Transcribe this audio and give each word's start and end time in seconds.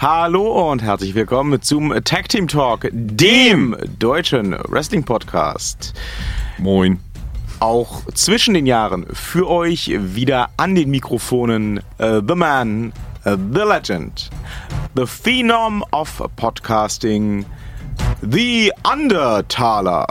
Hallo 0.00 0.70
und 0.70 0.80
herzlich 0.80 1.14
willkommen 1.14 1.60
zum 1.60 1.92
Tag 2.04 2.30
Team 2.30 2.48
Talk, 2.48 2.88
dem 2.90 3.76
deutschen 3.98 4.52
Wrestling 4.52 5.04
Podcast. 5.04 5.92
Moin. 6.56 6.98
Auch 7.58 8.06
zwischen 8.14 8.54
den 8.54 8.64
Jahren 8.64 9.04
für 9.12 9.46
euch 9.50 9.90
wieder 9.94 10.48
an 10.56 10.74
den 10.74 10.88
Mikrofonen 10.88 11.82
uh, 12.00 12.22
The 12.26 12.34
Man, 12.34 12.94
uh, 13.26 13.36
The 13.52 13.60
Legend, 13.60 14.30
The 14.96 15.04
Phenom 15.04 15.84
of 15.92 16.22
Podcasting, 16.34 17.44
The 18.22 18.72
Undertaler. 18.90 20.06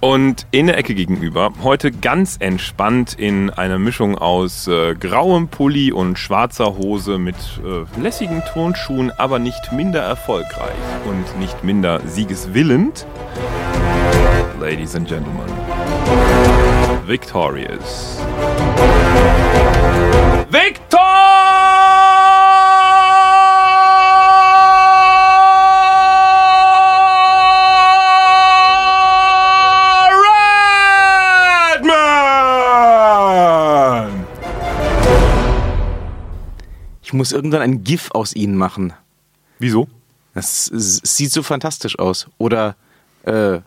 Und 0.00 0.46
in 0.50 0.66
der 0.66 0.78
Ecke 0.78 0.94
gegenüber, 0.94 1.52
heute 1.62 1.92
ganz 1.92 2.38
entspannt 2.40 3.12
in 3.12 3.50
einer 3.50 3.78
Mischung 3.78 4.16
aus 4.16 4.66
äh, 4.66 4.94
grauem 4.94 5.48
Pulli 5.48 5.92
und 5.92 6.18
schwarzer 6.18 6.78
Hose 6.78 7.18
mit 7.18 7.36
äh, 7.36 8.00
lässigen 8.00 8.42
Turnschuhen, 8.50 9.10
aber 9.18 9.38
nicht 9.38 9.72
minder 9.72 10.00
erfolgreich 10.00 10.72
und 11.04 11.38
nicht 11.38 11.64
minder 11.64 12.00
siegeswillend. 12.06 13.06
Ladies 14.58 14.96
and 14.96 15.06
Gentlemen, 15.06 15.44
Victorious. 17.06 18.22
Redman! 20.50 22.39
Ich 37.10 37.14
muss 37.14 37.32
irgendwann 37.32 37.60
ein 37.60 37.82
GIF 37.82 38.12
aus 38.12 38.36
ihnen 38.36 38.56
machen. 38.56 38.92
Wieso? 39.58 39.88
Das 40.32 40.66
sieht 40.66 41.32
so 41.32 41.42
fantastisch 41.42 41.98
aus. 41.98 42.28
Oder 42.38 42.76
äh, 43.24 43.58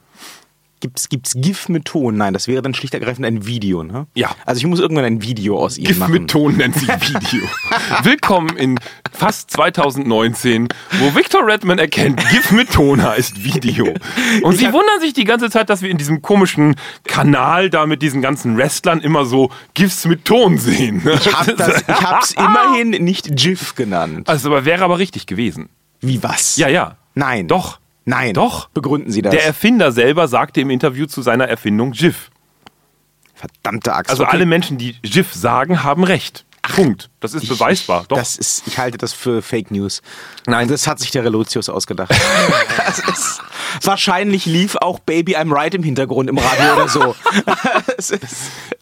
gibt's, 0.83 1.07
gibt's 1.07 1.33
GIF 1.35 1.69
mit 1.69 1.85
Ton? 1.85 2.17
Nein, 2.17 2.33
das 2.33 2.49
wäre 2.49 2.61
dann 2.61 2.73
schlicht 2.73 2.93
ergreifend 2.93 3.25
ein 3.25 3.45
Video, 3.45 3.83
ne? 3.83 4.05
Ja. 4.15 4.35
Also 4.45 4.59
ich 4.59 4.67
muss 4.67 4.81
irgendwann 4.81 5.05
ein 5.05 5.21
Video 5.23 5.57
aus 5.57 5.77
ihnen 5.77 5.87
GIF 5.87 5.97
machen. 5.97 6.11
mit 6.11 6.29
Ton 6.29 6.57
nennt 6.57 6.75
sich 6.75 6.89
Video. 6.89 7.47
Willkommen 8.03 8.57
in 8.57 8.77
fast 9.13 9.49
2019, 9.51 10.67
wo 10.99 11.15
Victor 11.15 11.47
Redman 11.47 11.79
erkennt, 11.79 12.19
GIF 12.29 12.51
mit 12.51 12.71
Ton 12.71 13.01
heißt 13.01 13.43
Video. 13.45 13.85
Und 14.43 14.57
sie 14.57 14.67
hab- 14.67 14.73
wundern 14.73 14.99
sich 14.99 15.13
die 15.13 15.23
ganze 15.23 15.49
Zeit, 15.49 15.69
dass 15.69 15.81
wir 15.81 15.89
in 15.89 15.97
diesem 15.97 16.21
komischen 16.21 16.75
Kanal 17.05 17.69
da 17.69 17.85
mit 17.85 18.01
diesen 18.01 18.21
ganzen 18.21 18.57
Wrestlern 18.57 18.99
immer 18.99 19.23
so 19.25 19.49
GIFs 19.75 20.05
mit 20.05 20.25
Ton 20.25 20.57
sehen. 20.57 21.01
Ich, 21.05 21.33
hab 21.33 21.55
das, 21.55 21.81
ich 21.81 21.87
hab's 21.87 22.31
immerhin 22.37 22.89
nicht 22.89 23.37
GIF 23.37 23.75
genannt. 23.75 24.27
Also, 24.27 24.49
aber 24.49 24.65
wäre 24.65 24.83
aber 24.83 24.99
richtig 24.99 25.27
gewesen. 25.27 25.69
Wie 26.01 26.21
was? 26.21 26.57
Ja, 26.57 26.67
ja. 26.67 26.97
Nein. 27.15 27.47
Doch. 27.47 27.79
Nein. 28.05 28.33
Doch. 28.33 28.69
Begründen 28.69 29.11
Sie 29.11 29.21
das. 29.21 29.31
Der 29.31 29.45
Erfinder 29.45 29.91
selber 29.91 30.27
sagte 30.27 30.61
im 30.61 30.69
Interview 30.69 31.05
zu 31.05 31.21
seiner 31.21 31.47
Erfindung 31.47 31.91
GIF. 31.91 32.29
Verdammte 33.33 33.93
Axt. 33.93 34.09
Also 34.11 34.23
Okay. 34.23 34.31
alle 34.33 34.45
Menschen, 34.45 34.77
die 34.77 34.93
GIF 35.01 35.33
sagen, 35.33 35.83
haben 35.83 36.03
recht. 36.03 36.45
Punkt. 36.61 37.09
Das 37.19 37.33
ist 37.33 37.49
beweisbar. 37.49 38.05
Doch. 38.07 38.17
Das 38.17 38.37
ist, 38.37 38.65
ich 38.67 38.77
halte 38.77 38.97
das 38.97 39.11
für 39.11 39.41
Fake 39.41 39.69
News. 39.69 40.01
Nein, 40.47 40.69
das 40.69 40.87
hat 40.87 40.97
sich 40.99 41.11
der 41.11 41.25
Relotius 41.25 41.67
ausgedacht. 41.67 42.09
ist, 43.09 43.41
wahrscheinlich 43.81 44.45
lief 44.45 44.77
auch 44.77 44.99
Baby 44.99 45.35
I'm 45.35 45.53
Right 45.53 45.73
im 45.75 45.83
Hintergrund 45.83 46.29
im 46.29 46.37
Radio 46.37 46.73
oder 46.73 46.87
so. 46.87 47.15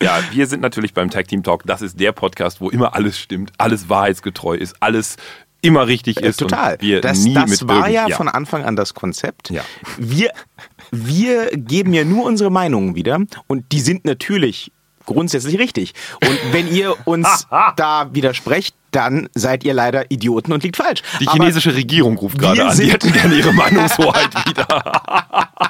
Ja, 0.01 0.19
wir 0.31 0.47
sind 0.47 0.61
natürlich 0.61 0.93
beim 0.95 1.09
Tag 1.11 1.27
Team 1.27 1.43
Talk. 1.43 1.63
Das 1.65 1.81
ist 1.83 1.99
der 1.99 2.11
Podcast, 2.11 2.59
wo 2.59 2.69
immer 2.69 2.95
alles 2.95 3.19
stimmt, 3.19 3.51
alles 3.59 3.87
wahrheitsgetreu 3.87 4.55
ist, 4.55 4.75
alles 4.79 5.17
immer 5.61 5.87
richtig 5.87 6.21
äh, 6.21 6.27
ist. 6.29 6.37
total. 6.37 6.77
Das 7.01 7.23
das 7.23 7.67
war 7.67 7.89
ja 7.89 8.09
von 8.09 8.27
Anfang 8.27 8.63
an 8.63 8.75
das 8.75 8.93
Konzept. 8.93 9.49
Ja. 9.49 9.61
Wir, 9.97 10.31
wir 10.91 11.47
geben 11.51 11.93
ja 11.93 12.03
nur 12.03 12.25
unsere 12.25 12.49
Meinungen 12.51 12.95
wieder 12.95 13.19
und 13.47 13.71
die 13.71 13.79
sind 13.81 14.05
natürlich 14.05 14.71
grundsätzlich 15.05 15.57
richtig. 15.59 15.93
Und 16.23 16.39
wenn 16.51 16.73
ihr 16.73 16.95
uns 17.05 17.47
da 17.75 18.09
widersprecht, 18.13 18.75
dann 18.91 19.29
seid 19.33 19.63
ihr 19.63 19.73
leider 19.73 20.11
Idioten 20.11 20.51
und 20.51 20.63
liegt 20.63 20.75
falsch. 20.77 21.01
Die 21.19 21.27
Aber- 21.27 21.37
chinesische 21.37 21.73
Regierung 21.75 22.17
ruft 22.17 22.37
gerade 22.37 22.63
an. 22.65 22.71
Die 22.71 22.75
sind- 22.77 22.91
hätten 22.91 23.11
gerne 23.13 23.35
ihre 23.35 23.53
Meinungshoheit 23.53 24.45
wieder. 24.47 24.67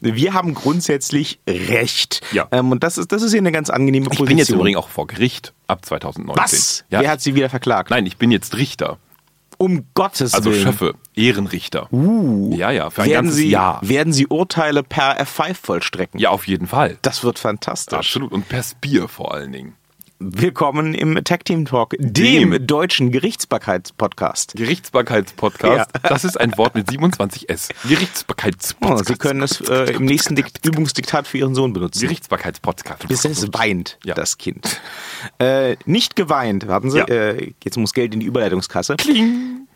Wir 0.00 0.34
haben 0.34 0.54
grundsätzlich 0.54 1.40
Recht. 1.48 2.20
Ja. 2.32 2.46
Ähm, 2.52 2.70
und 2.70 2.82
das 2.84 2.98
ist, 2.98 3.12
das 3.12 3.22
ist 3.22 3.30
hier 3.32 3.40
eine 3.40 3.52
ganz 3.52 3.70
angenehme 3.70 4.04
Ich 4.06 4.10
Position. 4.10 4.28
bin 4.28 4.38
jetzt 4.38 4.50
übrigens 4.50 4.78
auch 4.78 4.88
vor 4.88 5.06
Gericht 5.06 5.52
ab 5.66 5.84
2019. 5.84 6.42
Was? 6.42 6.84
Ja. 6.90 7.00
Wer 7.00 7.10
hat 7.10 7.20
sie 7.20 7.34
wieder 7.34 7.48
verklagt? 7.50 7.90
Nein, 7.90 8.06
ich 8.06 8.16
bin 8.16 8.30
jetzt 8.30 8.56
Richter. 8.56 8.98
Um 9.62 9.84
Gottes 9.92 10.32
Also 10.32 10.50
Willen. 10.52 10.62
Schöffe, 10.62 10.94
Ehrenrichter. 11.14 11.92
Uh, 11.92 12.50
Ja, 12.56 12.70
ja, 12.70 12.88
für 12.88 13.02
ein 13.02 13.10
werden 13.10 13.24
ganzes 13.26 13.36
sie, 13.36 13.50
Jahr. 13.50 13.78
Werden 13.82 14.14
sie 14.14 14.26
Urteile 14.26 14.82
per 14.82 15.20
F5 15.20 15.54
vollstrecken? 15.54 16.18
Ja, 16.18 16.30
auf 16.30 16.48
jeden 16.48 16.66
Fall. 16.66 16.96
Das 17.02 17.24
wird 17.24 17.38
fantastisch. 17.38 17.98
Absolut. 17.98 18.32
Und 18.32 18.48
per 18.48 18.62
Spear 18.62 19.06
vor 19.06 19.34
allen 19.34 19.52
Dingen. 19.52 19.74
Willkommen 20.22 20.92
im 20.92 21.24
Tag 21.24 21.46
Team 21.46 21.64
Talk, 21.64 21.94
dem, 21.98 22.12
Dem. 22.50 22.66
deutschen 22.66 23.10
Gerichtsbarkeitspodcast. 23.10 24.52
Gerichtsbarkeitspodcast. 24.54 25.90
Ja. 25.94 26.08
Das 26.10 26.24
ist 26.24 26.38
ein 26.38 26.58
Wort 26.58 26.74
mit 26.74 26.90
27S. 26.90 27.70
Gerichtsbarkeitspodcast. 27.88 29.00
Oh, 29.00 29.02
sie 29.02 29.14
können 29.18 29.40
es 29.42 29.62
äh, 29.62 29.94
im 29.94 30.04
nächsten 30.04 30.36
Dikt 30.36 30.62
Übungsdiktat 30.66 31.26
für 31.26 31.38
Ihren 31.38 31.54
Sohn 31.54 31.72
benutzen. 31.72 32.02
Gerichtsbarkeitspodcast. 32.02 33.08
Bis 33.08 33.24
es 33.24 33.50
weint, 33.54 33.96
Ja. 34.04 34.12
das 34.14 34.36
Kind. 34.36 34.78
Äh, 35.38 35.76
nicht 35.86 36.16
geweint, 36.16 36.68
warten 36.68 36.90
Sie, 36.90 36.98
Ja. 36.98 37.06
äh, 37.06 37.54
jetzt 37.64 37.78
muss 37.78 37.94
Geld 37.94 38.12
in 38.12 38.20
die 38.20 38.26
Überleitungskasse. 38.26 38.96
Kling. 38.96 39.66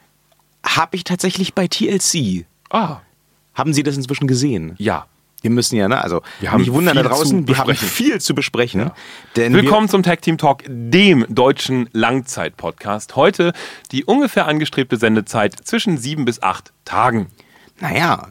Habe 0.63 0.97
ich 0.97 1.05
tatsächlich 1.05 1.55
bei 1.55 1.69
TLC. 1.69 2.45
Ah, 2.69 2.99
Haben 3.55 3.73
Sie 3.73 3.83
das 3.83 3.97
inzwischen 3.97 4.27
gesehen? 4.27 4.75
ja. 4.77 5.07
Wir 5.45 5.51
müssen 5.51 5.77
ja, 5.77 5.89
ne? 5.89 6.03
Also 6.03 6.23
Wir 6.41 6.53
haben 6.53 6.63
nicht 6.63 6.73
wundern 6.73 6.97
da 6.97 7.03
draußen, 7.03 7.47
wir 7.47 7.59
haben 7.59 7.75
viel 7.75 8.19
zu 8.19 8.35
besprechen. 8.35 8.91
Denn 9.37 9.53
Willkommen 9.53 9.91
zum 9.91 10.03
Tag 10.03 10.23
Team 10.23 10.39
Talk, 10.39 10.63
dem 10.67 11.27
deutschen 11.29 11.91
Langzeit-Podcast. 11.93 13.15
Heute 13.15 13.53
die 13.93 14.07
ungefähr 14.07 14.47
angestrebte 14.47 14.97
Sendezeit 14.97 15.55
zwischen 15.63 15.99
sieben 15.99 16.25
bis 16.25 16.43
acht 16.43 16.73
Tagen. 16.87 17.27
Naja, 17.79 18.29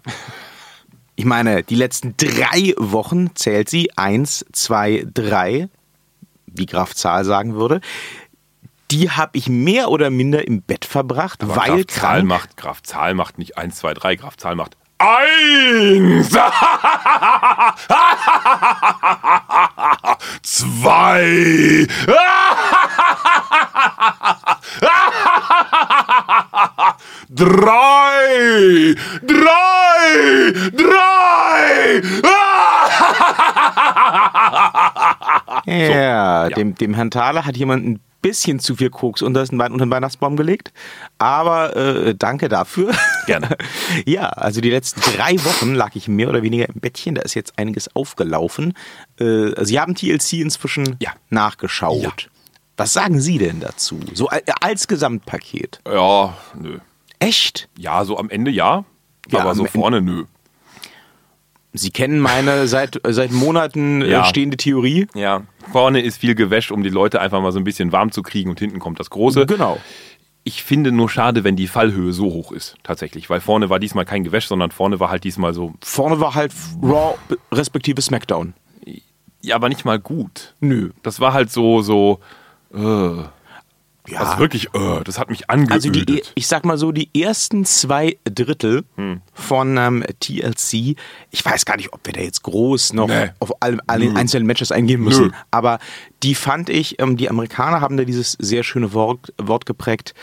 ich 1.16 1.26
meine, 1.26 1.62
die 1.62 1.76
letzten 1.76 2.16
drei 2.18 2.74
Wochen 2.78 3.36
zählt 3.36 3.70
sie. 3.70 3.96
Eins, 3.96 4.44
zwei, 4.52 5.06
drei, 5.14 5.70
wie 6.48 6.66
Graf 6.66 6.96
Zahl 6.96 7.26
sagen 7.26 7.54
würde. 7.54 7.82
Die 8.90 9.12
habe 9.12 9.38
ich 9.38 9.50
mehr 9.50 9.92
oder 9.92 10.10
minder 10.10 10.48
im 10.48 10.64
Bett 10.64 10.84
verbracht, 10.84 11.44
Aber 11.44 11.58
weil 11.58 11.84
Graf 11.84 11.88
Zahl 11.90 12.24
macht, 12.24 12.58
Graf 12.58 12.82
Zahl 12.82 13.14
macht 13.14 13.38
nicht 13.38 13.56
eins, 13.56 13.76
zwei, 13.76 13.94
drei, 13.94 14.16
Graf 14.16 14.36
Zahl 14.36 14.56
macht 14.56 14.78
eins, 15.04 16.30
zwei, 20.42 21.88
drei, 27.30 28.96
drei, 29.22 30.54
drei. 30.72 32.02
Ja, 35.66 36.50
Dem, 36.50 36.76
dem 36.76 36.94
Herrn 36.94 37.10
Thaler 37.10 37.46
hat 37.46 37.56
jemand 37.58 37.86
ein 37.86 38.00
bisschen 38.24 38.60
zu 38.60 38.76
viel 38.76 38.90
Koks 38.90 39.22
unter 39.22 39.46
den, 39.46 39.60
Wei- 39.60 39.68
unter 39.70 39.86
den 39.86 39.92
Weihnachtsbaum 39.92 40.36
gelegt. 40.36 40.74
Aber 41.20 41.76
äh, 41.76 42.16
danke 42.16 42.50
dafür. 42.50 42.92
Gerne. 43.28 43.56
ja, 44.08 44.30
also 44.30 44.60
die 44.62 44.72
letzten 44.72 45.02
drei 45.02 45.34
Wochen 45.46 45.76
lag 45.76 45.96
ich 45.96 46.08
mehr 46.08 46.30
oder 46.30 46.42
weniger 46.42 46.68
im 46.68 46.80
Bettchen. 46.82 47.14
Da 47.14 47.22
ist 47.22 47.36
jetzt 47.36 47.60
einiges 47.60 47.96
aufgelaufen. 47.96 48.74
Äh, 49.20 49.52
Sie 49.64 49.80
haben 49.80 49.94
TLC 49.94 50.34
inzwischen 50.42 50.96
Ja. 51.00 51.12
nachgeschaut. 51.30 52.02
Ja. 52.02 52.12
Was 52.78 52.94
sagen 52.94 53.22
Sie 53.22 53.38
denn 53.38 53.60
dazu? 53.60 54.00
So 54.16 54.30
al- 54.30 54.42
als 54.62 54.88
Gesamtpaket. 54.88 55.80
Ja, 55.88 56.36
nö. 56.60 56.80
Echt? 57.20 57.70
Ja, 57.78 58.04
so 58.04 58.18
am 58.18 58.30
Ende 58.32 58.50
ja, 58.50 58.84
Ja, 59.30 59.40
aber 59.42 59.54
so 59.54 59.66
vorne 59.66 60.02
nö. 60.02 60.24
Sie 61.74 61.90
kennen 61.92 62.20
meine 62.20 62.68
seit, 62.68 63.02
seit 63.08 63.32
Monaten 63.32 64.02
äh, 64.02 64.10
Ja. 64.10 64.26
stehende 64.26 64.58
Theorie. 64.58 65.08
Ja, 65.16 65.42
vorne 65.72 66.02
ist 66.02 66.18
viel 66.18 66.36
Gewäsch, 66.36 66.72
um 66.72 66.84
die 66.84 66.90
Leute 66.90 67.20
einfach 67.20 67.42
mal 67.42 67.52
so 67.52 67.60
ein 67.60 67.64
bisschen 67.64 67.92
warm 67.92 68.12
zu 68.12 68.22
kriegen 68.22 68.50
und 68.50 68.60
hinten 68.60 68.80
kommt 68.80 69.00
das 69.00 69.10
Große. 69.10 69.46
Genau. 69.46 69.80
Ich 70.46 70.62
finde 70.64 70.92
nur 70.92 71.10
schade, 71.10 71.46
wenn 71.46 71.56
die 71.56 71.68
Fallhöhe 71.68 72.12
so 72.12 72.26
hoch 72.26 72.52
ist, 72.52 72.76
tatsächlich, 72.84 73.30
weil 73.30 73.40
vorne 73.40 73.70
war 73.70 73.80
diesmal 73.80 74.04
kein 74.04 74.26
Gewäsch, 74.26 74.48
sondern 74.48 74.72
vorne 74.72 75.00
war 75.00 75.10
halt 75.10 75.24
diesmal 75.24 75.54
so, 75.54 75.74
Vorne 75.82 76.20
war 76.20 76.36
halt 76.36 76.52
Raw 76.82 77.16
respektive 77.52 78.02
SmackDown. 78.02 78.54
ja, 79.42 79.56
aber 79.56 79.70
nicht 79.70 79.86
mal 79.86 80.00
gut. 80.00 80.54
Nö. 80.60 80.90
Das 81.02 81.22
war 81.22 81.32
halt 81.34 81.50
so, 81.50 81.82
so, 81.82 82.20
äh, 82.74 83.24
Ja. 84.10 84.20
also 84.20 84.38
wirklich, 84.40 84.66
äh, 84.74 85.02
das 85.06 85.18
hat 85.18 85.30
mich 85.30 85.50
angeödet. 85.50 85.72
Also 85.74 85.90
die, 85.92 86.24
ich 86.36 86.48
sag 86.48 86.66
mal 86.66 86.78
so, 86.78 86.92
die 86.92 87.10
ersten 87.22 87.64
zwei 87.64 88.18
Drittel 88.26 88.84
Hm. 88.98 89.22
von 89.34 89.78
ähm, 89.78 90.04
TLC, 90.20 90.98
ich 91.32 91.46
weiß 91.46 91.64
gar 91.66 91.78
nicht, 91.78 91.94
ob 91.94 92.06
wir 92.06 92.12
da 92.14 92.20
jetzt 92.22 92.44
groß 92.44 92.94
noch 92.94 93.08
Nee. 93.08 93.30
auf 93.40 93.52
alle, 93.62 93.78
alle 93.88 94.14
einzelnen 94.16 94.46
Matches 94.46 94.72
eingehen 94.74 95.00
müssen, 95.02 95.28
Nö. 95.28 95.32
aber 95.52 95.80
die 96.22 96.36
fand 96.36 96.70
ich, 96.70 97.00
ähm, 97.00 97.16
die 97.16 97.30
Amerikaner 97.30 97.80
haben 97.80 97.96
da 97.96 98.04
dieses 98.04 98.34
sehr 98.34 98.64
schöne 98.64 98.92
Wort, 98.94 99.32
Wort 99.42 99.66
geprägt, 99.66 100.14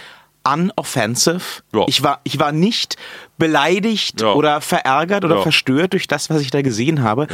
unoffensive. 0.44 1.62
Ja. 1.72 1.84
Ich, 1.88 2.02
war, 2.02 2.20
ich 2.24 2.38
war 2.38 2.52
nicht 2.52 2.96
beleidigt 3.38 4.20
Ja. 4.20 4.32
oder 4.34 4.60
verärgert 4.60 5.24
oder 5.24 5.36
Ja. 5.36 5.42
verstört 5.42 5.92
durch 5.92 6.06
das, 6.06 6.30
was 6.30 6.40
ich 6.42 6.50
da 6.50 6.62
gesehen 6.62 7.02
habe. 7.02 7.26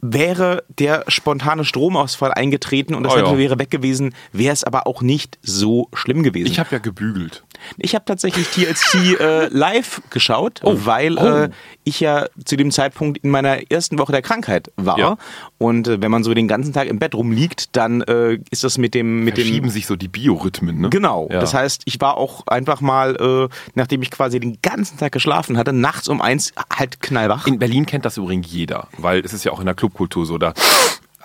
Wäre 0.00 0.64
der 0.78 1.04
spontane 1.08 1.64
Stromausfall 1.64 2.32
eingetreten 2.32 2.94
und 2.94 3.02
das 3.02 3.14
Oh 3.14 3.18
ja. 3.18 3.38
Wäre 3.38 3.58
weg 3.58 3.70
gewesen, 3.70 4.14
wäre 4.32 4.52
es 4.52 4.62
aber 4.62 4.86
auch 4.86 5.02
nicht 5.02 5.38
so 5.42 5.88
schlimm 5.94 6.22
gewesen. 6.22 6.50
Ich 6.50 6.58
habe 6.58 6.68
ja 6.72 6.78
gebügelt. 6.78 7.44
Ich 7.78 7.94
habe 7.94 8.04
tatsächlich 8.04 8.48
TLC 8.48 9.20
äh, 9.20 9.46
live 9.48 10.02
geschaut, 10.10 10.60
weil 10.62 11.16
Oh. 11.18 11.24
Äh, 11.26 11.50
ich 11.84 12.00
ja 12.00 12.26
zu 12.44 12.56
dem 12.56 12.70
Zeitpunkt 12.72 13.18
in 13.18 13.30
meiner 13.30 13.70
ersten 13.70 13.98
Woche 13.98 14.10
der 14.12 14.20
Krankheit 14.22 14.70
war. 14.76 14.98
Ja. 14.98 15.16
Und 15.58 15.86
äh, 15.86 16.02
wenn 16.02 16.10
man 16.10 16.24
so 16.24 16.34
den 16.34 16.48
ganzen 16.48 16.72
Tag 16.72 16.88
im 16.88 16.98
Bett 16.98 17.14
rumliegt, 17.14 17.76
dann 17.76 18.00
äh, 18.02 18.38
ist 18.50 18.64
das 18.64 18.76
mit 18.76 18.94
dem 18.94 19.24
mit 19.24 19.36
dem 19.36 19.44
Verschieben 19.44 19.70
sich 19.70 19.86
so 19.86 19.94
die 19.96 20.08
Biorhythmen, 20.08 20.80
ne? 20.80 20.90
Genau. 20.90 21.28
Ja. 21.30 21.38
Das 21.40 21.54
heißt, 21.54 21.82
ich 21.84 22.00
war 22.00 22.16
auch 22.16 22.46
einfach 22.48 22.80
mal, 22.80 23.16
äh, 23.16 23.54
nachdem 23.74 24.02
ich 24.02 24.10
quasi 24.10 24.40
den 24.40 24.58
ganzen 24.62 24.98
Tag 24.98 25.12
geschlafen 25.12 25.56
hatte, 25.56 25.72
nachts 25.72 26.08
um 26.08 26.20
eins 26.20 26.52
halt 26.72 27.00
knallwach. 27.00 27.46
In 27.46 27.58
Berlin 27.58 27.86
kennt 27.86 28.04
das 28.04 28.16
übrigens 28.16 28.50
jeder, 28.50 28.88
weil 28.98 29.20
es 29.20 29.32
ist 29.32 29.44
ja 29.44 29.52
auch 29.52 29.60
in 29.60 29.66
der 29.66 29.74
Clubkultur 29.74 30.26
so, 30.26 30.38
da 30.38 30.52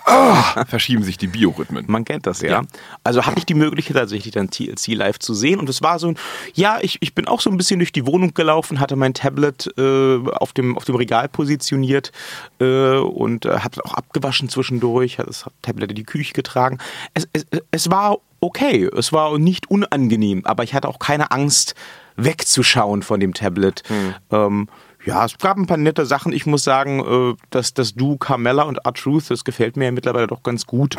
ah, 0.04 0.64
verschieben 0.66 1.02
sich 1.02 1.16
die 1.16 1.26
Biorhythmen. 1.26 1.84
Man 1.88 2.04
kennt 2.04 2.26
das, 2.26 2.40
ja. 2.40 2.50
Ja. 2.50 2.62
Also 3.04 3.24
hatte 3.26 3.38
ich 3.38 3.46
die 3.46 3.54
Möglichkeit, 3.54 3.96
tatsächlich 3.96 4.32
dann 4.32 4.50
TLC 4.50 4.88
live 4.88 5.18
zu 5.18 5.34
sehen. 5.34 5.58
Und 5.58 5.68
es 5.68 5.82
war 5.82 5.98
so 5.98 6.08
ein, 6.08 6.18
ja, 6.54 6.78
ich, 6.80 6.98
ich 7.00 7.14
bin 7.14 7.26
auch 7.28 7.40
so 7.40 7.50
ein 7.50 7.56
bisschen 7.56 7.78
durch 7.78 7.92
die 7.92 8.06
Wohnung 8.06 8.34
gelaufen, 8.34 8.80
hatte 8.80 8.96
mein 8.96 9.14
Tablet 9.14 9.72
äh, 9.78 10.18
auf, 10.28 10.52
dem, 10.52 10.76
auf 10.76 10.84
dem 10.84 10.94
Regal 10.96 11.28
positioniert 11.28 12.12
äh, 12.60 12.96
und 12.96 13.44
äh, 13.44 13.58
habe 13.58 13.84
auch 13.84 13.94
abgewaschen 13.94 14.48
zwischendurch, 14.48 15.18
hat 15.18 15.28
das 15.28 15.44
Tablet 15.62 15.90
in 15.90 15.96
die 15.96 16.04
Küche 16.04 16.32
getragen. 16.32 16.78
Es, 17.14 17.28
es, 17.32 17.46
es 17.70 17.90
war 17.90 18.18
okay, 18.40 18.90
es 18.96 19.12
war 19.12 19.38
nicht 19.38 19.70
unangenehm, 19.70 20.44
aber 20.44 20.64
ich 20.64 20.74
hatte 20.74 20.88
auch 20.88 20.98
keine 20.98 21.30
Angst, 21.30 21.74
wegzuschauen 22.16 23.02
von 23.02 23.20
dem 23.20 23.34
Tablet. 23.34 23.82
Ähm, 24.30 24.68
ja, 25.04 25.24
es 25.24 25.36
gab 25.38 25.56
ein 25.56 25.66
paar 25.66 25.76
nette 25.76 26.06
Sachen. 26.06 26.32
Ich 26.32 26.46
muss 26.46 26.64
sagen, 26.64 27.00
äh, 27.00 27.34
dass 27.50 27.74
das 27.74 27.94
Du 27.94 28.16
Carmella 28.16 28.62
und 28.64 28.78
R-Truth, 28.84 29.30
das 29.30 29.44
gefällt 29.44 29.76
mir 29.76 29.86
ja 29.86 29.90
mittlerweile 29.92 30.26
doch 30.26 30.42
ganz 30.42 30.66
gut. 30.66 30.96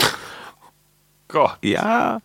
Gott. 1.27 1.57
Ja. 1.63 2.19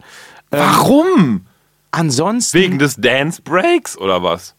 Warum? 0.50 1.46
Ansonsten. 1.90 2.58
Wegen 2.58 2.78
des 2.78 2.96
Dance 2.96 3.40
Breaks 3.42 3.96
oder 3.96 4.22
was? 4.22 4.54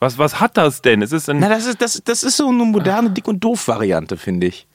Was, 0.00 0.18
was 0.18 0.40
hat 0.40 0.56
das 0.56 0.82
denn? 0.82 1.02
Es 1.02 1.12
ist, 1.12 1.28
ein, 1.28 1.38
Na, 1.40 1.48
das 1.48 1.66
ist, 1.66 1.80
das, 1.80 2.00
das 2.04 2.22
ist 2.22 2.36
so 2.36 2.48
eine 2.48 2.64
moderne 2.64 3.10
Dick- 3.10 3.26
und 3.26 3.42
Doof-Variante, 3.42 4.16
finde 4.16 4.46
ich. 4.46 4.66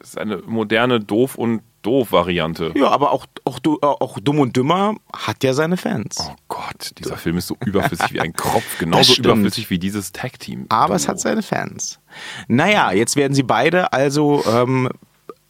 es 0.00 0.10
ist 0.10 0.18
eine 0.18 0.38
moderne 0.38 0.98
Doof- 1.00 1.34
und 1.36 1.62
Doof-Variante. 1.82 2.72
Ja, 2.76 2.88
aber 2.88 3.12
auch, 3.12 3.26
auch, 3.44 3.58
auch 3.82 4.18
Dumm 4.20 4.38
und 4.40 4.56
Dümmer 4.56 4.94
hat 5.14 5.42
ja 5.44 5.52
seine 5.54 5.76
Fans. 5.76 6.16
Oh 6.20 6.34
Gott, 6.48 6.92
dieser 6.98 7.16
Film 7.16 7.38
ist 7.38 7.46
so 7.48 7.56
überflüssig 7.64 8.12
wie 8.12 8.20
ein 8.20 8.32
Kropf. 8.32 8.78
Genauso 8.78 9.14
überflüssig 9.14 9.68
wie 9.70 9.78
dieses 9.78 10.12
Tag-Team. 10.12 10.66
Aber 10.68 10.94
es 10.94 11.08
hat 11.08 11.20
seine 11.20 11.42
Fans. 11.42 11.98
Naja, 12.48 12.92
jetzt 12.92 13.16
werden 13.16 13.34
sie 13.34 13.42
beide 13.42 13.92
also 13.92 14.42
ähm, 14.46 14.88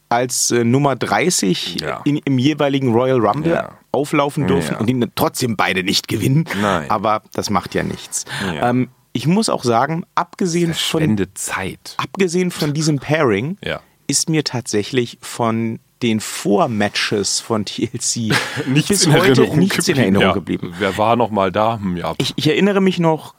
als 0.09 0.51
äh, 0.51 0.63
Nummer 0.63 0.95
30 0.95 1.81
Ja. 1.81 2.01
in, 2.05 2.17
im 2.17 2.37
jeweiligen 2.37 2.93
Royal 2.93 3.19
Rumble 3.25 3.53
Ja. 3.53 3.77
auflaufen 3.91 4.47
dürfen 4.47 4.73
Ja. 4.73 4.79
und 4.79 4.89
ihn 4.89 5.11
trotzdem 5.15 5.55
beide 5.55 5.83
nicht 5.83 6.07
gewinnen. 6.07 6.45
Nein. 6.61 6.89
Aber 6.89 7.23
das 7.33 7.49
macht 7.49 7.73
ja 7.73 7.83
nichts. 7.83 8.25
Ähm, 8.45 8.89
ich 9.11 9.27
muss 9.27 9.49
auch 9.49 9.63
sagen, 9.63 10.05
abgesehen 10.15 10.73
von, 10.73 11.23
Zeit. 11.35 11.95
abgesehen 11.97 12.51
von 12.51 12.73
diesem 12.73 12.99
Pairing 12.99 13.57
Ja. 13.63 13.79
ist 14.07 14.29
mir 14.29 14.43
tatsächlich 14.43 15.17
von 15.21 15.79
den 16.03 16.19
Vormatches 16.19 17.39
von 17.39 17.65
TLC 17.65 18.33
Nichts 18.67 18.89
bis 18.89 19.05
in 19.05 19.13
heute 19.13 19.29
Erinnerung 19.29 19.57
nichts 19.59 19.87
in 19.87 19.95
geblieben. 19.95 19.99
Erinnerung 20.01 20.27
ja. 20.27 20.33
geblieben. 20.33 20.73
Wer 20.77 20.97
war 20.97 21.15
noch 21.15 21.31
mal 21.31 21.51
da? 21.51 21.79
Hm, 21.81 21.97
ja. 21.97 22.13
Ich, 22.17 22.33
ich 22.35 22.47
erinnere 22.47 22.81
mich 22.81 22.99
noch, 22.99 23.33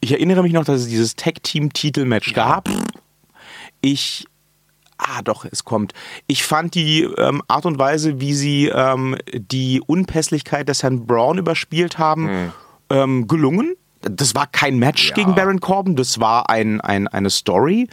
ich 0.00 0.12
erinnere 0.12 0.42
mich 0.42 0.52
noch, 0.52 0.64
dass 0.64 0.80
es 0.80 0.88
dieses 0.88 1.14
Tag 1.14 1.42
Team 1.42 1.72
Titelmatch 1.72 2.32
gab. 2.32 2.68
Ich 3.80 4.26
Ah, 4.98 5.20
doch, 5.22 5.44
es 5.44 5.64
kommt. 5.66 5.92
Ich 6.26 6.42
fand 6.44 6.74
die 6.74 7.02
ähm, 7.02 7.42
Art 7.48 7.66
und 7.66 7.78
Weise, 7.78 8.18
wie 8.18 8.32
sie 8.32 8.68
ähm, 8.68 9.14
die 9.30 9.82
Unpässlichkeit 9.86 10.70
des 10.70 10.82
Herrn 10.82 11.06
Braun 11.06 11.36
überspielt 11.36 11.98
haben, 11.98 12.50
ähm, 12.88 13.28
gelungen. 13.28 13.74
Das 14.00 14.34
war 14.34 14.46
kein 14.46 14.78
Match 14.78 15.10
Ja. 15.10 15.14
gegen 15.16 15.34
Baron 15.34 15.60
Corbin, 15.60 15.96
das 15.96 16.18
war 16.18 16.48
ein, 16.48 16.80
ein, 16.80 17.08
eine 17.08 17.28
Story. 17.28 17.88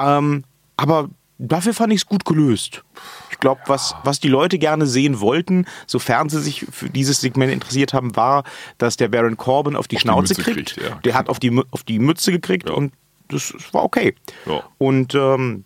Ähm, 0.00 0.42
aber 0.76 1.08
dafür 1.38 1.74
fand 1.74 1.92
ich 1.92 2.00
es 2.02 2.06
gut 2.06 2.24
gelöst. 2.24 2.84
Ich 3.30 3.38
glaube, 3.40 3.60
was, 3.66 3.94
was 4.04 4.20
die 4.20 4.28
Leute 4.28 4.58
gerne 4.58 4.86
sehen 4.86 5.20
wollten, 5.20 5.66
sofern 5.86 6.28
sie 6.28 6.40
sich 6.40 6.66
für 6.70 6.88
dieses 6.88 7.20
Segment 7.20 7.52
interessiert 7.52 7.92
haben, 7.92 8.14
war, 8.16 8.44
dass 8.78 8.96
der 8.96 9.08
Baron 9.08 9.36
Corbin 9.36 9.76
auf 9.76 9.88
die 9.88 9.96
die 9.96 10.00
Schnauze 10.00 10.34
Mütze 10.34 10.42
kriegt. 10.52 10.74
kriegt, 10.74 10.88
ja. 10.88 10.96
Der 11.04 11.14
hat 11.14 11.28
auf 11.28 11.38
die, 11.40 11.60
auf 11.70 11.82
die 11.82 11.98
Mütze 11.98 12.32
gekriegt 12.32 12.68
Ja. 12.68 12.74
und 12.74 12.92
das, 13.28 13.52
das 13.56 13.72
war 13.74 13.82
okay. 13.84 14.14
Ja. 14.46 14.62
Und 14.78 15.14
ähm, 15.14 15.64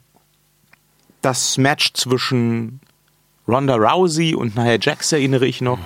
das 1.23 1.59
Match 1.59 1.93
zwischen 1.95 2.81
Ronda 3.47 3.75
Rousey 3.77 4.35
und 4.35 4.57
Nia 4.57 4.79
Jax 4.81 5.13
erinnere 5.13 5.47
ich 5.47 5.61
noch. 5.61 5.79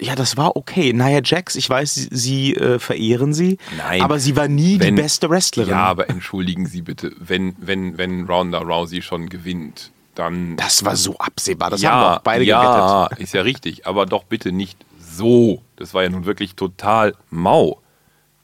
Ja, 0.00 0.14
das 0.14 0.36
war 0.36 0.54
okay. 0.56 0.92
Nia 0.92 1.20
Jax, 1.24 1.56
ich 1.56 1.68
weiß, 1.68 1.94
Sie, 1.94 2.08
Sie 2.10 2.54
äh, 2.56 2.78
verehren 2.78 3.32
sie, 3.32 3.58
Nein. 3.76 4.02
aber 4.02 4.18
sie 4.18 4.36
war 4.36 4.46
nie 4.48 4.78
Wenn- 4.78 4.96
die 4.96 5.02
beste 5.02 5.30
Wrestlerin. 5.30 5.70
Ja, 5.70 5.84
aber 5.84 6.10
entschuldigen 6.10 6.66
Sie 6.66 6.82
bitte, 6.82 7.12
wenn, 7.18 7.56
wenn, 7.58 7.96
wenn 7.96 8.26
Ronda 8.26 8.58
Rousey 8.58 9.00
schon 9.02 9.28
gewinnt, 9.28 9.90
dann. 10.14 10.56
das 10.56 10.84
war 10.84 10.96
so 10.96 11.16
absehbar. 11.18 11.70
Das 11.70 11.82
haben 11.84 12.00
wir 12.00 12.06
ja, 12.10 12.16
auch 12.16 12.20
beide 12.20 12.44
ja, 12.44 13.06
gewettet. 13.06 13.24
ist 13.24 13.32
ja 13.34 13.42
richtig, 13.42 13.86
aber 13.86 14.04
doch 14.04 14.24
bitte 14.24 14.52
nicht 14.52 14.78
so. 15.00 15.62
Das 15.76 15.94
war 15.94 16.02
ja 16.02 16.10
nun 16.10 16.26
wirklich 16.26 16.54
total 16.54 17.14
mau. 17.30 17.80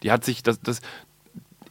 Die 0.02 0.10
hat 0.12 0.24
sich 0.24 0.42
das, 0.42 0.60
das 0.62 0.80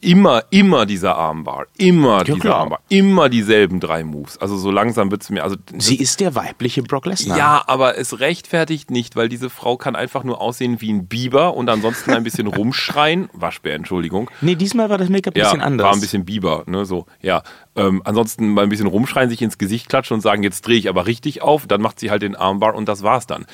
immer, 0.04 0.44
immer 0.50 0.86
dieser 0.86 1.16
Armbar, 1.16 1.66
immer 1.78 2.24
dieser 2.24 2.38
klar. 2.38 2.60
Armbar, 2.60 2.80
immer 2.88 3.28
dieselben 3.28 3.80
drei 3.80 4.04
Moves. 4.04 4.38
Also 4.38 4.56
so 4.56 4.70
langsam 4.70 5.10
wird 5.10 5.22
es 5.22 5.30
mir, 5.30 5.42
also 5.42 5.56
Sie 5.76 5.96
ist 5.96 6.20
der 6.20 6.34
weibliche 6.34 6.82
Brock 6.82 7.06
Lesnar. 7.06 7.36
ja, 7.38 7.64
aber 7.66 7.98
es 7.98 8.20
rechtfertigt 8.20 8.90
nicht, 8.90 9.16
weil 9.16 9.28
diese 9.28 9.50
Frau 9.50 9.76
kann 9.76 9.96
einfach 9.96 10.22
nur 10.24 10.40
aussehen 10.40 10.80
wie 10.80 10.92
ein 10.92 11.06
Biber 11.08 11.54
und 11.54 11.68
ansonsten 11.68 12.12
ein 12.12 12.22
bisschen 12.24 12.46
rumschreien. 12.48 13.28
Waschbär, 13.32 13.74
Entschuldigung. 13.74 14.30
Nee, 14.40 14.54
diesmal 14.54 14.90
war 14.90 14.98
das 14.98 15.08
Make-up 15.08 15.34
ein 15.34 15.38
Ja, 15.38 15.44
bisschen 15.46 15.60
anders. 15.62 15.84
war 15.86 15.94
ein 15.94 16.00
bisschen 16.00 16.24
Biber, 16.24 16.64
ne, 16.66 16.84
so, 16.84 17.06
ja. 17.20 17.42
Ähm, 17.76 18.02
ansonsten 18.04 18.48
mal 18.50 18.62
ein 18.62 18.68
bisschen 18.68 18.86
rumschreien, 18.86 19.28
sich 19.30 19.42
ins 19.42 19.58
Gesicht 19.58 19.88
klatschen 19.88 20.14
und 20.14 20.20
sagen, 20.20 20.42
jetzt 20.42 20.66
drehe 20.66 20.78
ich 20.78 20.88
aber 20.88 21.06
richtig 21.06 21.42
auf, 21.42 21.66
dann 21.66 21.80
macht 21.80 21.98
sie 21.98 22.10
halt 22.10 22.22
den 22.22 22.36
Armbar 22.36 22.74
und 22.74 22.88
das 22.88 23.02
war's 23.02 23.26
dann. 23.26 23.46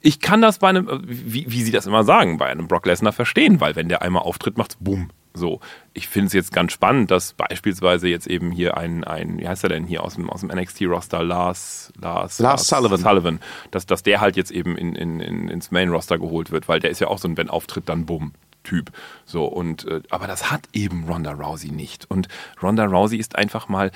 Ich 0.00 0.20
kann 0.20 0.42
das 0.42 0.58
bei 0.58 0.68
einem, 0.68 0.88
äh, 0.88 0.98
wie, 1.04 1.46
wie 1.48 1.62
sie 1.62 1.72
das 1.72 1.86
immer 1.86 2.04
sagen, 2.04 2.36
bei 2.38 2.46
einem 2.46 2.68
Brock 2.68 2.86
Lesnar 2.86 3.12
verstehen, 3.12 3.60
weil 3.60 3.76
wenn 3.76 3.88
der 3.88 4.02
einmal 4.02 4.22
auftritt, 4.22 4.58
macht's 4.58 4.76
bumm. 4.78 5.08
So, 5.36 5.60
ich 5.92 6.08
finde 6.08 6.28
es 6.28 6.32
jetzt 6.32 6.52
ganz 6.52 6.72
spannend, 6.72 7.10
dass 7.10 7.32
beispielsweise 7.34 8.08
jetzt 8.08 8.26
eben 8.26 8.50
hier 8.50 8.76
ein, 8.76 9.04
ein 9.04 9.38
wie 9.38 9.48
heißt 9.48 9.64
er 9.64 9.70
denn 9.70 9.84
hier 9.84 10.02
aus 10.02 10.14
dem, 10.14 10.28
aus 10.30 10.40
dem 10.40 10.50
NXT-Roster, 10.50 11.22
Lars, 11.22 11.92
Lars, 12.00 12.38
Lars 12.38 12.66
Sullivan. 12.66 13.00
Sullivan, 13.00 13.40
dass, 13.70 13.86
dass 13.86 14.02
der 14.02 14.20
halt 14.20 14.36
jetzt 14.36 14.50
eben 14.50 14.76
in, 14.76 14.94
in, 14.94 15.20
in, 15.20 15.48
ins 15.48 15.70
Main-Roster 15.70 16.18
geholt 16.18 16.50
wird, 16.50 16.68
weil 16.68 16.80
der 16.80 16.90
ist 16.90 17.00
ja 17.00 17.08
auch 17.08 17.18
so 17.18 17.28
ein, 17.28 17.36
wenn 17.36 17.50
auftritt, 17.50 17.88
dann 17.88 18.06
bumm. 18.06 18.32
Typ. 18.62 18.90
So, 19.24 19.44
und 19.44 19.86
äh, 19.86 20.02
aber 20.10 20.26
das 20.26 20.50
hat 20.50 20.68
eben 20.72 21.04
Ronda 21.04 21.30
Rousey 21.30 21.70
nicht. 21.70 22.10
Und 22.10 22.26
Ronda 22.60 22.84
Rousey 22.84 23.16
ist 23.16 23.36
einfach 23.36 23.68
mal, 23.68 23.92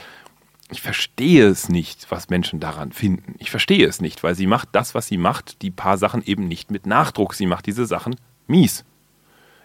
ich 0.71 0.81
verstehe 0.81 1.49
es 1.49 1.69
nicht, 1.69 2.07
was 2.11 2.29
Menschen 2.29 2.61
daran 2.61 2.93
finden. 2.93 3.35
Ich 3.39 3.51
verstehe 3.51 3.87
es 3.87 4.01
nicht, 4.01 4.23
weil 4.23 4.35
sie 4.35 4.47
macht 4.47 4.69
das, 4.73 4.95
was 4.95 5.09
sie 5.09 5.17
macht, 5.17 5.63
die 5.63 5.71
paar 5.71 5.99
Sachen 5.99 6.23
eben 6.25 6.47
nicht 6.47 6.71
mit 6.71 6.87
Nachdruck. 6.87 7.35
Sie 7.35 7.47
macht 7.47 7.67
diese 7.67 7.87
Sachen 7.87 8.17
mies. 8.47 8.85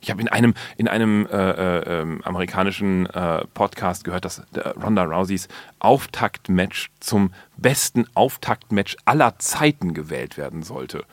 Ich 0.05 0.11
habe 0.11 0.21
in 0.21 0.27
einem, 0.27 0.53
in 0.77 0.87
einem 0.87 1.25
äh, 1.31 1.35
äh, 1.35 2.01
ähm, 2.01 2.21
amerikanischen 2.23 3.07
äh, 3.07 3.43
Podcast 3.55 4.03
gehört, 4.03 4.23
dass 4.23 4.37
äh, 4.53 4.59
Ronda 4.79 5.03
Rouseys 5.03 5.47
Auftaktmatch 5.79 6.91
zum 6.99 7.33
besten 7.57 8.05
Auftaktmatch 8.13 8.97
aller 9.05 9.39
Zeiten 9.39 9.95
gewählt 9.95 10.37
werden 10.37 10.61
sollte. 10.61 11.05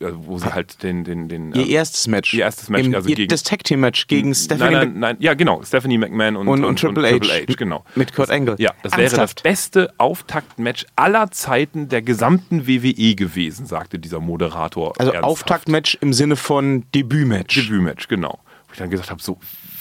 Äh, 0.00 0.12
wo 0.12 0.38
sie 0.38 0.52
halt 0.52 0.82
den, 0.84 1.02
den, 1.02 1.28
den 1.28 1.52
Ihr 1.52 1.66
äh, 1.66 1.70
erstes 1.70 2.06
Match. 2.06 2.32
Ihr 2.32 2.42
erstes 2.44 2.68
Match, 2.68 2.86
Im, 2.86 2.94
also 2.94 3.08
ihr, 3.08 3.16
gegen- 3.16 3.28
das 3.28 3.42
Tag 3.42 3.64
Team 3.64 3.80
Match 3.80 4.06
gegen 4.06 4.32
Stephanie 4.34 4.74
nein, 4.74 4.88
nein, 4.92 4.98
nein, 5.00 5.16
ja 5.18 5.34
genau, 5.34 5.62
Stephanie 5.64 5.98
McMahon 5.98 6.36
und, 6.36 6.46
Und- 6.46 6.64
und 6.64 6.78
Triple 6.78 7.10
H. 7.20 7.44
genau. 7.56 7.84
Mit 7.96 8.14
Kurt 8.14 8.30
Angle. 8.30 8.54
Ja, 8.58 8.72
das 8.82 8.92
wäre 8.92 9.02
das 9.04 9.12
Ernsthaft? 9.14 9.42
beste 9.42 9.92
Auftaktmatch 9.98 10.86
aller 10.96 11.30
Zeiten 11.32 11.88
der 11.88 12.02
gesamten 12.02 12.66
WWE 12.68 13.14
gewesen, 13.16 13.66
sagte 13.66 13.98
dieser 13.98 14.20
Moderator. 14.20 14.92
Also 14.98 15.12
ernsthaft. 15.12 15.24
Auftaktmatch 15.24 15.98
im 16.00 16.12
Sinne 16.12 16.36
von 16.36 16.84
Debütmatch. 16.94 17.54
Debütmatch, 17.56 18.06
genau. 18.08 18.38
Wo 18.68 18.72
ich 18.72 18.78
dann 18.78 18.90
gesagt 18.90 19.10
habe, 19.10 19.20
so, 19.22 19.38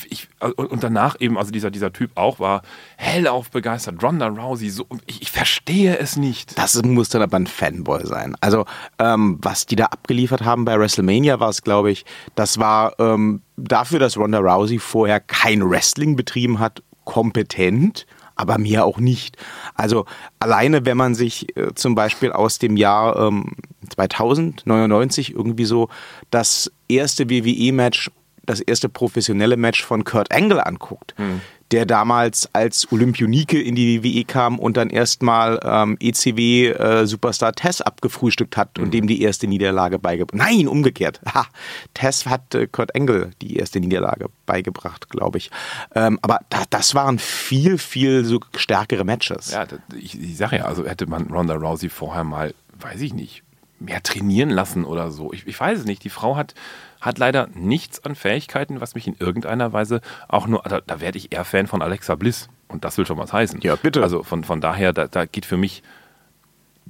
ich, 0.10 0.28
und 0.40 0.78
und 0.78 0.84
danach 0.84 1.16
eben, 1.20 1.38
also 1.38 1.52
dieser, 1.52 1.72
dieser 1.72 1.92
Typ 1.92 2.12
auch 2.16 2.40
war 2.40 2.62
hellauf 2.98 3.50
begeistert. 3.50 4.04
Ronda 4.04 4.28
Rousey, 4.28 4.70
so, 4.70 4.86
ich, 5.06 5.24
ich 5.24 5.32
verstehe 5.32 5.98
es 5.98 6.18
nicht. 6.18 6.58
Das 6.58 6.82
muss 6.84 7.10
dann 7.10 7.22
aber 7.22 7.38
ein 7.38 7.48
Fanboy 7.48 8.06
sein. 8.06 8.36
Also, 8.42 8.66
ähm, 9.00 9.40
was 9.42 9.66
die 9.66 9.76
da 9.76 9.86
abgeliefert 9.86 10.44
haben 10.44 10.66
bei 10.66 10.80
WrestleMania 10.80 11.40
war 11.40 11.50
es, 11.50 11.64
glaube 11.64 11.92
ich, 11.92 12.06
das 12.36 12.60
war 12.60 13.00
ähm, 13.00 13.42
dafür, 13.56 14.00
dass 14.00 14.18
Ronda 14.18 14.40
Rousey 14.40 14.80
vorher 14.80 15.20
kein 15.20 15.68
Wrestling 15.68 16.16
betrieben 16.16 16.60
hat, 16.60 16.84
kompetent. 17.06 18.06
aber 18.36 18.60
mehr 18.60 18.86
auch 18.86 19.00
nicht. 19.00 19.36
Also 19.74 20.06
alleine, 20.40 20.86
wenn 20.86 20.96
man 20.96 21.16
sich 21.16 21.58
äh, 21.58 21.74
zum 21.74 21.96
Beispiel 21.96 22.32
aus 22.32 22.60
dem 22.60 22.78
Jahr 22.78 23.18
ähm, 23.18 23.56
2099 23.90 25.34
irgendwie 25.34 25.66
so 25.66 25.90
das 26.30 26.72
erste 26.88 27.30
WWE-Match, 27.30 28.12
das 28.48 28.60
erste 28.60 28.90
professionelle 28.90 29.58
Match 29.58 29.86
von 29.86 30.04
Kurt 30.04 30.32
Angle 30.32 30.66
anguckt, 30.66 31.14
hm 31.18 31.42
der 31.72 31.86
damals 31.86 32.50
als 32.54 32.92
Olympionike 32.92 33.62
in 33.62 33.76
die 33.76 34.04
WWE 34.04 34.24
kam 34.24 34.60
und 34.60 34.78
dann 34.78 34.90
erstmal 34.90 35.60
ähm, 35.64 35.98
ECW 36.00 36.70
äh, 36.70 37.06
Superstar 37.06 37.54
Tess 37.54 37.82
abgefrühstückt 37.82 38.56
hat 38.56 38.78
mhm. 38.78 38.86
und 38.86 38.94
dem 38.94 39.08
die 39.08 39.22
erste 39.22 39.48
Niederlage 39.48 40.00
beigebracht. 40.00 40.38
Nein, 40.38 40.68
umgekehrt. 40.68 41.22
Ha, 41.34 41.46
Tess 41.94 42.26
hat 42.26 42.56
äh, 42.56 42.68
Kurt 42.68 42.96
Angle 42.96 43.32
die 43.42 43.58
erste 43.58 43.82
Niederlage 43.82 44.28
beigebracht, 44.46 45.10
glaube 45.10 45.38
ich. 45.38 45.52
Ähm, 45.94 46.18
aber 46.22 46.40
da, 46.50 46.64
das 46.70 46.96
waren 46.96 47.20
viel, 47.20 47.78
viel 47.78 48.24
so 48.24 48.40
stärkere 48.56 49.04
Matches. 49.04 49.52
Ja, 49.52 49.68
ich, 49.96 50.20
ich 50.20 50.38
sage 50.38 50.58
ja, 50.58 50.66
also 50.66 50.86
hätte 50.86 51.06
man 51.06 51.28
Ronda 51.28 51.56
Rousey 51.56 51.90
vorher 51.90 52.24
mal, 52.24 52.56
weiß 52.80 53.02
ich 53.02 53.14
nicht, 53.14 53.44
mehr 53.80 54.02
trainieren 54.02 54.50
lassen 54.50 54.86
oder 54.86 55.12
so. 55.12 55.34
Ich, 55.34 55.46
ich 55.48 55.60
weiß 55.60 55.80
es 55.80 55.86
nicht. 55.86 56.04
Die 56.04 56.10
Frau 56.10 56.36
hat 56.36 56.56
hat 57.02 57.18
leider 57.20 57.48
nichts 57.54 58.04
an 58.04 58.16
Fähigkeiten, 58.16 58.82
was 58.82 58.96
mich 58.96 59.08
in 59.08 59.16
irgendeiner 59.20 59.74
Weise 59.74 60.02
auch 60.28 60.48
nur, 60.48 60.64
da, 60.64 60.82
da 60.82 61.00
werde 61.00 61.18
ich 61.18 61.32
eher 61.32 61.46
Fan 61.46 61.68
von 61.68 61.82
Alexa 61.82 62.16
Bliss. 62.16 62.50
Und 62.68 62.84
das 62.84 62.98
will 62.98 63.06
schon 63.06 63.18
was 63.18 63.32
heißen. 63.32 63.62
Ja, 63.62 63.76
bitte. 63.76 64.04
Also 64.04 64.24
von, 64.24 64.44
von 64.44 64.62
daher, 64.62 64.94
da, 64.94 65.08
da 65.08 65.26
geht 65.26 65.46
für 65.46 65.58
mich 65.58 65.84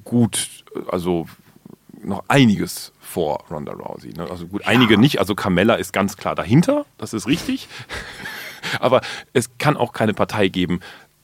gut, 0.03 0.63
also 0.87 1.27
noch 2.01 2.23
einiges 2.27 2.93
vor 2.99 3.43
Ronda 3.49 3.73
Rousey. 3.73 4.13
Ne? 4.13 4.27
Also 4.29 4.47
gut, 4.47 4.61
ja. 4.61 4.67
einige 4.67 4.97
nicht. 4.97 5.19
Also 5.19 5.35
Carmella 5.35 5.75
ist 5.75 5.93
ganz 5.93 6.17
klar 6.17 6.35
dahinter, 6.35 6.85
das 6.97 7.13
ist 7.13 7.27
richtig. 7.27 7.67
Aber 8.79 9.01
es 9.33 9.57
kann 9.57 9.77
auch 9.77 9.93
keine 9.93 10.13
Partei 10.13 10.47
geben 10.47 10.79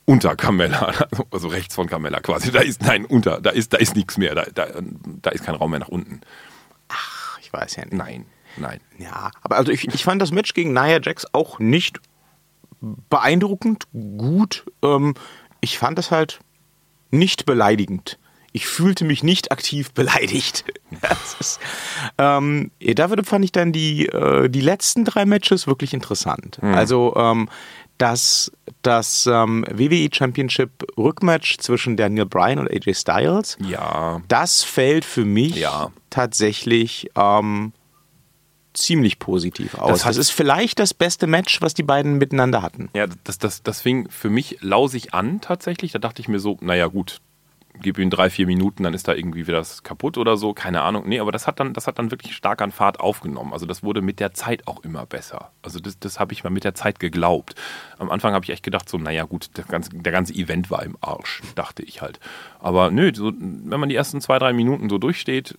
unter 0.05 0.35
Carmella, 0.35 0.93
also 1.31 1.47
rechts 1.47 1.75
von 1.75 1.87
Carmella 1.87 2.19
quasi. 2.19 2.51
Da 2.51 2.61
ist 2.61 2.81
nein 2.81 3.05
unter, 3.05 3.41
da 3.41 3.49
ist 3.51 3.73
da 3.73 3.77
ist 3.77 3.95
nichts 3.95 4.17
mehr, 4.17 4.35
da, 4.35 4.45
da, 4.53 4.67
da 5.21 5.29
ist 5.31 5.43
kein 5.43 5.55
Raum 5.55 5.71
mehr 5.71 5.79
nach 5.79 5.89
unten. 5.89 6.21
Ach, 6.89 7.39
ich 7.39 7.51
weiß 7.51 7.75
ja 7.77 7.85
nicht. 7.85 7.93
Nein. 7.93 8.25
Nein. 8.57 8.79
Ja, 8.99 9.31
aber 9.41 9.55
also 9.57 9.71
ich, 9.71 9.87
ich 9.87 10.03
fand 10.03 10.21
das 10.21 10.31
Match 10.31 10.53
gegen 10.53 10.73
Nia 10.73 10.99
Jax 11.01 11.25
auch 11.33 11.59
nicht 11.59 11.99
beeindruckend 13.09 13.85
gut. 13.93 14.65
Ähm, 14.83 15.15
ich 15.61 15.77
fand 15.77 15.97
es 15.97 16.11
halt 16.11 16.39
nicht 17.09 17.45
beleidigend. 17.45 18.19
Ich 18.51 18.67
fühlte 18.67 19.03
mich 19.05 19.23
nicht 19.23 19.51
aktiv 19.51 19.93
beleidigt. 19.93 20.65
ist, 21.39 21.59
ähm, 22.19 22.69
dafür 22.79 23.23
fand 23.23 23.45
ich 23.45 23.51
dann 23.51 23.71
die, 23.71 24.07
äh, 24.07 24.47
die 24.49 24.61
letzten 24.61 25.05
drei 25.05 25.25
Matches 25.25 25.65
wirklich 25.65 25.93
interessant. 25.93 26.61
Mhm. 26.61 26.73
Also 26.73 27.15
ähm, 27.15 27.49
das, 27.97 28.51
das 28.81 29.27
ähm, 29.27 29.65
WWE 29.71 30.09
Championship 30.11 30.85
Rückmatch 30.97 31.57
zwischen 31.59 31.95
Daniel 31.97 32.25
Bryan 32.25 32.59
und 32.59 32.69
AJ 32.69 32.95
Styles. 32.95 33.57
Ja. 33.67 34.21
Das 34.27 34.63
fällt 34.63 35.05
für 35.05 35.25
mich 35.25 35.55
ja. 35.55 35.91
tatsächlich 36.09 37.09
ähm, 37.15 37.73
ziemlich 38.73 39.19
positiv 39.19 39.75
aus. 39.75 39.99
Das, 39.99 40.03
das, 40.03 40.17
ist 40.17 40.31
vielleicht 40.31 40.79
das 40.79 40.93
beste 40.93 41.27
Match, 41.27 41.61
was 41.61 41.73
die 41.73 41.83
beiden 41.83 42.17
miteinander 42.17 42.61
hatten. 42.61 42.89
Ja, 42.93 43.07
das, 43.23 43.37
das, 43.37 43.63
das 43.63 43.81
fing 43.81 44.09
für 44.09 44.29
mich 44.29 44.57
lausig 44.61 45.13
an 45.13 45.41
tatsächlich. 45.41 45.91
Da 45.91 45.99
dachte 45.99 46.21
ich 46.21 46.27
mir 46.27 46.39
so, 46.39 46.57
naja 46.61 46.87
gut, 46.87 47.21
gib 47.81 47.97
ihm 47.97 48.09
drei, 48.09 48.29
vier 48.29 48.45
Minuten, 48.45 48.83
dann 48.83 48.93
ist 48.93 49.07
da 49.07 49.13
irgendwie 49.13 49.47
wieder 49.47 49.57
das 49.57 49.83
kaputt 49.83 50.17
oder 50.17 50.37
so, 50.37 50.53
keine 50.53 50.81
Ahnung. 50.81 51.03
Nee, 51.07 51.19
aber 51.19 51.31
das 51.31 51.47
hat 51.47 51.59
dann, 51.59 51.73
das 51.73 51.87
hat 51.87 51.99
dann 51.99 52.11
wirklich 52.11 52.35
stark 52.35 52.61
an 52.61 52.71
Fahrt 52.71 52.99
aufgenommen. 52.99 53.53
Also 53.53 53.65
das 53.65 53.83
wurde 53.83 54.01
mit 54.01 54.19
der 54.19 54.33
Zeit 54.33 54.67
auch 54.67 54.83
immer 54.83 55.05
besser. 55.05 55.51
Also 55.61 55.79
das, 55.79 55.99
das 55.99 56.19
habe 56.19 56.33
ich 56.33 56.43
mal 56.43 56.49
mit 56.49 56.63
der 56.63 56.75
Zeit 56.75 56.99
geglaubt. 56.99 57.55
Am 57.97 58.11
Anfang 58.11 58.33
habe 58.33 58.45
ich 58.45 58.51
echt 58.51 58.63
gedacht, 58.63 58.87
so, 58.87 58.97
naja 58.97 59.23
gut, 59.23 59.49
der 59.57 59.63
ganze, 59.65 59.89
der 59.91 60.11
ganze 60.11 60.33
Event 60.33 60.69
war 60.69 60.83
im 60.83 60.97
Arsch, 61.01 61.41
dachte 61.55 61.83
ich 61.83 62.01
halt. 62.01 62.19
Aber 62.59 62.91
nö, 62.91 63.11
so, 63.13 63.31
wenn 63.37 63.79
man 63.79 63.89
die 63.89 63.95
ersten 63.95 64.21
zwei, 64.21 64.39
drei 64.39 64.53
Minuten 64.53 64.89
so 64.89 64.97
durchsteht, 64.97 65.57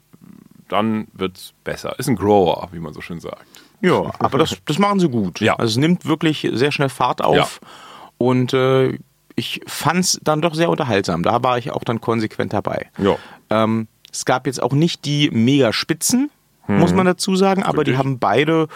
dann 0.68 1.08
wird 1.12 1.36
es 1.36 1.54
besser. 1.64 1.98
Ist 1.98 2.08
ein 2.08 2.16
Grower, 2.16 2.68
wie 2.72 2.78
man 2.78 2.94
so 2.94 3.00
schön 3.00 3.20
sagt. 3.20 3.46
Ja, 3.80 4.10
aber 4.18 4.38
das, 4.38 4.56
das 4.64 4.78
machen 4.78 4.98
sie 4.98 5.08
gut. 5.08 5.40
Ja. 5.40 5.56
Also 5.56 5.72
es 5.72 5.76
nimmt 5.76 6.06
wirklich 6.06 6.48
sehr 6.52 6.72
schnell 6.72 6.88
Fahrt 6.88 7.22
auf. 7.22 7.60
Ja. 7.62 7.68
Und 8.16 8.54
äh, 8.54 8.98
ich 9.36 9.60
fand 9.66 10.00
es 10.00 10.20
dann 10.22 10.40
doch 10.40 10.54
sehr 10.54 10.70
unterhaltsam. 10.70 11.22
Da 11.22 11.42
war 11.42 11.58
ich 11.58 11.70
auch 11.70 11.84
dann 11.84 12.00
konsequent 12.00 12.52
dabei. 12.52 12.90
Ja. 12.98 13.16
Ähm, 13.50 13.88
es 14.12 14.24
gab 14.24 14.46
jetzt 14.46 14.62
auch 14.62 14.72
nicht 14.72 15.04
die 15.04 15.30
mega 15.30 15.72
Spitzen, 15.72 16.30
hm. 16.62 16.78
muss 16.78 16.92
man 16.92 17.06
dazu 17.06 17.34
sagen, 17.34 17.62
aber 17.62 17.78
Wirklich? 17.78 17.96
die 17.96 17.98
haben 17.98 18.18
beide 18.18 18.68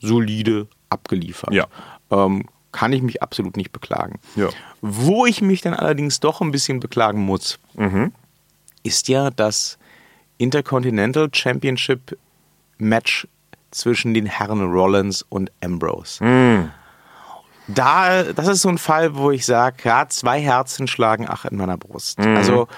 solide 0.00 0.66
abgeliefert. 0.88 1.52
Ja. 1.52 1.66
Ähm, 2.10 2.46
kann 2.72 2.92
ich 2.92 3.02
mich 3.02 3.22
absolut 3.22 3.56
nicht 3.56 3.72
beklagen. 3.72 4.18
Ja. 4.36 4.48
Wo 4.80 5.26
ich 5.26 5.42
mich 5.42 5.60
dann 5.60 5.74
allerdings 5.74 6.20
doch 6.20 6.40
ein 6.40 6.50
bisschen 6.50 6.80
beklagen 6.80 7.20
muss, 7.20 7.58
mhm. 7.74 8.12
ist 8.82 9.08
ja, 9.08 9.30
dass 9.30 9.78
Intercontinental 10.38 11.28
Championship 11.32 12.16
Match 12.78 13.26
zwischen 13.70 14.14
den 14.14 14.26
Herren 14.26 14.62
Rollins 14.72 15.22
und 15.28 15.52
Ambrose. 15.62 16.24
Mm. 16.24 16.70
Da, 17.74 18.24
das 18.32 18.48
ist 18.48 18.62
so 18.62 18.68
ein 18.68 18.78
Fall, 18.78 19.16
wo 19.16 19.30
ich 19.30 19.46
sage, 19.46 19.76
ja, 19.84 20.08
zwei 20.08 20.40
Herzen 20.40 20.86
schlagen 20.86 21.26
ach 21.28 21.44
in 21.44 21.56
meiner 21.56 21.76
Brust. 21.76 22.18
Mm. 22.18 22.36
Also 22.36 22.68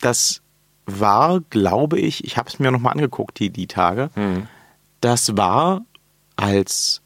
das 0.00 0.42
war, 0.86 1.40
glaube 1.50 1.98
ich, 1.98 2.24
ich 2.24 2.36
habe 2.36 2.48
es 2.48 2.58
mir 2.58 2.70
nochmal 2.70 2.92
angeguckt, 2.92 3.38
die, 3.38 3.50
die 3.50 3.66
Tage, 3.66 4.10
mm. 4.14 4.48
das 5.00 5.36
war 5.36 5.82
als 6.36 7.02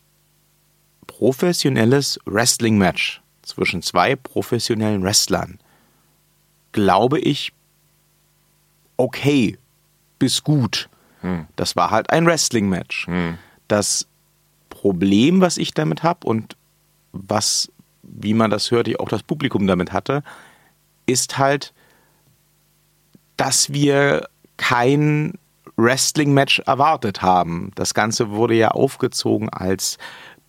professionelles 1.07 2.19
Wrestling-Match 2.25 3.23
zwischen 3.43 3.83
zwei 3.83 4.17
professionellen 4.17 5.03
Wrestlern, 5.03 5.59
glaube 6.73 7.19
ich, 7.21 7.53
okay 8.97 9.59
bis 10.19 10.43
gut. 10.43 10.89
Hm. 11.21 11.47
Das 11.57 11.77
war 11.77 11.91
halt 11.91 12.11
ein 12.11 12.27
Wrestling-Match. 12.27 13.07
Hm. 13.07 13.39
Das 13.69 14.07
Problem, 14.85 15.41
was 15.41 15.57
ich 15.57 15.73
damit 15.73 16.03
habe 16.03 16.27
und 16.27 16.59
was, 17.13 17.73
wie 18.03 18.35
man 18.35 18.51
das 18.51 18.71
hört, 18.71 18.87
ich 18.87 19.01
auch 19.01 19.09
das 19.09 19.23
Publikum 19.23 19.67
damit 19.67 19.95
hatte, 19.95 20.23
ist 21.07 21.39
halt, 21.39 21.73
dass 23.39 23.73
wir 23.73 24.29
kein 24.59 25.39
Wrestling-Match 25.77 26.59
erwartet 26.67 27.23
haben. 27.23 27.71
Das 27.77 27.95
Ganze 27.95 28.29
wurde 28.33 28.57
ja 28.57 28.73
aufgezogen 28.73 29.49
als 29.49 29.97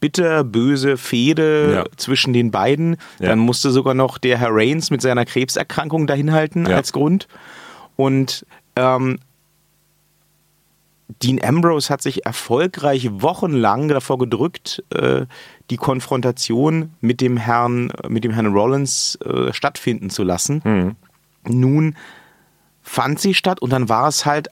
bitterböse 0.02 0.98
Fehde 0.98 1.74
ja. 1.74 1.86
zwischen 1.96 2.34
den 2.34 2.52
beiden. 2.52 2.98
Ja. 3.20 3.30
Dann 3.30 3.40
musste 3.40 3.72
sogar 3.72 3.94
noch 3.94 4.18
der 4.18 4.38
Herr 4.38 4.50
Reigns 4.52 4.92
mit 4.92 5.02
seiner 5.02 5.24
Krebserkrankung 5.24 6.08
dahinhalten 6.08 6.66
ja. 6.66 6.76
als 6.76 6.92
Grund. 6.92 7.30
Und 7.96 8.46
ähm, 8.76 9.18
Dean 11.08 11.44
Ambrose 11.44 11.90
hat 11.90 12.02
sich 12.02 12.26
erfolgreich 12.26 13.10
wochenlang 13.12 13.88
davor 13.88 14.18
gedrückt, 14.18 14.84
äh, 14.90 15.26
die 15.70 15.78
Konfrontation 15.78 16.94
mit 17.00 17.22
dem 17.22 17.38
Herrn, 17.38 17.92
mit 18.08 18.24
dem 18.24 18.32
Herrn 18.32 18.48
Rollins 18.48 19.18
äh, 19.24 19.54
stattfinden 19.54 20.10
zu 20.10 20.24
lassen. 20.24 20.62
Mhm. 20.64 20.96
Nun 21.48 21.96
fand 22.82 23.20
sie 23.20 23.34
statt 23.34 23.62
und 23.62 23.72
dann 23.72 23.88
war 23.88 24.08
es 24.08 24.26
halt 24.26 24.50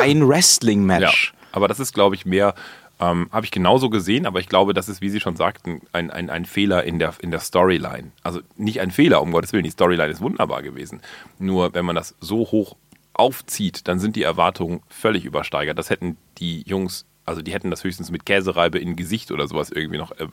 ein 0.00 0.26
Wrestling-Match. 0.26 1.32
Ja, 1.32 1.38
aber 1.52 1.68
das 1.68 1.78
ist, 1.78 1.92
glaube 1.92 2.14
ich, 2.14 2.24
mehr 2.24 2.54
ähm, 2.98 3.28
Habe 3.30 3.44
ich 3.44 3.52
genauso 3.52 3.90
gesehen, 3.90 4.26
aber 4.26 4.40
ich 4.40 4.48
glaube, 4.48 4.72
das 4.72 4.88
ist, 4.88 5.02
wie 5.02 5.10
Sie 5.10 5.20
schon 5.20 5.36
sagten, 5.36 5.82
ein, 5.92 6.10
ein, 6.10 6.30
ein 6.30 6.46
Fehler 6.46 6.84
in 6.84 6.98
der, 6.98 7.14
in 7.20 7.30
der 7.30 7.40
Storyline. 7.40 8.10
Also 8.22 8.40
nicht 8.56 8.80
ein 8.80 8.90
Fehler, 8.90 9.20
um 9.20 9.32
Gottes 9.32 9.52
Willen, 9.52 9.64
die 9.64 9.70
Storyline 9.70 10.10
ist 10.10 10.22
wunderbar 10.22 10.62
gewesen. 10.62 11.02
Nur 11.38 11.74
wenn 11.74 11.84
man 11.84 11.94
das 11.94 12.14
so 12.20 12.38
hoch 12.38 12.76
aufzieht, 13.16 13.88
dann 13.88 13.98
sind 13.98 14.16
die 14.16 14.22
Erwartungen 14.22 14.82
völlig 14.88 15.24
übersteigert. 15.24 15.78
Das 15.78 15.90
hätten 15.90 16.16
die 16.38 16.62
Jungs 16.62 17.06
also 17.26 17.42
die 17.42 17.52
hätten 17.52 17.70
das 17.70 17.84
höchstens 17.84 18.10
mit 18.10 18.24
Käsereibe 18.24 18.78
in 18.78 18.94
Gesicht 18.94 19.32
oder 19.32 19.48
sowas 19.48 19.70
irgendwie 19.70 19.98
noch 19.98 20.12
äh, 20.12 20.28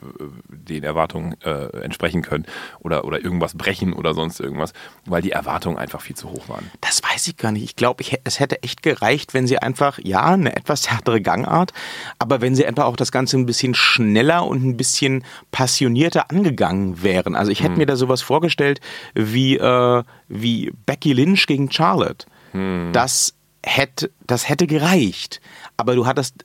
den 0.48 0.84
Erwartungen 0.84 1.34
äh, 1.42 1.82
entsprechen 1.82 2.22
können 2.22 2.46
oder, 2.80 3.04
oder 3.04 3.22
irgendwas 3.22 3.54
brechen 3.58 3.92
oder 3.92 4.14
sonst 4.14 4.40
irgendwas, 4.40 4.72
weil 5.04 5.20
die 5.20 5.32
Erwartungen 5.32 5.76
einfach 5.76 6.00
viel 6.00 6.16
zu 6.16 6.30
hoch 6.30 6.48
waren. 6.48 6.70
Das 6.80 7.02
weiß 7.02 7.26
ich 7.26 7.36
gar 7.36 7.50
nicht. 7.50 7.64
Ich 7.64 7.76
glaube, 7.76 8.04
es 8.22 8.40
hätte 8.40 8.62
echt 8.62 8.82
gereicht, 8.82 9.34
wenn 9.34 9.46
sie 9.46 9.58
einfach, 9.58 9.98
ja, 10.02 10.24
eine 10.24 10.54
etwas 10.54 10.88
härtere 10.90 11.20
Gangart, 11.20 11.72
aber 12.20 12.40
wenn 12.40 12.54
sie 12.54 12.64
einfach 12.64 12.84
auch 12.84 12.96
das 12.96 13.10
Ganze 13.10 13.36
ein 13.36 13.46
bisschen 13.46 13.74
schneller 13.74 14.46
und 14.46 14.64
ein 14.64 14.76
bisschen 14.76 15.24
passionierter 15.50 16.30
angegangen 16.30 17.02
wären. 17.02 17.34
Also 17.34 17.50
ich 17.50 17.60
hätte 17.60 17.72
hm. 17.72 17.78
mir 17.78 17.86
da 17.86 17.96
sowas 17.96 18.22
vorgestellt 18.22 18.80
wie, 19.14 19.56
äh, 19.56 20.02
wie 20.28 20.72
Becky 20.86 21.12
Lynch 21.12 21.46
gegen 21.46 21.72
Charlotte. 21.72 22.26
Hm. 22.54 22.90
Das 22.92 23.34
hätte, 23.64 24.10
das 24.26 24.48
hätte 24.48 24.66
gereicht. 24.66 25.40
Aber 25.76 25.94
du 25.94 26.06
hattest 26.06 26.44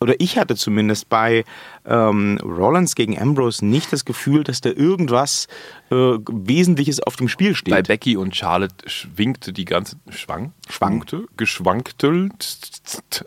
oder 0.00 0.14
ich 0.20 0.38
hatte 0.38 0.54
zumindest 0.54 1.08
bei 1.08 1.44
ähm, 1.84 2.38
Rollins 2.42 2.94
gegen 2.94 3.20
Ambrose 3.20 3.66
nicht 3.66 3.92
das 3.92 4.04
Gefühl, 4.04 4.44
dass 4.44 4.60
da 4.60 4.70
irgendwas 4.70 5.48
äh, 5.90 5.94
Wesentliches 5.94 7.00
auf 7.00 7.16
dem 7.16 7.28
Spiel 7.28 7.54
steht. 7.54 7.72
Bei 7.72 7.82
Becky 7.82 8.16
und 8.16 8.36
Charlotte 8.36 8.88
schwingte 8.88 9.52
die 9.52 9.64
ganze 9.64 9.96
schwang 10.10 10.52
schwankte 10.68 11.24
geschwankte 11.36 12.28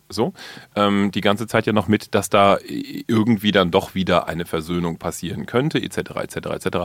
so 0.09 0.33
ähm, 0.75 1.11
die 1.11 1.21
ganze 1.21 1.47
Zeit 1.47 1.65
ja 1.65 1.73
noch 1.73 1.87
mit, 1.87 2.13
dass 2.13 2.29
da 2.29 2.57
irgendwie 3.07 3.51
dann 3.51 3.71
doch 3.71 3.95
wieder 3.95 4.27
eine 4.27 4.45
Versöhnung 4.45 4.97
passieren 4.97 5.45
könnte 5.45 5.81
etc 5.81 5.97
etc 6.17 6.35
etc. 6.35 6.77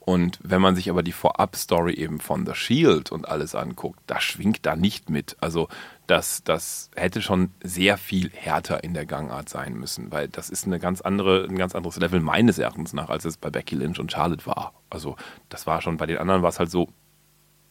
Und 0.00 0.38
wenn 0.42 0.60
man 0.60 0.76
sich 0.76 0.90
aber 0.90 1.02
die 1.02 1.12
Vorab-Story 1.12 1.94
eben 1.94 2.20
von 2.20 2.44
The 2.44 2.54
Shield 2.54 3.10
und 3.10 3.26
alles 3.26 3.54
anguckt, 3.54 4.00
da 4.06 4.20
schwingt 4.20 4.66
da 4.66 4.76
nicht 4.76 5.08
mit. 5.08 5.36
Also 5.40 5.68
das, 6.06 6.44
das 6.44 6.90
hätte 6.94 7.22
schon 7.22 7.50
sehr 7.62 7.96
viel 7.96 8.30
härter 8.30 8.84
in 8.84 8.92
der 8.92 9.06
Gangart 9.06 9.48
sein 9.48 9.74
müssen, 9.74 10.12
weil 10.12 10.28
das 10.28 10.50
ist 10.50 10.66
eine 10.66 10.78
ganz 10.78 11.00
andere, 11.00 11.44
ein 11.48 11.56
ganz 11.56 11.74
anderes 11.74 11.96
Level 11.96 12.20
meines 12.20 12.58
Erachtens 12.58 12.92
nach, 12.92 13.08
als 13.08 13.24
es 13.24 13.38
bei 13.38 13.48
Becky 13.48 13.76
Lynch 13.76 13.98
und 13.98 14.12
Charlotte 14.12 14.44
war. 14.44 14.74
Also 14.90 15.16
das 15.48 15.66
war 15.66 15.80
schon, 15.82 15.96
bei 15.96 16.06
den 16.06 16.18
anderen 16.18 16.42
war 16.42 16.48
es 16.50 16.58
halt 16.58 16.70
so, 16.70 16.88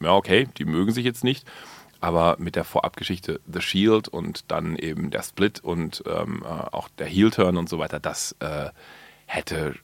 ja 0.02 0.14
okay, 0.14 0.48
die 0.58 0.66
mögen 0.66 0.92
sich 0.92 1.06
jetzt 1.06 1.24
nicht, 1.24 1.46
aber 2.02 2.36
mit 2.38 2.56
der 2.56 2.64
Vorabgeschichte 2.64 3.40
The 3.52 3.62
Shield 3.62 4.08
und 4.08 4.52
dann 4.52 4.76
eben 4.76 5.10
der 5.10 5.24
Split 5.24 5.62
und 5.62 6.04
ähm, 6.06 6.44
äh, 6.44 6.48
auch 6.48 6.90
der 6.98 7.08
Heel-Turn 7.08 7.58
und 7.58 7.70
so 7.70 7.80
weiter, 7.80 8.00
das 8.00 8.36
äh, 8.40 8.70
hätte, 9.26 9.76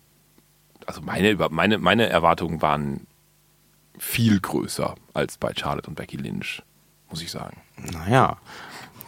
also 0.85 1.01
meine, 1.01 1.35
meine, 1.49 1.77
meine 1.77 2.09
Erwartungen 2.09 2.61
waren 2.61 3.07
viel 3.97 4.39
größer 4.39 4.95
als 5.13 5.37
bei 5.37 5.53
Charlotte 5.55 5.87
und 5.87 5.95
Becky 5.95 6.17
Lynch, 6.17 6.61
muss 7.09 7.21
ich 7.21 7.31
sagen. 7.31 7.61
Naja, 7.93 8.37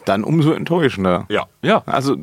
dann 0.05 0.23
umso 0.23 0.51
enttäuschender. 0.53 1.25
Ja. 1.29 1.47
Ja. 1.61 1.83
Also 1.85 2.17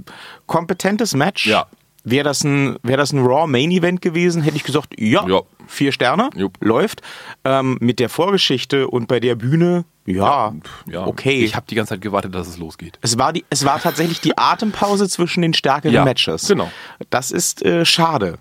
kompetentes 0.47 1.14
Match. 1.14 1.47
Ja. 1.47 1.66
Wäre 2.04 2.25
das, 2.25 2.45
ein, 2.45 2.78
wär 2.83 2.97
das 2.97 3.12
ein 3.12 3.25
Raw 3.25 3.47
Main 3.47 3.71
Event 3.71 4.00
gewesen, 4.00 4.42
hätte 4.42 4.57
ich 4.57 4.64
gesagt, 4.64 4.99
ja, 4.99 5.26
Ja. 5.26 5.42
Vier 5.68 5.92
Sterne, 5.92 6.30
Jupp. 6.34 6.56
läuft. 6.60 7.02
Ähm, 7.44 7.76
mit 7.80 8.00
der 8.00 8.08
Vorgeschichte 8.08 8.88
und 8.88 9.06
bei 9.06 9.20
der 9.20 9.34
Bühne, 9.37 9.84
ja, 10.06 10.52
Ja. 10.87 11.06
okay. 11.06 11.44
Ich 11.44 11.54
habe 11.54 11.66
die 11.68 11.75
ganze 11.75 11.90
Zeit 11.90 12.00
gewartet, 12.00 12.34
dass 12.34 12.48
es 12.48 12.58
losgeht. 12.58 12.98
es, 13.02 13.18
war 13.18 13.32
die, 13.32 13.44
es 13.50 13.64
war 13.64 13.78
tatsächlich 13.80 14.20
die 14.20 14.37
Atempause 14.37 15.08
zwischen 15.08 15.42
den 15.42 15.54
stärkeren 15.54 15.94
Ja, 15.94 16.04
Matches. 16.04 16.48
genau. 16.48 16.70
Das 17.10 17.30
ist 17.30 17.62
äh, 17.64 17.84
schade. 17.84 18.38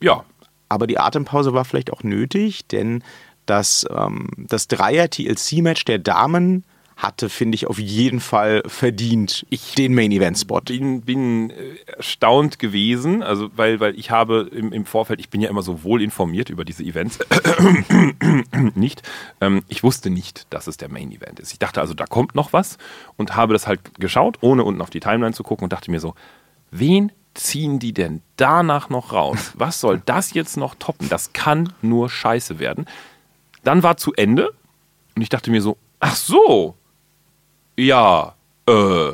Ja. 0.00 0.24
Aber 0.68 0.86
die 0.86 0.98
Atempause 0.98 1.52
war 1.54 1.64
vielleicht 1.64 1.92
auch 1.92 2.02
nötig, 2.02 2.66
denn 2.66 3.04
das, 3.46 3.86
ähm, 3.94 4.28
das 4.36 4.68
Dreier-TLC-Match 4.68 5.84
der 5.84 5.98
Damen 5.98 6.64
hatte, 7.02 7.28
finde 7.28 7.56
ich, 7.56 7.66
auf 7.66 7.78
jeden 7.78 8.20
Fall 8.20 8.62
verdient 8.66 9.44
den 9.76 9.94
Main-Event-Spot. 9.94 10.60
bin, 10.60 11.02
bin 11.02 11.50
äh, 11.50 11.54
erstaunt 11.96 12.58
gewesen, 12.58 13.22
also 13.22 13.50
weil, 13.56 13.80
weil 13.80 13.98
ich 13.98 14.10
habe 14.10 14.48
im, 14.52 14.72
im 14.72 14.86
Vorfeld, 14.86 15.18
ich 15.20 15.28
bin 15.28 15.40
ja 15.40 15.50
immer 15.50 15.62
so 15.62 15.82
wohl 15.82 16.00
informiert 16.00 16.48
über 16.48 16.64
diese 16.64 16.84
Events, 16.84 17.18
nicht. 18.74 19.02
Ähm, 19.40 19.64
ich 19.68 19.82
wusste 19.82 20.10
nicht, 20.10 20.46
dass 20.50 20.66
es 20.66 20.76
der 20.76 20.88
Main 20.90 21.10
Event 21.10 21.40
ist. 21.40 21.52
Ich 21.52 21.58
dachte 21.58 21.80
also, 21.80 21.94
da 21.94 22.06
kommt 22.06 22.34
noch 22.34 22.52
was 22.52 22.78
und 23.16 23.34
habe 23.34 23.52
das 23.52 23.66
halt 23.66 23.80
geschaut, 23.98 24.38
ohne 24.40 24.64
unten 24.64 24.80
auf 24.80 24.90
die 24.90 25.00
Timeline 25.00 25.34
zu 25.34 25.42
gucken 25.42 25.64
und 25.64 25.72
dachte 25.72 25.90
mir 25.90 26.00
so, 26.00 26.14
wen 26.70 27.10
ziehen 27.34 27.78
die 27.78 27.92
denn 27.92 28.22
danach 28.36 28.90
noch 28.90 29.12
raus? 29.12 29.52
Was 29.56 29.80
soll 29.80 30.02
das 30.04 30.34
jetzt 30.34 30.56
noch 30.56 30.74
toppen? 30.74 31.08
Das 31.08 31.32
kann 31.32 31.72
nur 31.80 32.10
scheiße 32.10 32.58
werden. 32.58 32.86
Dann 33.64 33.82
war 33.82 33.96
zu 33.96 34.12
Ende 34.14 34.52
und 35.16 35.22
ich 35.22 35.28
dachte 35.28 35.50
mir 35.50 35.62
so, 35.62 35.76
ach 36.00 36.16
so, 36.16 36.76
ja, 37.76 38.34
äh. 38.68 39.12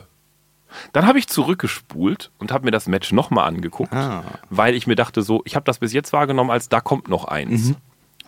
Dann 0.93 1.07
habe 1.07 1.19
ich 1.19 1.27
zurückgespult 1.29 2.31
und 2.39 2.53
habe 2.53 2.65
mir 2.67 2.71
das 2.71 2.87
Match 2.87 3.11
nochmal 3.13 3.49
angeguckt, 3.49 3.93
Ah. 3.93 4.23
weil 4.51 4.75
ich 4.75 4.87
mir 4.87 4.95
dachte 4.97 5.23
so, 5.23 5.43
ich 5.45 5.57
habe 5.57 5.65
das 5.65 5.79
bis 5.79 5.93
jetzt 5.93 6.13
wahrgenommen, 6.13 6.51
als 6.51 6.69
da 6.69 6.81
kommt 6.81 7.09
noch 7.09 7.25
eins. 7.25 7.75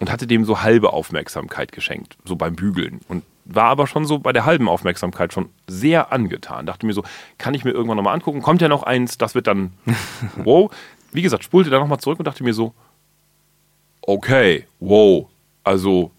Und 0.00 0.10
hatte 0.10 0.26
dem 0.26 0.46
so 0.46 0.62
halbe 0.62 0.94
Aufmerksamkeit 0.94 1.72
geschenkt, 1.72 2.16
so 2.24 2.34
beim 2.34 2.56
Bügeln. 2.56 3.00
Und 3.08 3.22
war 3.44 3.66
aber 3.66 3.86
schon 3.86 4.06
so 4.06 4.18
bei 4.18 4.32
der 4.32 4.46
halben 4.46 4.66
Aufmerksamkeit 4.68 5.34
schon 5.34 5.50
sehr 5.66 6.10
angetan. 6.10 6.64
Dachte 6.64 6.86
mir 6.86 6.94
so, 6.94 7.04
kann 7.36 7.52
ich 7.52 7.64
mir 7.64 7.72
irgendwann 7.72 7.98
nochmal 7.98 8.14
angucken? 8.14 8.40
Kommt 8.40 8.62
ja 8.62 8.68
noch 8.68 8.82
eins, 8.82 9.18
das 9.18 9.34
wird 9.34 9.46
dann, 9.46 9.74
wow. 10.36 10.70
Wie 11.12 11.20
gesagt, 11.22 11.44
spulte 11.44 11.68
dann 11.68 11.80
nochmal 11.80 11.98
zurück 12.00 12.18
und 12.18 12.24
dachte 12.24 12.42
mir 12.42 12.54
so, 12.54 12.72
okay, 14.02 14.66
wow. 14.78 15.28
Also 15.64 16.10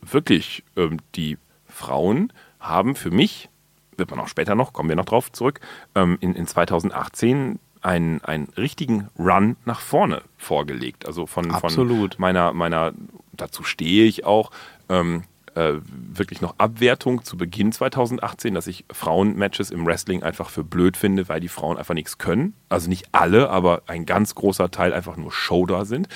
wirklich, 0.00 0.64
ähm, 0.76 0.98
die 1.14 1.36
Frauen 1.66 2.32
haben 2.60 2.94
für 2.94 3.10
mich, 3.10 3.48
wird 3.96 4.10
man 4.10 4.20
auch 4.20 4.28
später 4.28 4.54
noch, 4.54 4.72
kommen 4.72 4.88
wir 4.88 4.96
noch 4.96 5.04
drauf 5.04 5.32
zurück, 5.32 5.60
ähm, 5.94 6.18
in, 6.20 6.34
in 6.34 6.46
2018 6.46 7.58
einen, 7.80 8.22
einen 8.24 8.48
richtigen 8.56 9.08
Run 9.18 9.56
nach 9.64 9.80
vorne 9.80 10.22
vorgelegt. 10.36 11.06
Also 11.06 11.26
von, 11.26 11.50
Absolut. 11.50 12.14
von 12.14 12.20
meiner, 12.20 12.52
meiner, 12.52 12.92
dazu 13.32 13.62
stehe 13.62 14.04
ich 14.04 14.24
auch, 14.24 14.50
ähm, 14.88 15.24
äh, 15.54 15.80
wirklich 15.82 16.40
noch 16.40 16.54
Abwertung 16.58 17.24
zu 17.24 17.36
Beginn 17.36 17.72
2018, 17.72 18.54
dass 18.54 18.66
ich 18.66 18.84
Frauenmatches 18.92 19.70
im 19.70 19.86
Wrestling 19.86 20.22
einfach 20.22 20.50
für 20.50 20.62
blöd 20.62 20.96
finde, 20.96 21.28
weil 21.28 21.40
die 21.40 21.48
Frauen 21.48 21.76
einfach 21.76 21.94
nichts 21.94 22.18
können. 22.18 22.54
Also 22.68 22.88
nicht 22.88 23.08
alle, 23.12 23.50
aber 23.50 23.82
ein 23.86 24.06
ganz 24.06 24.34
großer 24.34 24.70
Teil 24.70 24.92
einfach 24.92 25.16
nur 25.16 25.32
Show 25.32 25.66
da 25.66 25.84
sind 25.84 26.08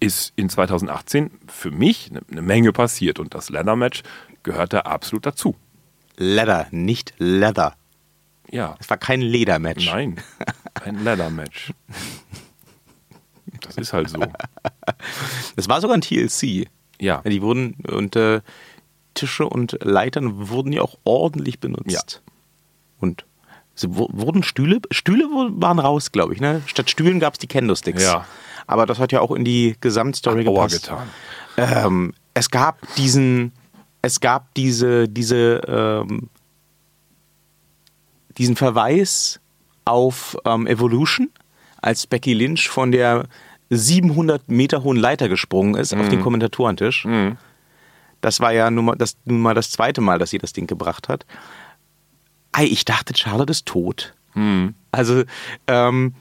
ist 0.00 0.32
in 0.34 0.48
2018 0.48 1.30
für 1.46 1.70
mich 1.70 2.10
eine, 2.10 2.22
eine 2.30 2.42
Menge 2.42 2.72
passiert 2.72 3.18
und 3.18 3.34
das 3.34 3.50
Leather-Match 3.50 4.02
gehört 4.42 4.72
da 4.72 4.80
absolut 4.80 5.26
dazu. 5.26 5.54
Leather, 6.16 6.66
nicht 6.70 7.14
Leather. 7.18 7.74
Ja, 8.50 8.76
Es 8.80 8.90
war 8.90 8.96
kein 8.96 9.20
Ledermatch. 9.20 9.86
nein, 9.86 10.20
ein 10.84 11.02
Leather-Match. 11.04 11.72
Das 13.62 13.76
ist 13.76 13.92
halt 13.92 14.08
so. 14.08 14.20
Es 15.56 15.68
war 15.68 15.80
sogar 15.80 15.96
ein 15.96 16.00
TLC. 16.00 16.68
Ja, 17.00 17.22
Die 17.22 17.42
wurden 17.42 17.74
und 17.90 18.14
äh, 18.16 18.40
Tische 19.14 19.46
und 19.48 19.78
Leitern 19.82 20.48
wurden 20.50 20.72
ja 20.72 20.82
auch 20.82 20.98
ordentlich 21.04 21.58
benutzt. 21.60 22.22
Ja. 22.26 22.32
Und 23.00 23.24
sie 23.74 23.94
wu- 23.96 24.08
wurden 24.12 24.42
Stühle, 24.42 24.80
Stühle 24.90 25.24
waren 25.24 25.78
raus, 25.78 26.12
glaube 26.12 26.34
ich. 26.34 26.40
Ne? 26.40 26.62
Statt 26.66 26.90
Stühlen 26.90 27.18
gab 27.20 27.34
es 27.34 27.38
die 27.38 27.46
Candlesticks. 27.46 28.02
Ja. 28.02 28.26
Aber 28.66 28.86
das 28.86 28.98
hat 28.98 29.12
ja 29.12 29.20
auch 29.20 29.30
in 29.32 29.44
die 29.44 29.76
Gesamtstory 29.80 30.46
Aua 30.46 30.66
gepasst. 30.66 30.82
getan. 30.82 31.08
Ähm, 31.56 32.14
es 32.34 32.50
gab 32.50 32.78
diesen, 32.96 33.52
es 34.02 34.20
gab 34.20 34.54
diese, 34.54 35.08
diese, 35.08 35.60
ähm, 35.66 36.28
diesen 38.38 38.56
Verweis 38.56 39.40
auf 39.84 40.36
ähm, 40.44 40.66
Evolution, 40.66 41.30
als 41.82 42.06
Becky 42.06 42.34
Lynch 42.34 42.68
von 42.68 42.92
der 42.92 43.26
700 43.70 44.48
Meter 44.48 44.82
hohen 44.82 44.96
Leiter 44.96 45.28
gesprungen 45.28 45.74
ist 45.74 45.92
auf 45.94 46.08
den 46.08 46.18
Kommentatorentisch. 46.22 47.04
Das 48.20 48.40
war 48.40 48.52
ja 48.52 48.70
nun 48.70 48.84
mal, 48.86 48.96
das, 48.96 49.16
nun 49.24 49.40
mal 49.40 49.54
das 49.54 49.70
zweite 49.70 50.00
Mal, 50.00 50.18
dass 50.18 50.30
sie 50.30 50.38
das 50.38 50.52
Ding 50.52 50.66
gebracht 50.66 51.08
hat. 51.08 51.24
Ei, 52.52 52.64
ich 52.64 52.84
dachte, 52.84 53.16
Charlotte 53.16 53.50
ist 53.52 53.66
tot. 53.66 54.14
Also 54.92 55.22
ähm, 55.68 56.14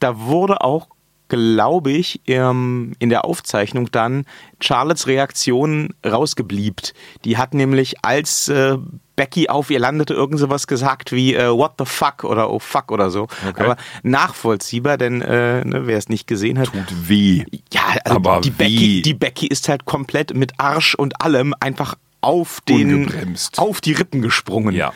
da 0.00 0.18
wurde 0.18 0.62
auch, 0.62 0.88
glaube 1.28 1.92
ich, 1.92 2.20
ähm, 2.26 2.92
in 2.98 3.08
der 3.08 3.24
Aufzeichnung 3.24 3.90
dann 3.90 4.24
Charlottes 4.60 5.06
Reaktion 5.06 5.94
rausgebliebt. 6.04 6.94
Die 7.24 7.38
hat 7.38 7.54
nämlich, 7.54 7.96
als 8.02 8.48
äh, 8.48 8.78
Becky 9.16 9.48
auf 9.48 9.70
ihr 9.70 9.78
landete, 9.78 10.14
irgend 10.14 10.38
sowas 10.38 10.66
gesagt 10.66 11.12
wie 11.12 11.34
äh, 11.34 11.50
What 11.50 11.72
the 11.78 11.84
fuck 11.84 12.24
oder 12.24 12.50
Oh 12.50 12.58
fuck 12.58 12.90
oder 12.90 13.10
so. 13.10 13.28
Okay. 13.48 13.62
Aber 13.62 13.76
nachvollziehbar, 14.02 14.98
denn 14.98 15.22
äh, 15.22 15.64
ne, 15.64 15.86
wer 15.86 15.98
es 15.98 16.08
nicht 16.08 16.26
gesehen 16.26 16.58
hat, 16.58 16.72
tut 16.72 17.08
weh. 17.08 17.44
ja, 17.72 17.82
also 18.04 18.16
Aber 18.16 18.40
die? 18.40 18.50
Becky, 18.50 19.02
die 19.02 19.14
Becky 19.14 19.46
ist 19.46 19.68
halt 19.68 19.84
komplett 19.84 20.34
mit 20.34 20.52
Arsch 20.58 20.94
und 20.94 21.20
allem 21.20 21.54
einfach 21.60 21.96
auf 22.20 22.60
den 22.62 23.06
Ungebremst. 23.06 23.58
auf 23.58 23.80
die 23.80 23.92
Rippen 23.92 24.22
gesprungen. 24.22 24.74
Ja. 24.74 24.92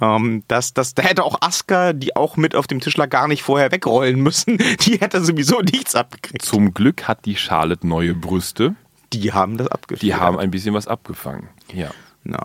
Ähm, 0.00 0.44
das, 0.48 0.74
das, 0.74 0.94
da 0.94 1.02
hätte 1.02 1.24
auch 1.24 1.40
Asuka, 1.40 1.92
die 1.92 2.16
auch 2.16 2.36
mit 2.36 2.54
auf 2.54 2.66
dem 2.66 2.80
Tisch 2.80 2.96
lag, 2.96 3.08
gar 3.10 3.28
nicht 3.28 3.42
vorher 3.42 3.70
wegrollen 3.72 4.20
müssen. 4.20 4.58
Die 4.80 4.98
hätte 4.98 5.22
sowieso 5.22 5.60
nichts 5.60 5.94
abgekriegt. 5.94 6.42
Zum 6.44 6.72
Glück 6.74 7.06
hat 7.06 7.26
die 7.26 7.36
Charlotte 7.36 7.86
neue 7.86 8.14
Brüste. 8.14 8.74
Die 9.12 9.32
haben 9.32 9.56
das 9.56 9.68
abgefedert. 9.68 10.02
Die 10.02 10.14
haben 10.14 10.38
ein 10.38 10.50
bisschen 10.50 10.74
was 10.74 10.86
abgefangen. 10.88 11.48
Ja. 11.72 11.90
Ja. 12.24 12.40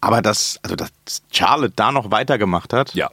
Aber 0.00 0.22
das, 0.22 0.58
also 0.62 0.76
dass 0.76 0.90
Charlotte 1.30 1.72
da 1.74 1.92
noch 1.92 2.10
weitergemacht 2.10 2.72
hat. 2.72 2.94
Ja. 2.94 3.10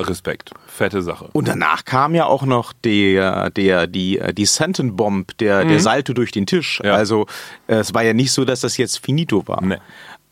Respekt. 0.00 0.50
Fette 0.66 1.02
Sache. 1.02 1.28
Und 1.32 1.46
danach 1.46 1.84
kam 1.84 2.14
ja 2.14 2.26
auch 2.26 2.42
noch 2.42 2.72
der, 2.72 3.50
der, 3.50 3.86
die, 3.86 4.20
die 4.32 4.46
Senton 4.46 4.96
Bomb, 4.96 5.36
der, 5.38 5.64
der 5.64 5.78
Salto 5.80 6.12
durch 6.12 6.32
den 6.32 6.46
Tisch. 6.46 6.80
Mhm. 6.80 6.86
Ja. 6.86 6.94
Also 6.94 7.26
äh, 7.68 7.76
es 7.76 7.94
war 7.94 8.02
ja 8.02 8.12
nicht 8.12 8.32
so, 8.32 8.44
dass 8.44 8.60
das 8.60 8.76
jetzt 8.76 8.98
finito 8.98 9.46
war. 9.46 9.62
Nee. 9.62 9.78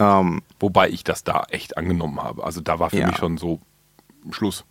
Ähm, 0.02 0.42
Wobei 0.60 0.88
ich 0.90 1.04
das 1.04 1.24
da 1.24 1.44
echt 1.50 1.76
angenommen 1.76 2.20
habe. 2.22 2.44
Also 2.44 2.60
da 2.60 2.78
war 2.78 2.90
für 2.90 2.98
Ja. 2.98 3.06
mich 3.08 3.16
schon 3.16 3.36
so 3.38 3.60
Schluss. 4.30 4.64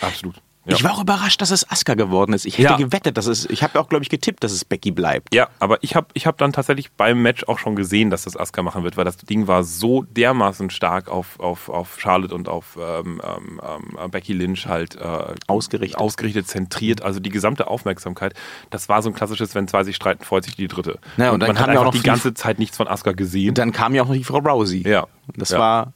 Absolut. 0.00 0.40
Ja. 0.68 0.76
Ich 0.76 0.84
war 0.84 0.92
auch 0.92 1.00
überrascht, 1.00 1.40
dass 1.40 1.50
es 1.50 1.68
Asuka 1.70 1.94
geworden 1.94 2.34
ist. 2.34 2.44
Ich 2.44 2.58
hätte 2.58 2.72
Ja. 2.72 2.76
gewettet, 2.76 3.16
dass 3.16 3.26
es, 3.26 3.46
ich 3.46 3.62
habe 3.62 3.80
auch, 3.80 3.88
glaube 3.88 4.02
ich, 4.02 4.10
getippt, 4.10 4.44
dass 4.44 4.52
es 4.52 4.66
Becky 4.66 4.90
bleibt. 4.90 5.34
Ja, 5.34 5.48
aber 5.60 5.82
ich 5.82 5.96
habe 5.96 6.08
ich 6.12 6.26
hab 6.26 6.36
dann 6.36 6.52
tatsächlich 6.52 6.92
beim 6.92 7.22
Match 7.22 7.44
auch 7.44 7.58
schon 7.58 7.74
gesehen, 7.74 8.10
dass 8.10 8.24
das 8.24 8.36
Asuka 8.36 8.62
machen 8.62 8.84
wird, 8.84 8.98
weil 8.98 9.06
das 9.06 9.16
Ding 9.16 9.46
war 9.46 9.64
so 9.64 10.02
dermaßen 10.02 10.68
stark 10.68 11.08
auf, 11.08 11.40
auf, 11.40 11.70
auf 11.70 11.98
Charlotte 11.98 12.34
und 12.34 12.48
auf 12.50 12.78
ähm, 12.78 13.20
ähm, 13.24 13.60
ähm, 13.98 14.10
Becky 14.10 14.34
Lynch 14.34 14.66
halt 14.66 14.96
äh, 14.96 15.34
Ausgerichtet. 15.46 15.98
ausgerichtet, 15.98 16.46
zentriert, 16.48 17.00
also 17.02 17.18
die 17.18 17.30
gesamte 17.30 17.68
Aufmerksamkeit. 17.68 18.34
Das 18.68 18.90
war 18.90 19.00
so 19.00 19.08
ein 19.08 19.14
klassisches, 19.14 19.54
wenn 19.54 19.68
zwei 19.68 19.84
sich 19.84 19.96
streiten, 19.96 20.22
freut 20.24 20.44
sich 20.44 20.56
die 20.56 20.68
dritte. 20.68 20.98
Ja, 21.16 21.30
und 21.30 21.40
dann 21.40 21.48
man 21.48 21.60
hat 21.60 21.72
ja 21.72 21.80
auch 21.80 21.84
noch 21.84 21.92
die 21.92 22.02
ganze 22.02 22.34
Zeit 22.34 22.58
nichts 22.58 22.76
von 22.76 22.88
Asuka 22.88 23.12
gesehen. 23.12 23.50
Und 23.50 23.58
dann 23.58 23.72
kam 23.72 23.94
ja 23.94 24.02
auch 24.02 24.08
noch 24.08 24.14
die 24.14 24.24
Frau 24.24 24.38
Rousey. 24.38 24.86
Ja. 24.86 25.06
Das 25.34 25.52
war 25.52 25.94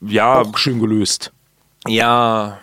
ja, 0.00 0.40
auch 0.40 0.58
schön 0.58 0.80
gelöst. 0.80 1.32
Ja, 1.86 2.58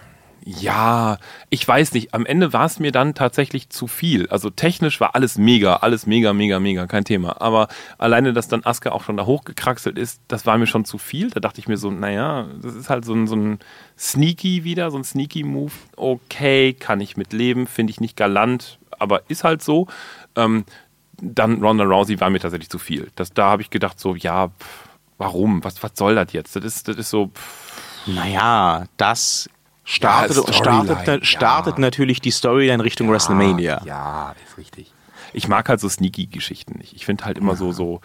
ja, 0.45 1.19
ich 1.49 1.65
weiß 1.65 1.93
nicht. 1.93 2.13
Am 2.13 2.25
Ende 2.25 2.51
war 2.51 2.65
es 2.65 2.79
mir 2.79 2.91
dann 2.91 3.13
tatsächlich 3.13 3.69
zu 3.69 3.87
viel. 3.87 4.27
Also 4.29 4.49
technisch 4.49 4.99
war 4.99 5.15
alles 5.15 5.37
mega, 5.37 5.77
alles 5.77 6.05
mega, 6.05 6.33
mega, 6.33 6.59
mega, 6.59 6.85
kein 6.85 7.05
Thema. 7.05 7.41
Aber 7.41 7.69
alleine, 7.97 8.33
dass 8.33 8.49
dann 8.49 8.65
Asuka 8.65 8.91
auch 8.91 9.03
schon 9.03 9.15
da 9.15 9.25
hochgekraxelt 9.25 9.97
ist, 9.97 10.21
das 10.27 10.45
war 10.45 10.57
mir 10.57 10.67
schon 10.67 10.83
zu 10.83 10.97
viel. 10.97 11.29
Da 11.29 11.39
dachte 11.39 11.59
ich 11.59 11.67
mir 11.67 11.77
so, 11.77 11.91
naja, 11.91 12.47
das 12.61 12.75
ist 12.75 12.89
halt 12.89 13.05
so 13.05 13.13
ein, 13.13 13.27
so 13.27 13.35
ein 13.35 13.59
Sneaky 13.97 14.63
wieder, 14.65 14.91
so 14.91 14.97
ein 14.97 15.05
Sneaky-Move. 15.05 15.71
Okay, 15.95 16.73
kann 16.73 16.99
ich 16.99 17.15
mit 17.15 17.31
leben, 17.31 17.65
finde 17.65 17.91
ich 17.91 18.01
nicht 18.01 18.17
galant, 18.17 18.79
aber 18.99 19.21
ist 19.29 19.45
halt 19.45 19.61
so. 19.61 19.87
Ähm, 20.35 20.65
dann 21.21 21.63
Ronda 21.63 21.85
Rousey 21.85 22.19
war 22.19 22.29
mir 22.29 22.39
tatsächlich 22.39 22.69
zu 22.69 22.79
viel. 22.79 23.11
Das, 23.15 23.33
da 23.33 23.45
habe 23.45 23.61
ich 23.61 23.69
gedacht 23.69 23.97
so, 23.97 24.15
ja, 24.15 24.49
pff, 24.49 24.89
warum? 25.17 25.63
Was, 25.63 25.81
was 25.83 25.91
soll 25.95 26.15
das 26.15 26.33
jetzt? 26.33 26.55
Das 26.55 26.65
ist, 26.65 26.87
das 26.89 26.97
ist 26.97 27.09
so, 27.09 27.27
pff, 27.27 28.07
Naja, 28.07 28.85
das 28.97 29.49
startet, 29.83 30.37
Ja, 30.47 30.53
startet, 30.53 31.25
startet 31.25 31.75
ja. 31.75 31.81
natürlich 31.81 32.21
die 32.21 32.31
Storyline 32.31 32.83
Richtung 32.83 33.09
WrestleMania. 33.09 33.81
Ja, 33.85 34.35
ist 34.47 34.57
richtig. 34.57 34.93
Ich 35.33 35.47
mag 35.47 35.67
halt 35.67 35.79
so 35.79 35.89
sneaky-Geschichten 35.89 36.77
nicht. 36.77 36.93
Ich 36.93 37.05
finde 37.05 37.25
halt 37.25 37.37
immer 37.37 37.55
so, 37.55 37.71
so, 37.71 38.01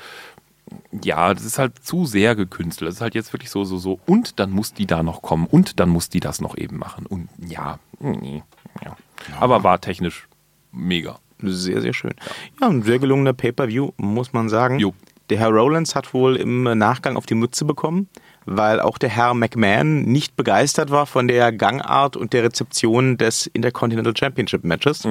ja, 1.03 1.33
das 1.35 1.45
ist 1.45 1.59
halt 1.59 1.85
zu 1.85 2.07
sehr 2.07 2.35
gekünstelt. 2.35 2.89
Das 2.89 2.97
ist 2.97 3.01
halt 3.01 3.15
jetzt 3.15 3.33
wirklich 3.33 3.51
so, 3.51 3.65
so, 3.65 3.77
so, 3.79 4.01
und 4.07 4.41
dann 4.41 4.51
muss 4.51 4.73
die 4.73 4.87
da 4.87 5.03
noch 5.03 5.23
kommen 5.23 5.47
und 5.47 5.79
dann 5.81 5.89
muss 5.89 6.09
die 6.09 6.21
das 6.21 6.41
noch 6.41 6.57
eben 6.57 6.79
machen. 6.79 7.07
Und 7.07 7.29
ja, 7.39 7.79
nee, 8.01 8.43
ja. 8.85 8.97
Aber 9.41 9.63
war 9.63 9.81
technisch 9.81 10.29
mega. 10.73 11.19
Sehr, 11.41 11.81
sehr 11.81 11.93
schön. 11.93 12.15
Ja, 12.61 12.69
ein 12.69 12.83
sehr 12.83 12.99
gelungener 12.99 13.33
Pay-Per-View, 13.33 13.93
muss 13.97 14.33
man 14.33 14.49
sagen. 14.49 14.79
Jo. 14.79 14.95
Der 15.31 15.39
Herr 15.39 15.51
Rollins 15.51 15.95
hat 15.95 16.15
wohl 16.15 16.37
im 16.37 16.63
Nachgang 16.63 17.17
auf 17.17 17.27
die 17.27 17.35
Mütze 17.35 17.65
bekommen, 17.65 18.09
weil 18.51 18.81
auch 18.81 18.99
der 18.99 19.11
Herr 19.11 19.35
McMahon 19.35 20.03
nicht 20.03 20.37
begeistert 20.37 20.91
war 20.91 21.07
von 21.07 21.29
der 21.29 21.53
Gangart 21.53 22.17
und 22.17 22.33
der 22.33 22.45
Rezeption 22.45 23.17
des 23.19 23.47
Intercontinental 23.49 24.17
Championship 24.17 24.65
Matches. 24.65 25.05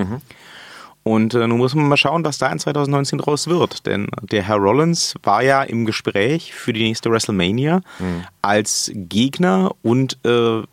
Und 1.03 1.33
äh, 1.35 1.47
nun 1.47 1.59
muss 1.59 1.73
man 1.73 1.87
mal 1.87 1.95
schauen, 1.95 2.25
was 2.25 2.37
da 2.37 2.51
in 2.51 2.59
2019 2.59 3.19
draus 3.19 3.47
wird. 3.47 3.85
Denn 3.85 4.07
der 4.23 4.43
Herr 4.43 4.57
Rollins 4.57 5.15
war 5.23 5.41
ja 5.41 5.63
im 5.63 5.85
Gespräch 5.85 6.53
für 6.53 6.73
die 6.73 6.83
nächste 6.83 7.09
WrestleMania 7.09 7.81
als 8.41 8.91
Gegner 8.93 9.71
und 9.83 10.17
äh, 10.25 10.63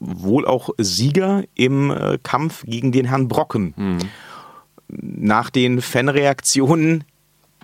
wohl 0.00 0.46
auch 0.46 0.70
Sieger 0.78 1.44
im 1.54 1.90
äh, 1.90 2.18
Kampf 2.22 2.64
gegen 2.66 2.92
den 2.92 3.06
Herrn 3.06 3.28
Brocken. 3.28 3.74
Nach 4.88 5.50
den 5.50 5.80
Fanreaktionen 5.82 7.04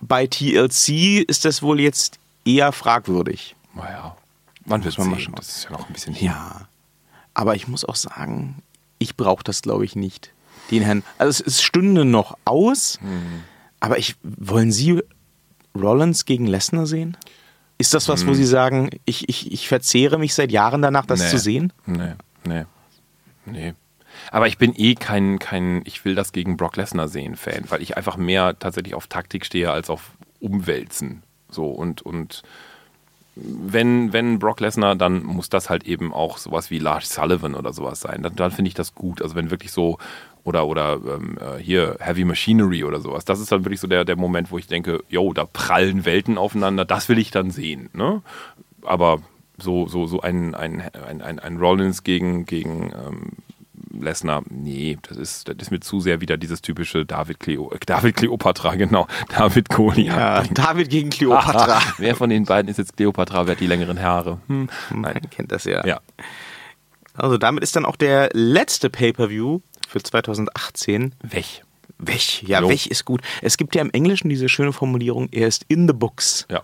bei 0.03 0.27
TLC 0.27 1.25
ist 1.27 1.45
das 1.45 1.63
wohl 1.63 1.81
jetzt 1.81 2.19
eher 2.45 2.73
fragwürdig. 2.73 3.55
Naja, 3.75 4.17
man 4.71 4.85
wird 4.85 4.97
man 4.99 5.11
mal 5.11 5.19
schauen. 5.19 5.35
Das 5.37 5.49
ist 5.57 5.65
ja 5.65 5.71
noch 5.73 5.87
ein 5.89 5.93
bisschen 5.93 6.15
hin. 6.15 6.29
Ja. 6.29 6.69
Aber 7.35 7.55
ich 7.55 7.69
muss 7.69 7.85
auch 7.85 7.97
sagen, 7.97 8.63
ich 8.99 9.17
brauche 9.17 9.45
das, 9.45 9.63
glaube 9.63 9.85
ich, 9.85 9.95
nicht. 9.97 10.33
Den 10.71 10.83
Herrn. 10.83 11.03
Also 11.19 11.45
es, 11.47 11.63
stünde 11.63 12.05
noch 12.05 12.37
aus, 12.45 12.99
aber 13.81 13.99
ich 13.99 14.17
wollen 14.23 14.73
Sie 14.73 15.03
Rollins 15.75 16.25
gegen 16.25 16.47
Lesnar 16.47 16.87
sehen? 16.87 17.17
Ist 17.79 17.95
das 17.95 18.09
was, 18.09 18.27
wo 18.27 18.35
Sie 18.35 18.45
sagen, 18.45 18.91
ich, 19.07 19.29
ich, 19.29 19.53
ich 19.53 19.69
verzehre 19.69 20.19
mich 20.19 20.35
seit 20.35 20.53
Jahren 20.53 20.83
danach, 20.83 21.07
das 21.07 21.21
Nee. 21.21 21.29
zu 21.29 21.39
sehen? 21.39 21.73
Nee, 21.87 22.13
nee, 22.45 22.65
nee. 23.47 23.75
Aber 24.31 24.49
ich 24.49 24.59
bin 24.59 24.75
eh 24.77 24.95
kein, 24.97 25.39
kein 25.39 25.81
ich 25.87 26.05
will 26.05 26.15
das 26.15 26.33
gegen 26.33 26.57
Brock 26.57 26.77
Lesnar 26.77 27.09
sehen 27.09 27.37
Fan, 27.37 27.65
weil 27.69 27.81
ich 27.81 27.97
einfach 27.97 28.17
mehr 28.17 28.59
tatsächlich 28.59 28.95
auf 28.95 29.07
Taktik 29.07 29.47
stehe 29.47 29.71
als 29.71 29.89
auf 29.89 30.11
Umwälzen. 30.41 31.23
So 31.49 31.71
und, 31.71 32.03
und 32.03 32.43
wenn, 33.43 34.13
wenn 34.13 34.39
Brock 34.39 34.61
Lesnar, 34.61 34.97
dann 34.97 35.23
muss 35.23 35.49
das 35.49 35.71
halt 35.71 35.85
eben 35.85 36.13
auch 36.13 36.39
sowas 36.39 36.71
wie 36.71 36.79
Lars 36.79 37.15
Sullivan 37.15 37.55
oder 37.55 37.73
sowas 37.73 38.01
sein. 38.01 38.23
Dann, 38.23 38.37
dann 38.37 38.51
finde 38.51 38.69
ich 38.69 38.75
das 38.75 38.95
gut. 38.95 39.23
Also 39.23 39.35
wenn 39.35 39.51
wirklich 39.51 39.73
so, 39.73 39.99
oder, 40.45 40.67
oder 40.67 40.99
ähm, 41.07 41.39
äh, 41.39 41.59
hier 41.59 41.97
Heavy 42.01 42.25
Machinery 42.25 42.85
oder 42.85 43.01
sowas, 43.01 43.25
das 43.25 43.41
ist 43.41 43.53
dann 43.53 43.65
wirklich 43.65 43.81
so 43.81 43.87
der, 43.87 44.05
der 44.05 44.17
Moment, 44.17 44.51
wo 44.51 44.59
ich 44.59 44.67
denke, 44.67 45.03
yo, 45.09 45.33
da 45.33 45.45
prallen 45.45 46.05
Welten 46.05 46.39
aufeinander, 46.39 46.85
das 46.85 47.09
will 47.09 47.19
ich 47.19 47.31
dann 47.31 47.51
sehen. 47.51 47.91
Ne? 47.93 48.23
Aber 48.83 49.21
so, 49.59 49.87
so, 49.87 50.07
so 50.07 50.21
ein, 50.21 50.55
ein, 50.55 50.83
ein, 51.07 51.23
ein, 51.23 51.39
ein 51.39 51.57
Rollins 51.59 52.03
gegen, 52.03 52.47
gegen 52.47 52.93
ähm, 52.93 53.33
Lesnar, 54.03 54.43
nee, 54.49 54.99
das 55.03 55.17
ist, 55.17 55.49
das 55.49 55.57
ist 55.61 55.71
mir 55.71 55.81
zu 55.81 56.01
sehr 56.01 56.21
wieder 56.21 56.37
dieses 56.37 56.63
typische 56.63 57.05
David, 57.07 57.41
Cleo, 57.41 57.71
äh, 57.73 57.79
David 57.85 58.17
Cleopatra, 58.17 58.75
genau, 58.77 59.07
David 59.29 59.69
Goliath. 59.69 60.17
Ja, 60.17 60.43
David 60.53 60.91
gegen 60.91 61.11
Cleopatra. 61.11 61.81
Wer 61.99 62.15
von 62.17 62.31
den 62.31 62.45
beiden 62.45 62.71
ist 62.71 62.79
jetzt 62.79 62.97
Cleopatra, 62.97 63.47
wer 63.47 63.53
hat 63.53 63.61
die 63.61 63.67
längeren 63.67 64.01
Haare? 64.01 64.41
Hm. 64.49 64.69
Man 64.95 65.21
kennt 65.31 65.53
das 65.53 65.65
ja. 65.65 65.87
Ja. 65.87 66.01
Also 67.15 67.39
damit 67.39 67.63
ist 67.63 67.77
dann 67.77 67.85
auch 67.85 67.97
der 67.97 68.31
letzte 68.33 68.89
Pay-Per-View 68.91 69.61
für 69.89 70.03
2018 70.03 71.15
Weg. 71.23 71.63
weg. 71.99 72.43
Ja, 72.45 72.61
Jo. 72.61 72.69
weg 72.69 72.87
ist 72.87 73.05
gut. 73.05 73.21
Es 73.43 73.57
gibt 73.57 73.75
ja 73.75 73.83
im 73.83 73.91
Englischen 73.91 74.29
diese 74.29 74.49
schöne 74.49 74.73
Formulierung, 74.73 75.29
er 75.33 75.49
ist 75.49 75.65
in 75.69 75.87
the 75.89 75.93
books. 75.93 76.47
Ja. 76.51 76.63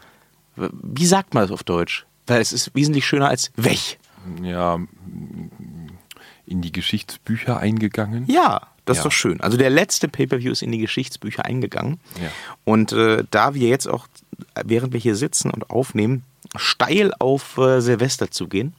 Wie 0.57 1.05
sagt 1.07 1.35
man 1.35 1.43
das 1.43 1.51
auf 1.51 1.65
Deutsch? 1.65 2.07
Weil 2.27 2.41
es 2.41 2.53
ist 2.53 2.75
wesentlich 2.75 3.07
schöner 3.07 3.29
als 3.29 3.53
weg. 3.57 3.99
Ja, 4.43 4.79
in 6.47 6.63
die 6.63 6.73
Geschichtsbücher 6.73 7.59
eingegangen. 7.59 8.25
Ja, 8.29 8.69
das 8.85 8.99
Ja. 8.99 9.01
ist 9.01 9.05
doch 9.07 9.13
schön. 9.13 9.41
Also 9.41 9.57
der 9.57 9.71
letzte 9.71 10.09
Pay-Per-View 10.09 10.53
ist 10.53 10.63
in 10.63 10.73
die 10.73 10.79
Geschichtsbücher 10.79 11.45
eingegangen. 11.45 11.99
Ja. 12.23 12.31
Und 12.65 12.93
äh, 12.93 13.25
da 13.31 13.55
wir 13.55 13.69
jetzt 13.69 13.87
auch, 13.89 14.07
während 14.65 14.93
wir 14.93 15.01
hier 15.01 15.17
sitzen 15.17 15.51
und 15.51 15.71
aufnehmen, 15.71 16.23
steil 16.55 17.13
auf 17.19 17.59
äh, 17.59 17.81
Silvester 17.81 18.31
zugehen, 18.31 18.75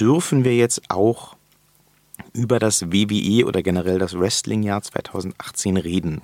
dürfen 0.00 0.44
wir 0.44 0.56
jetzt 0.56 0.82
auch 0.90 1.36
über 2.32 2.58
das 2.58 2.90
WWE 2.92 3.44
oder 3.46 3.62
generell 3.62 3.98
das 3.98 4.18
Wrestling-Jahr 4.18 4.82
2018 4.82 5.76
reden. 5.76 6.20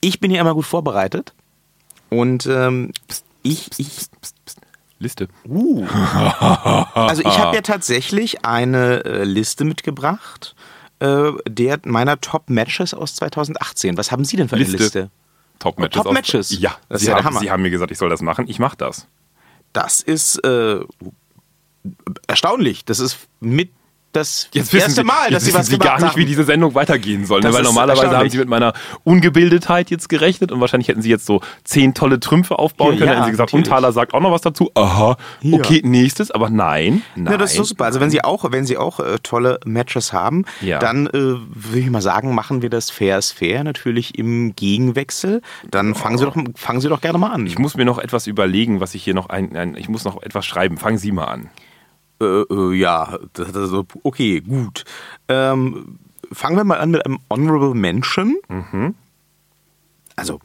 Ich 0.00 0.20
bin 0.20 0.30
hier 0.30 0.40
immer 0.40 0.54
gut 0.54 0.64
vorbereitet 0.66 1.32
und 2.10 2.46
ähm, 2.46 2.92
ich, 3.42 3.68
ich, 3.78 4.06
Liste. 4.98 5.28
Uh. 5.46 5.86
Also 6.94 7.22
ich 7.22 7.38
habe 7.38 7.54
ja 7.56 7.62
tatsächlich 7.62 8.44
eine 8.44 9.04
äh, 9.04 9.24
Liste 9.24 9.64
mitgebracht, 9.64 10.54
äh, 11.00 11.32
der 11.48 11.78
meiner 11.84 12.20
Top-Matches 12.20 12.94
aus 12.94 13.14
2018. 13.16 13.96
Was 13.98 14.10
haben 14.10 14.24
Sie 14.24 14.36
denn 14.36 14.48
für 14.48 14.56
eine 14.56 14.64
Liste. 14.64 14.82
Liste? 14.82 15.10
Top-Matches. 15.58 16.00
Oh, 16.00 16.02
Top-Matches. 16.04 16.52
aus- 16.52 16.58
Ja, 16.58 16.76
Das 16.88 17.00
ist 17.00 17.06
Sie, 17.06 17.10
ja 17.10 17.16
der 17.16 17.24
haben. 17.24 17.38
Sie 17.38 17.50
haben 17.50 17.62
mir 17.62 17.70
gesagt, 17.70 17.90
ich 17.90 17.98
soll 17.98 18.08
das 18.08 18.22
machen. 18.22 18.46
Ich 18.48 18.58
mache 18.58 18.76
das. 18.76 19.06
Das 19.72 20.00
ist 20.00 20.36
äh, 20.44 20.80
erstaunlich. 22.26 22.84
Das 22.84 22.98
ist 23.00 23.18
mit 23.40 23.70
das 24.16 24.48
Jetzt 24.52 24.72
wissen 24.72 24.82
erste 24.86 25.00
Sie, 25.02 25.04
Mal, 25.04 25.14
jetzt 25.24 25.32
dass 25.34 25.42
Sie 25.44 25.48
wissen 25.48 25.58
was 25.58 25.66
Sie 25.66 25.72
gemacht 25.78 25.88
gar 25.88 25.96
nicht, 26.00 26.10
haben. 26.12 26.16
wie 26.20 26.24
diese 26.26 26.44
Sendung 26.44 26.74
weitergehen 26.74 27.24
soll. 27.26 27.40
Ne? 27.40 27.52
Weil 27.52 27.62
normalerweise 27.62 28.16
haben. 28.16 28.30
Sie 28.30 28.38
mit 28.38 28.48
meiner 28.48 28.72
Ungebildetheit 29.04 29.90
jetzt 29.90 30.08
gerechnet 30.08 30.52
und 30.52 30.60
wahrscheinlich 30.60 30.88
hätten 30.88 31.02
Sie 31.02 31.10
jetzt 31.10 31.26
so 31.26 31.40
zehn 31.64 31.94
tolle 31.94 32.18
Trümpfe 32.20 32.58
aufbauen 32.58 32.94
Ja, 32.94 32.98
können. 32.98 33.08
ja, 33.10 33.14
hätten 33.16 33.24
Sie 33.26 33.30
gesagt, 33.32 33.52
natürlich. 33.52 33.66
und 33.66 33.70
Thaler 33.72 33.92
sagt 33.92 34.14
auch 34.14 34.20
noch 34.20 34.32
was 34.32 34.40
dazu. 34.42 34.70
Aha, 34.74 35.16
Ja. 35.42 35.58
okay, 35.58 35.80
nächstes. 35.84 36.30
Aber 36.30 36.50
nein, 36.50 37.02
nein. 37.14 37.32
Ja, 37.32 37.38
das 37.38 37.52
ist 37.52 37.58
doch 37.60 37.64
super. 37.64 37.84
Also 37.84 38.00
wenn 38.00 38.10
Sie 38.10 38.22
auch, 38.24 38.44
wenn 38.50 38.66
Sie 38.66 38.76
auch 38.76 39.00
äh, 39.00 39.18
tolle 39.22 39.60
Matches 39.64 40.12
haben, 40.12 40.44
Ja. 40.60 40.78
dann 40.78 41.06
äh, 41.06 41.12
würde 41.12 41.78
ich 41.78 41.90
mal 41.90 42.02
sagen, 42.02 42.34
machen 42.34 42.62
wir 42.62 42.70
das 42.70 42.90
fair 42.90 43.18
ist 43.18 43.32
fair 43.32 43.64
natürlich 43.64 44.18
im 44.18 44.54
Gegenwechsel. 44.56 45.42
Dann 45.70 45.94
fangen 45.94 46.18
Sie 46.18 46.24
doch, 46.24 46.36
fangen 46.56 46.80
Sie 46.80 46.88
doch 46.88 47.00
gerne 47.00 47.18
mal 47.18 47.30
an. 47.30 47.46
Ich 47.46 47.58
muss 47.58 47.76
mir 47.76 47.84
noch 47.84 47.98
etwas 47.98 48.26
überlegen, 48.26 48.80
was 48.80 48.94
ich 48.94 49.04
hier 49.04 49.14
noch 49.14 49.28
ein, 49.28 49.56
ein 49.56 49.76
ich 49.76 49.88
muss 49.88 50.04
noch 50.04 50.22
etwas 50.22 50.44
schreiben. 50.46 50.76
Fangen 50.78 50.98
Sie 50.98 51.12
mal 51.12 51.24
an. 51.24 51.50
Äh, 52.20 52.24
äh, 52.24 52.74
ja, 52.74 53.18
das, 53.32 53.72
okay, 54.02 54.40
gut. 54.40 54.84
Ähm, 55.28 55.98
fangen 56.32 56.56
wir 56.56 56.64
mal 56.64 56.78
an 56.78 56.90
mit 56.90 57.04
einem 57.04 57.18
Honorable 57.30 57.74
Mention. 57.74 58.36
Also, 60.16 60.40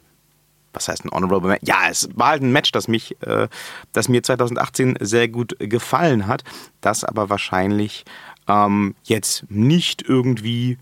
was 0.72 0.88
heißt 0.88 1.04
ein 1.04 1.10
Honorable 1.10 1.48
Mention? 1.48 1.66
Ja, 1.66 1.88
es 1.90 2.08
war 2.14 2.28
halt 2.28 2.42
ein 2.42 2.52
Match, 2.52 2.72
das 2.72 2.88
mich, 2.88 3.16
äh, 3.22 3.48
das 3.92 4.08
mir 4.08 4.22
2018 4.22 4.98
sehr 5.00 5.28
gut 5.28 5.56
gefallen 5.58 6.26
hat, 6.26 6.44
das 6.80 7.04
aber 7.04 7.30
wahrscheinlich 7.30 8.04
ähm, 8.48 8.94
jetzt 9.04 9.50
nicht 9.50 10.02
irgendwie 10.02 10.78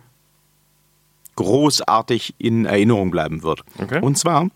großartig 1.37 2.35
in 2.39 2.67
Erinnerung 2.67 3.11
bleiben 3.11 3.43
wird. 3.43 3.63
Okay. 3.79 4.01
Und 4.01 4.19
zwar 4.19 4.49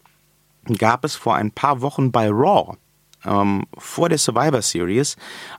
gab 0.79 1.05
es 1.05 1.15
vor 1.15 1.35
ein 1.35 1.51
paar 1.51 1.81
Wochen 1.81 2.11
bei 2.11 2.29
Raw 2.29 2.77
ähm, 3.27 3.65
vor 3.79 4.09
der 4.09 4.19
Survivor 4.19 4.63
Series 4.63 5.17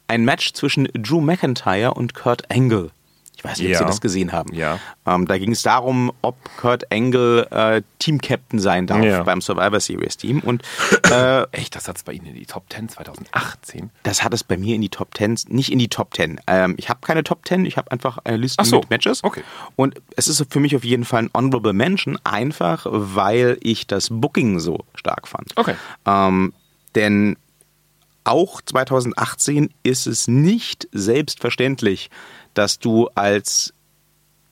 ein 0.08 0.24
Match 0.26 0.54
zwischen 0.54 0.86
Drew 0.94 1.22
McIntyre 1.22 1.94
und 1.94 2.14
Kurt 2.14 2.44
Angle. 2.52 2.92
Ich 3.38 3.44
weiß 3.44 3.60
nicht, 3.60 3.68
ob 3.68 3.72
Ja. 3.74 3.78
Sie 3.80 3.86
das 3.86 4.02
gesehen 4.02 4.32
haben. 4.32 4.52
Ja. 4.56 4.80
Ähm, 5.06 5.28
da 5.28 5.38
ging 5.38 5.52
es 5.52 5.62
darum, 5.62 6.12
ob 6.24 6.36
Kurt 6.58 6.92
Angle 6.92 7.46
äh, 7.52 7.82
Team-Captain 8.00 8.58
sein 8.60 8.88
darf 8.88 9.04
Ja. 9.04 9.22
beim 9.22 9.40
Survivor 9.42 9.80
Series 9.80 10.18
Team. 10.18 10.40
Und 10.40 10.64
äh, 11.12 11.44
Echt, 11.52 11.76
das 11.76 11.88
hat 11.88 11.98
es 11.98 12.04
bei 12.04 12.14
Ihnen 12.14 12.28
in 12.28 12.36
die 12.36 12.46
Top 12.48 12.64
10 12.72 12.90
2018. 12.90 13.92
das 14.04 14.24
hat 14.24 14.34
es 14.34 14.44
bei 14.44 14.58
mir 14.58 14.74
in 14.74 14.82
die 14.82 14.90
Top 14.90 15.10
10, 15.16 15.38
nicht 15.50 15.72
in 15.72 15.78
die 15.78 15.90
Top 15.90 16.16
10. 16.16 16.40
Ähm, 16.48 16.74
ich 16.78 16.90
habe 16.90 17.02
keine 17.02 17.24
Top 17.24 17.46
10, 17.48 17.66
ich 17.66 17.78
habe 17.78 17.92
einfach 17.92 18.18
eine 18.24 18.38
Liste 18.38 18.62
Ach 18.62 18.66
so, 18.66 18.80
mit 18.80 18.90
Matches. 18.90 19.24
okay. 19.24 19.44
Und 19.76 19.96
es 20.16 20.28
ist 20.28 20.44
für 20.50 20.60
mich 20.60 20.76
auf 20.76 20.84
jeden 20.84 21.06
Fall 21.06 21.24
ein 21.24 21.30
Honorable 21.36 21.74
Mention, 21.74 22.18
einfach 22.24 22.88
weil 22.90 23.58
ich 23.62 23.86
das 23.86 24.08
Booking 24.10 24.60
so 24.60 24.80
stark 24.96 25.28
fand. 25.28 25.52
Okay. 25.56 25.76
Ähm, 26.08 26.54
denn 26.96 27.36
auch 28.26 28.62
2018 28.62 29.70
ist 29.84 30.08
es 30.08 30.28
nicht 30.28 30.88
selbstverständlich, 30.92 32.10
dass 32.54 32.80
du 32.80 33.08
als 33.16 33.74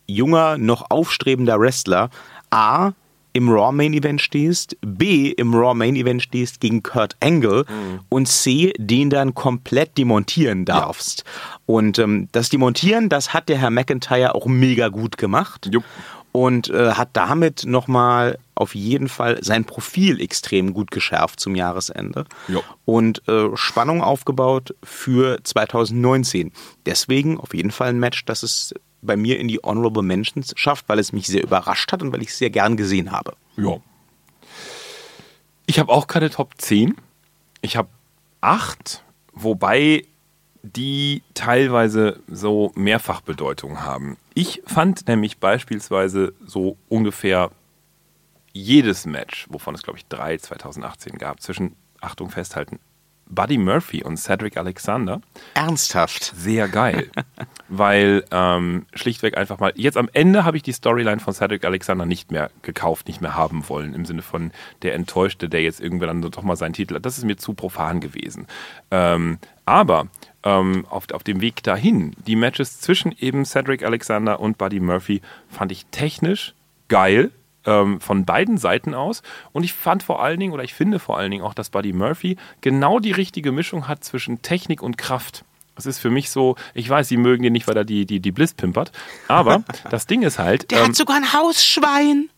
junger, 0.08 0.58
noch 0.58 0.90
aufstrebender 0.90 1.60
Wrestler 1.60 2.10
A 2.50 2.94
im 3.34 3.50
Raw 3.50 3.72
Main 3.72 3.94
Event 3.94 4.22
stehst, 4.22 4.78
B 4.82 5.30
im 5.30 5.56
Raw 5.56 5.74
Main 5.74 5.96
Event 5.96 6.22
stehst 6.22 6.60
gegen 6.60 6.84
Kurt 6.84 7.18
Angle 7.20 7.66
und 8.10 8.28
C 8.28 8.74
den 8.78 9.10
dann 9.10 9.34
komplett 9.34 9.98
demontieren 9.98 10.66
darfst. 10.66 11.24
Und 11.66 11.98
ähm, 11.98 12.30
das 12.32 12.50
Demontieren, 12.50 13.10
das 13.10 13.34
hat 13.34 13.50
der 13.50 13.58
Herr 13.58 13.72
McIntyre 13.72 14.36
auch 14.36 14.46
mega 14.46 14.90
gut 14.90 15.18
gemacht 15.18 15.68
Jupp. 15.72 15.84
Und 16.34 16.70
äh, 16.70 16.94
hat 16.94 17.10
damit 17.14 17.64
nochmal 17.66 18.40
auf 18.56 18.76
jeden 18.76 19.08
Fall 19.08 19.42
sein 19.44 19.66
Profil 19.66 20.20
extrem 20.20 20.74
gut 20.74 20.92
geschärft 20.92 21.40
zum 21.40 21.56
Jahresende 21.56 22.26
Jo. 22.48 22.64
und 22.86 23.26
äh, 23.30 23.56
Spannung 23.56 24.02
aufgebaut 24.02 24.76
für 24.84 25.42
2019. 25.44 26.52
Deswegen 26.86 27.40
auf 27.40 27.54
jeden 27.54 27.72
Fall 27.72 27.90
ein 27.90 28.00
Match, 28.00 28.26
das 28.26 28.44
es 28.44 28.74
bei 29.04 29.16
mir 29.16 29.40
in 29.40 29.48
die 29.48 29.60
Honorable 29.64 30.04
Mentions 30.04 30.54
schafft, 30.56 30.90
weil 30.90 31.00
es 31.00 31.14
mich 31.14 31.28
sehr 31.28 31.44
überrascht 31.44 31.92
hat 31.92 32.02
und 32.02 32.12
weil 32.12 32.24
ich 32.24 32.30
es 32.30 32.38
sehr 32.40 32.50
gern 32.50 32.78
gesehen 32.78 33.12
habe. 33.12 33.36
Ja. 33.56 33.78
Ich 35.68 35.80
habe 35.80 35.92
auch 35.92 36.08
keine 36.08 36.30
Top 36.30 36.54
10. 36.58 36.96
Ich 37.62 37.78
habe 37.78 37.90
acht, 38.42 39.04
wobei 39.34 40.06
die 40.64 41.22
teilweise 41.34 42.22
so 42.28 42.72
Mehrfachbedeutung 42.76 43.82
haben. 43.82 44.18
Ich 44.34 44.62
fand 44.66 45.08
nämlich 45.08 45.40
beispielsweise 45.40 46.34
so 46.46 46.78
ungefähr 46.90 47.52
jedes 48.52 49.06
Match, 49.06 49.48
wovon 49.50 49.76
es 49.76 49.84
glaube 49.84 50.00
ich 50.00 50.06
drei 50.08 50.38
2018 50.38 51.18
gab, 51.18 51.42
zwischen, 51.42 51.76
Achtung 52.02 52.30
festhalten, 52.30 52.80
Buddy 53.28 53.58
Murphy 53.58 54.04
und 54.04 54.18
Cedric 54.18 54.58
Alexander 54.58 55.22
Ernsthaft. 55.54 56.34
sehr 56.36 56.68
geil. 56.68 57.10
weil 57.70 58.26
ähm, 58.32 58.86
schlichtweg 58.94 59.38
einfach 59.38 59.60
mal, 59.60 59.74
jetzt 59.76 59.98
am 59.98 60.10
Ende 60.14 60.44
habe 60.44 60.58
ich 60.58 60.64
die 60.64 60.74
Storyline 60.74 61.20
von 61.20 61.34
Cedric 61.34 61.66
Alexander 61.66 62.06
nicht 62.06 62.32
mehr 62.32 62.52
gekauft, 62.62 63.08
nicht 63.08 63.22
mehr 63.22 63.36
haben 63.36 63.68
wollen, 63.70 63.94
im 63.94 64.06
Sinne 64.06 64.22
von 64.22 64.52
der 64.82 64.94
Enttäuschte, 64.94 65.50
der 65.50 65.62
jetzt 65.62 65.80
irgendwann 65.80 66.22
dann 66.22 66.32
doch 66.32 66.44
mal 66.44 66.56
seinen 66.56 66.74
Titel 66.74 66.96
hat. 66.96 67.06
Das 67.06 67.18
ist 67.18 67.24
mir 67.24 67.38
zu 67.38 67.54
profan 67.54 68.02
gewesen. 68.02 68.48
Ähm, 68.92 69.40
aber 69.66 70.08
ähm, 70.44 70.86
auf, 70.90 71.06
auf 71.12 71.24
dem 71.24 71.42
Weg 71.42 71.64
dahin, 71.64 72.14
die 72.28 72.36
Matches 72.36 72.80
zwischen 72.80 73.14
eben 73.18 73.46
Cedric 73.46 73.84
Alexander 73.84 74.40
und 74.40 74.58
Buddy 74.58 74.80
Murphy 74.80 75.22
fand 75.50 75.72
ich 75.72 75.86
technisch 75.88 76.54
geil 76.90 77.32
ähm, 77.66 78.02
von 78.02 78.26
beiden 78.26 78.58
Seiten 78.58 78.94
aus. 78.94 79.24
Und 79.54 79.64
ich 79.64 79.74
fand 79.74 80.04
vor 80.04 80.22
allen 80.22 80.40
Dingen, 80.40 80.54
oder 80.54 80.64
ich 80.64 80.74
finde 80.74 81.00
vor 81.00 81.18
allen 81.18 81.32
Dingen 81.32 81.44
auch, 81.44 81.54
dass 81.54 81.70
Buddy 81.70 81.94
Murphy 81.94 82.38
genau 82.62 83.00
die 83.00 83.12
richtige 83.12 83.52
Mischung 83.52 83.88
hat 83.88 84.04
zwischen 84.04 84.42
Technik 84.42 84.82
und 84.82 84.98
Kraft. 84.98 85.46
Das 85.76 85.86
ist 85.86 86.00
für 86.00 86.12
mich 86.12 86.30
so, 86.30 86.56
ich 86.74 86.88
weiß, 86.88 87.08
sie 87.08 87.18
mögen 87.18 87.42
den 87.42 87.54
nicht, 87.54 87.68
weil 87.68 87.78
er 87.78 87.86
die, 87.86 88.06
die, 88.06 88.20
die 88.20 88.32
Bliss 88.32 88.54
pimpert. 88.54 88.92
Aber 89.28 89.64
das 89.90 90.06
Ding 90.06 90.22
ist 90.22 90.40
halt, 90.40 90.70
Der 90.72 90.80
ähm, 90.82 90.88
hat 90.88 90.96
sogar 90.96 91.16
ein 91.16 91.34
Hausschwein. 91.34 92.30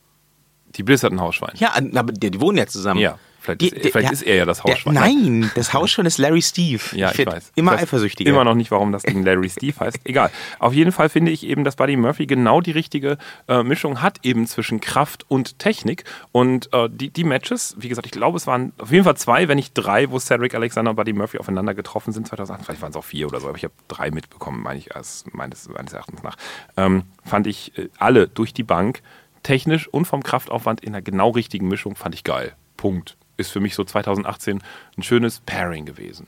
die 0.76 0.84
Bliss 0.84 1.04
hat 1.04 1.12
ein 1.12 1.20
Hausschwein. 1.20 1.54
Ja, 1.56 1.74
aber 1.74 2.14
die, 2.14 2.32
die 2.32 2.40
wohnen 2.40 2.58
ja 2.58 2.68
zusammen. 2.68 3.00
Ja, 3.02 3.18
vielleicht, 3.46 3.62
Die- 3.62 3.68
ist, 3.68 3.76
die- 3.86 3.92
vielleicht 3.92 4.08
der- 4.08 4.12
ist 4.14 4.22
er 4.24 4.36
ja 4.36 4.46
das 4.46 4.62
Der, 4.62 4.74
Hausschwein. 4.74 4.94
nein, 4.96 5.52
das 5.56 5.74
Hausschwein 5.74 6.06
ist 6.06 6.18
Larry 6.18 6.42
Steve. 6.42 6.82
Ja, 6.94 7.12
ich, 7.12 7.18
werd 7.20 7.32
weiß. 7.32 7.52
Immer 7.56 7.72
Ich 7.72 7.78
weiß 7.78 7.84
eifersüchtiger. 7.84 8.30
Immer 8.30 8.44
noch 8.44 8.56
nicht, 8.56 8.72
warum 8.72 8.92
das 8.92 9.04
Ding 9.04 9.24
Larry 9.24 9.50
Steve 9.50 9.80
heißt. 9.80 10.00
Egal. 10.04 10.30
Auf 10.60 10.74
jeden 10.74 10.92
Fall 10.92 11.10
finde 11.10 11.32
ich 11.32 11.46
eben, 11.46 11.64
dass 11.64 11.76
Buddy 11.78 11.96
Murphy 11.96 12.26
genau 12.26 12.60
die 12.62 12.72
richtige 12.72 13.18
äh, 13.48 13.64
Mischung 13.64 14.02
hat, 14.02 14.20
eben 14.24 14.48
zwischen 14.48 14.82
Kraft 14.82 15.26
und 15.30 15.60
Technik. 15.60 16.04
Und 16.32 16.70
äh, 16.74 16.90
die, 16.92 17.10
die 17.10 17.24
Matches, 17.24 17.76
wie 17.78 17.88
gesagt, 17.90 18.06
ich 18.06 18.12
glaube, 18.12 18.38
es 18.38 18.48
waren 18.48 18.74
auf 18.78 18.92
jeden 18.92 19.04
Fall 19.04 19.18
zwei, 19.18 19.48
wenn 19.48 19.56
nicht 19.58 19.74
drei, 19.74 20.10
wo 20.12 20.20
Cedric 20.20 20.56
Alexander 20.56 20.92
und 20.92 20.96
Buddy 20.98 21.14
Murphy 21.14 21.38
aufeinander 21.38 21.74
getroffen 21.74 22.12
sind 22.14 22.28
2008. 22.28 22.66
Vielleicht 22.66 22.82
waren 22.82 22.90
es 22.92 22.96
auch 22.98 23.04
vier 23.06 23.28
oder 23.28 23.40
so, 23.40 23.48
aber 23.48 23.58
ich 23.58 23.64
habe 23.64 23.74
drei 23.88 24.12
mitbekommen, 24.12 24.62
meine 24.64 24.80
ich, 24.80 24.96
als 24.96 25.24
meines, 25.32 25.70
meines 25.70 25.94
Erachtens 25.94 26.24
nach. 26.24 26.36
Ähm, 26.78 27.04
fand 27.24 27.48
ich 27.48 27.78
äh, 27.78 27.90
alle 27.98 28.28
durch 28.28 28.54
die 28.54 28.64
Bank, 28.64 29.02
technisch 29.44 29.88
und 29.88 30.06
vom 30.06 30.24
Kraftaufwand 30.24 30.82
in 30.82 30.90
einer 30.96 31.02
genau 31.04 31.30
richtigen 31.30 31.68
Mischung, 31.68 31.96
fand 31.96 32.16
ich 32.16 32.24
geil. 32.24 32.54
Punkt. 32.78 33.16
Ist 33.38 33.52
für 33.52 33.60
mich 33.60 33.76
so 33.76 33.84
2018 33.84 34.62
ein 34.98 35.04
schönes 35.04 35.40
Pairing 35.42 35.86
gewesen. 35.86 36.28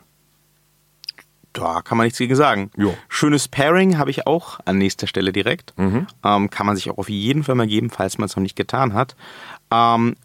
Da 1.53 1.81
kann 1.81 1.97
man 1.97 2.05
nichts 2.05 2.19
gegen 2.19 2.35
sagen. 2.35 2.69
Jo. 2.77 2.95
Schönes 3.09 3.47
Pairing 3.47 3.97
habe 3.97 4.11
ich 4.11 4.27
auch 4.27 4.59
an 4.65 4.77
nächster 4.77 5.07
Stelle 5.07 5.31
direkt. 5.33 5.73
Mhm. 5.77 6.05
Ähm, 6.23 6.49
kann 6.51 6.65
man 6.67 6.75
sich 6.75 6.89
auch 6.91 6.97
auf 6.99 7.09
jeden 7.09 7.43
Fall 7.43 7.55
mal 7.55 7.65
geben, 7.67 7.89
falls 7.89 8.17
man 8.19 8.25
es 8.25 8.35
noch 8.35 8.43
nicht 8.43 8.55
getan 8.55 8.93
hat. 8.93 9.15
Ähm, 9.71 10.15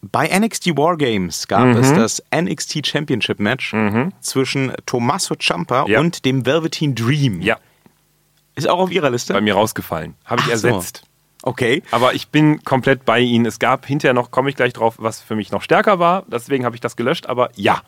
bei 0.00 0.28
NXT 0.28 0.76
Wargames 0.78 1.46
gab 1.48 1.64
Mhm. 1.66 1.76
es 1.76 1.92
das 1.92 2.22
NXT 2.30 2.86
Championship 2.86 3.38
Match 3.40 3.74
zwischen 4.20 4.72
Tommaso 4.86 5.34
Ciampa 5.34 5.86
Ja. 5.88 6.00
und 6.00 6.24
dem 6.24 6.46
Velveteen 6.46 6.94
Dream. 6.94 7.42
Ja, 7.42 7.58
Ist 8.54 8.68
auch 8.68 8.78
auf 8.78 8.90
Ihrer 8.92 9.10
Liste? 9.10 9.32
bei 9.34 9.40
mir 9.40 9.54
rausgefallen. 9.54 10.14
Habe 10.24 10.42
ich 10.46 10.52
Ach 10.54 10.56
so. 10.56 10.68
Okay. 11.42 11.82
Aber 11.90 12.14
ich 12.14 12.28
bin 12.28 12.64
komplett 12.64 13.04
bei 13.04 13.20
Ihnen. 13.20 13.46
Es 13.46 13.58
gab 13.58 13.86
hinterher 13.86 14.14
noch, 14.14 14.30
komme 14.30 14.50
ich 14.50 14.56
gleich 14.56 14.72
drauf, 14.72 14.96
was 14.98 15.20
für 15.20 15.36
mich 15.36 15.52
noch 15.52 15.62
stärker 15.62 15.98
war. 15.98 16.24
Deswegen 16.26 16.64
habe 16.64 16.74
ich 16.74 16.80
das 16.80 16.96
gelöscht. 16.96 17.26
Aber 17.26 17.50
ja, 17.54 17.82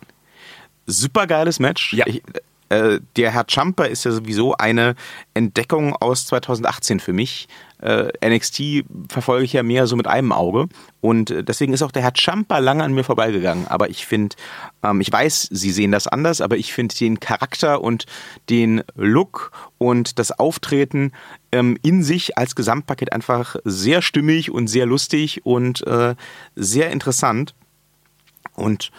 Super 0.90 1.26
geiles 1.26 1.60
Match. 1.60 1.92
Ja. 1.92 2.06
Ich, 2.06 2.22
äh, 2.68 3.00
der 3.16 3.32
Herr 3.32 3.46
Ciampa 3.48 3.84
ist 3.84 4.04
ja 4.04 4.12
sowieso 4.12 4.54
eine 4.54 4.94
Entdeckung 5.34 5.94
aus 5.94 6.26
2018 6.26 7.00
für 7.00 7.12
mich. 7.12 7.48
Äh, 7.80 8.12
NXT 8.24 8.84
verfolge 9.08 9.44
ich 9.44 9.52
ja 9.52 9.62
mehr 9.62 9.86
so 9.86 9.96
mit 9.96 10.06
einem 10.06 10.32
Auge. 10.32 10.66
Und 11.00 11.30
äh, 11.30 11.42
deswegen 11.42 11.72
ist 11.72 11.82
auch 11.82 11.90
der 11.92 12.02
Herr 12.02 12.14
Ciampa 12.14 12.58
lange 12.58 12.84
an 12.84 12.92
mir 12.92 13.04
vorbeigegangen. 13.04 13.66
Aber 13.68 13.88
ich 13.90 14.06
finde, 14.06 14.36
ähm, 14.82 15.00
ich 15.00 15.10
weiß, 15.10 15.48
Sie 15.50 15.70
sehen 15.70 15.92
das 15.92 16.06
anders, 16.06 16.40
aber 16.40 16.56
ich 16.56 16.72
finde 16.72 16.94
den 16.94 17.18
Charakter 17.20 17.80
und 17.80 18.06
den 18.48 18.82
Look 18.94 19.52
und 19.78 20.18
das 20.18 20.30
Auftreten 20.38 21.12
ähm, 21.52 21.78
in 21.82 22.02
sich 22.02 22.38
als 22.38 22.54
Gesamtpaket 22.54 23.12
einfach 23.12 23.56
sehr 23.64 24.02
stimmig 24.02 24.50
und 24.50 24.68
sehr 24.68 24.86
lustig 24.86 25.44
und 25.44 25.86
äh, 25.86 26.14
sehr 26.54 26.90
interessant. 26.90 27.54
Und 28.54 28.90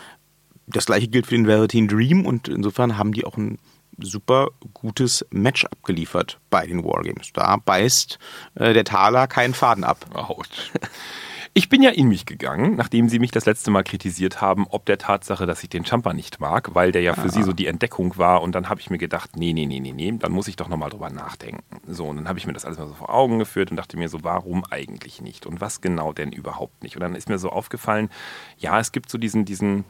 das 0.67 0.85
gleiche 0.85 1.07
gilt 1.07 1.27
für 1.27 1.35
den 1.35 1.47
Velveteen 1.47 1.87
Dream 1.87 2.25
und 2.25 2.47
insofern 2.47 2.97
haben 2.97 3.13
die 3.13 3.25
auch 3.25 3.37
ein 3.37 3.57
super 3.99 4.49
gutes 4.73 5.25
Match 5.31 5.65
abgeliefert 5.65 6.39
bei 6.49 6.65
den 6.65 6.83
Wargames. 6.83 7.31
Da 7.33 7.57
beißt 7.57 8.19
äh, 8.55 8.73
der 8.73 8.85
Taler 8.85 9.27
keinen 9.27 9.53
Faden 9.53 9.83
ab. 9.83 10.05
Autsch. 10.13 10.71
Ich 11.53 11.67
bin 11.67 11.83
ja 11.83 11.89
in 11.89 12.07
mich 12.07 12.25
gegangen, 12.25 12.77
nachdem 12.77 13.09
Sie 13.09 13.19
mich 13.19 13.31
das 13.31 13.45
letzte 13.45 13.71
Mal 13.71 13.83
kritisiert 13.83 14.39
haben, 14.39 14.67
ob 14.69 14.85
der 14.85 14.97
Tatsache, 14.97 15.45
dass 15.45 15.61
ich 15.63 15.67
den 15.67 15.85
Champa 15.85 16.13
nicht 16.13 16.39
mag, 16.39 16.75
weil 16.75 16.93
der 16.93 17.01
ja 17.01 17.13
für 17.13 17.29
Sie 17.29 17.43
so 17.43 17.51
die 17.51 17.67
Entdeckung 17.67 18.17
war. 18.17 18.41
Und 18.41 18.55
dann 18.55 18.69
habe 18.69 18.79
ich 18.79 18.89
mir 18.89 18.97
gedacht, 18.97 19.35
nee, 19.35 19.51
nee, 19.51 19.65
nee, 19.65 19.81
nee, 19.81 19.91
nee, 19.91 20.13
dann 20.17 20.31
muss 20.31 20.47
ich 20.47 20.55
doch 20.55 20.69
nochmal 20.69 20.89
drüber 20.89 21.09
nachdenken. 21.09 21.81
So, 21.85 22.07
und 22.07 22.15
dann 22.15 22.29
habe 22.29 22.39
ich 22.39 22.47
mir 22.47 22.53
das 22.53 22.63
alles 22.63 22.77
mal 22.77 22.87
so 22.87 22.93
vor 22.93 23.13
Augen 23.13 23.37
geführt 23.37 23.69
und 23.69 23.75
dachte 23.75 23.97
mir 23.97 24.07
so, 24.07 24.23
warum 24.23 24.63
eigentlich 24.69 25.21
nicht? 25.21 25.45
Und 25.45 25.59
was 25.59 25.81
genau 25.81 26.13
denn 26.13 26.31
überhaupt 26.31 26.83
nicht? 26.83 26.95
Und 26.95 27.01
dann 27.01 27.15
ist 27.15 27.27
mir 27.27 27.37
so 27.37 27.49
aufgefallen, 27.49 28.09
ja, 28.57 28.79
es 28.79 28.93
gibt 28.93 29.09
so 29.09 29.17
diesen, 29.17 29.43
diesen 29.43 29.83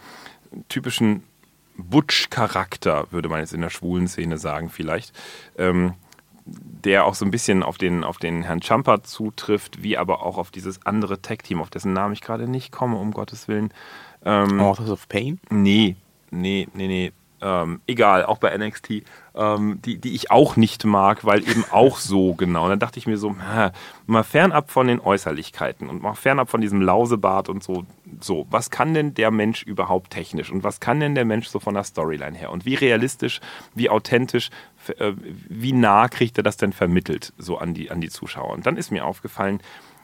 typischen 0.68 1.22
Butch-Charakter, 1.78 3.06
würde 3.12 3.30
man 3.30 3.40
jetzt 3.40 3.54
in 3.54 3.62
der 3.62 3.70
schwulen 3.70 4.08
Szene 4.08 4.40
sagen, 4.40 4.72
vielleicht. 4.72 5.14
Ähm, 5.60 5.94
der 6.86 7.06
auch 7.06 7.16
so 7.16 7.26
ein 7.26 7.32
bisschen 7.32 7.64
auf 7.64 7.78
den, 7.78 8.04
auf 8.04 8.18
den 8.18 8.44
Herrn 8.44 8.62
Champa 8.62 9.04
zutrifft, 9.04 9.84
wie 9.84 9.98
aber 9.98 10.24
auch 10.24 10.38
auf 10.38 10.52
dieses 10.52 10.86
andere 10.86 11.22
Tag-Team, 11.22 11.62
auf 11.62 11.70
dessen 11.70 11.94
Namen 11.94 12.14
ich 12.14 12.22
gerade 12.22 12.48
nicht 12.48 12.72
komme, 12.72 12.98
um 12.98 13.12
Gottes 13.12 13.48
Willen. 13.48 13.74
Ähm, 14.26 14.60
Authors 14.60 14.90
of 14.90 15.08
Pain? 15.08 15.40
Nee, 15.50 15.96
nee, 16.30 16.68
nee, 16.74 16.88
nee. 16.88 17.12
Ähm, 17.42 17.82
egal, 17.88 18.26
auch 18.26 18.38
bei 18.38 18.56
NXT, 18.56 19.04
ähm, 19.34 19.82
die, 19.82 19.98
die 19.98 20.14
ich 20.14 20.30
auch 20.30 20.58
nicht 20.58 20.86
mag, 20.86 21.26
weil 21.26 21.42
eben 21.42 21.66
auch 21.72 21.98
so 21.98 22.36
genau. 22.36 22.66
Und 22.66 22.70
dann 22.70 22.80
dachte 22.80 23.00
ich 23.00 23.08
mir 23.08 23.18
so, 23.18 23.32
hä, 23.32 23.72
mal 24.06 24.24
fernab 24.24 24.70
von 24.70 24.88
den 24.88 25.00
Äußerlichkeiten 25.00 25.90
und 25.90 26.04
mal 26.04 26.14
fernab 26.14 26.50
von 26.50 26.62
diesem 26.62 26.82
Lausebart 26.82 27.50
und 27.50 27.64
so, 27.64 27.86
so, 28.20 28.46
was 28.52 28.70
kann 28.70 28.94
denn 28.94 29.16
der 29.16 29.32
Mensch 29.32 29.64
überhaupt 29.64 30.12
technisch 30.12 30.52
und 30.52 30.64
was 30.64 30.80
kann 30.80 31.00
denn 31.00 31.16
der 31.16 31.26
Mensch 31.26 31.48
so 31.48 31.60
von 31.60 31.74
der 31.74 31.84
Storyline 31.84 32.38
her 32.38 32.52
und 32.52 32.66
wie 32.66 32.76
realistisch, 32.76 33.42
wie 33.74 33.90
authentisch, 33.90 34.52
äh, 35.00 35.14
wie 35.18 35.74
nah 35.74 36.10
kriegt 36.10 36.38
er 36.38 36.44
das 36.44 36.58
denn 36.58 36.74
vermittelt 36.74 37.34
so 37.38 37.58
an 37.58 37.74
die, 37.74 37.90
an 37.90 38.02
die 38.02 38.10
Zuschauer? 38.10 38.52
Und 38.52 38.68
dann 38.68 38.78
ist 38.78 38.92
mir 38.92 39.06
aufgefallen, 39.06 39.62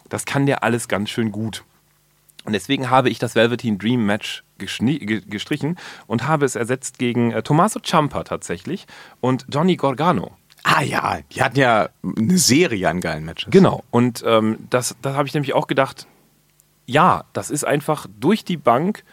das 0.10 0.26
kann 0.26 0.46
der 0.48 0.64
alles 0.64 0.88
ganz 0.88 1.10
schön 1.10 1.32
gut. 1.32 1.64
Und 2.48 2.54
deswegen 2.54 2.90
habe 2.90 3.10
ich 3.10 3.20
das 3.20 3.36
Velveteen 3.36 3.78
Dream 3.78 4.06
Match 4.06 4.46
gestrichen 4.58 5.78
und 6.08 6.30
habe 6.30 6.46
es 6.46 6.56
ersetzt 6.56 6.98
gegen 6.98 7.32
äh, 7.32 7.44
Tommaso 7.44 7.82
Ciampa 7.82 8.24
tatsächlich 8.24 8.88
und 9.20 9.46
Johnny 9.50 9.76
Gargano. 9.76 10.32
Ah 10.64 10.82
ja, 10.82 11.20
die 11.30 11.44
hatten 11.44 11.60
ja 11.60 11.90
eine 12.04 12.38
Serie 12.38 12.88
an 12.88 13.02
geilen 13.02 13.26
Matches. 13.26 13.52
Genau. 13.52 13.84
Und 13.92 14.24
ähm, 14.26 14.60
das, 14.70 14.96
das 15.02 15.18
habe 15.18 15.28
ich 15.28 15.34
nämlich 15.34 15.54
auch 15.56 15.68
gedacht, 15.68 16.08
ja, 16.86 17.26
das 17.34 17.50
ist 17.50 17.66
einfach 17.66 18.08
durch 18.18 18.46
die 18.46 18.56
Bank 18.56 19.04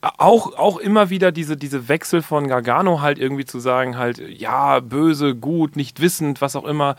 auch, 0.00 0.56
auch 0.56 0.78
immer 0.78 1.10
wieder 1.10 1.32
diese, 1.32 1.58
diese 1.58 1.88
Wechsel 1.88 2.22
von 2.22 2.48
Gargano 2.48 3.02
halt 3.02 3.18
irgendwie 3.18 3.44
zu 3.44 3.60
sagen, 3.60 3.98
halt, 3.98 4.16
ja, 4.18 4.80
böse, 4.80 5.34
gut, 5.34 5.76
nicht 5.76 6.00
wissend, 6.00 6.40
was 6.40 6.56
auch 6.56 6.64
immer. 6.64 6.96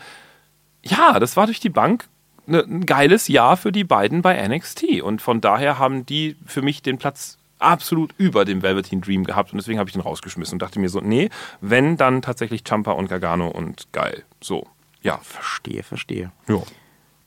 Ja, 0.84 1.18
das 1.18 1.36
war 1.36 1.46
durch 1.46 1.58
die 1.58 1.68
Bank 1.68 2.08
ne, 2.48 2.64
ein 2.64 2.86
geiles 2.86 3.28
Jahr 3.28 3.56
für 3.56 3.72
die 3.72 3.84
beiden 3.84 4.22
bei 4.22 4.46
NXT. 4.46 5.02
Und 5.02 5.22
von 5.22 5.40
daher 5.40 5.78
haben 5.78 6.06
die 6.06 6.36
für 6.46 6.62
mich 6.62 6.82
den 6.82 6.98
Platz 6.98 7.38
absolut 7.58 8.14
über 8.18 8.44
dem 8.44 8.62
Velveteen 8.62 9.00
Dream 9.00 9.24
gehabt 9.24 9.52
und 9.52 9.58
deswegen 9.58 9.78
habe 9.78 9.88
ich 9.88 9.92
den 9.92 10.02
rausgeschmissen 10.02 10.54
und 10.54 10.62
dachte 10.62 10.78
mir 10.78 10.88
so, 10.88 11.00
nee, 11.00 11.28
wenn 11.60 11.96
dann 11.96 12.22
tatsächlich 12.22 12.62
Champa 12.64 12.92
und 12.92 13.08
Gargano 13.08 13.48
und 13.48 13.88
geil. 13.92 14.22
So, 14.40 14.66
ja. 15.02 15.18
Verstehe, 15.22 15.82
verstehe. 15.82 16.30
Ja. 16.48 16.62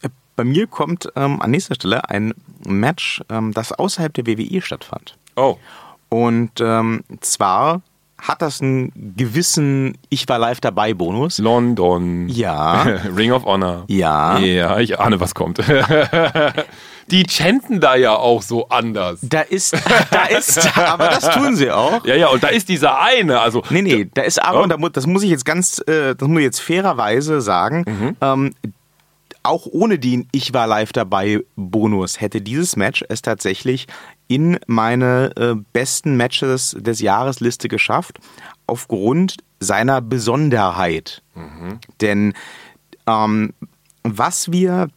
Äh, 0.01 0.09
Bei 0.35 0.43
mir 0.43 0.67
kommt 0.67 1.11
ähm, 1.15 1.41
an 1.41 1.51
nächster 1.51 1.75
Stelle 1.75 2.09
ein 2.09 2.33
Match, 2.65 3.21
ähm, 3.29 3.53
das 3.53 3.71
außerhalb 3.73 4.13
der 4.13 4.27
WWE 4.27 4.61
stattfand. 4.61 5.17
Oh. 5.35 5.57
Und 6.09 6.59
ähm, 6.59 7.03
zwar 7.21 7.81
hat 8.21 8.41
das 8.41 8.61
einen 8.61 8.91
gewissen 9.17 9.97
Ich 10.09 10.27
war 10.29 10.37
live 10.39 10.61
dabei 10.61 10.93
Bonus. 10.93 11.39
London. 11.39 12.29
Ja. 12.29 12.83
Ring 13.15 13.31
of 13.31 13.43
Honor. 13.45 13.83
Ja. 13.87 14.37
Ja, 14.37 14.79
ich 14.79 14.99
ahne, 14.99 15.19
was 15.19 15.33
kommt. 15.35 15.59
Die 17.09 17.25
chanten 17.27 17.79
da 17.81 17.95
ja 17.95 18.15
auch 18.15 18.41
so 18.41 18.69
anders. 18.69 19.19
Da 19.23 19.41
ist, 19.41 19.73
da 20.11 20.25
ist, 20.25 20.77
aber 20.77 21.09
das 21.09 21.29
tun 21.31 21.55
sie 21.55 21.69
auch. 21.71 22.05
Ja, 22.05 22.15
ja, 22.15 22.27
und 22.29 22.41
da 22.43 22.47
ist 22.49 22.69
dieser 22.69 23.01
eine, 23.01 23.41
also. 23.41 23.63
Nee, 23.69 23.81
nee, 23.81 24.09
da 24.13 24.21
ist 24.21 24.41
aber, 24.41 24.59
Oh. 24.59 24.63
und 24.63 24.69
da 24.69 24.77
das 24.89 25.07
muss 25.07 25.23
ich 25.23 25.29
jetzt 25.31 25.43
ganz, 25.45 25.79
äh, 25.87 26.15
das 26.15 26.27
muss 26.27 26.37
ich 26.39 26.45
jetzt 26.45 26.61
fairerweise 26.61 27.41
sagen, 27.41 27.83
Mhm. 27.87 28.15
ähm, 28.21 28.53
auch 29.43 29.65
ohne 29.65 29.97
den 29.97 30.27
Ich 30.31 30.53
war 30.53 30.67
live 30.67 30.93
dabei 30.93 31.39
Bonus 31.55 32.21
hätte 32.21 32.41
dieses 32.41 32.75
Match 32.75 33.03
es 33.09 33.23
tatsächlich 33.23 33.87
in 34.31 34.57
meine 34.65 35.35
äh, 35.35 35.55
besten 35.73 36.15
Matches 36.15 36.73
des 36.79 37.01
Jahres 37.01 37.41
Liste 37.41 37.67
geschafft, 37.67 38.19
aufgrund 38.65 39.35
seiner 39.59 39.99
Besonderheit. 39.99 41.21
Denn 41.99 42.33
ähm, 43.07 43.53
was 44.03 44.49
wir 44.49 44.87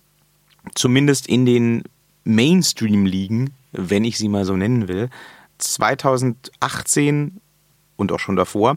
zumindest 0.76 1.26
in 1.26 1.46
den 1.46 1.82
Mainstream-Ligen, 2.22 3.50
wenn 3.72 4.04
ich 4.04 4.18
sie 4.18 4.28
mal 4.28 4.44
so 4.44 4.54
nennen 4.54 4.86
will, 4.86 5.10
2018 5.58 7.40
und 7.96 8.12
auch 8.12 8.20
schon 8.20 8.36
davor, 8.36 8.76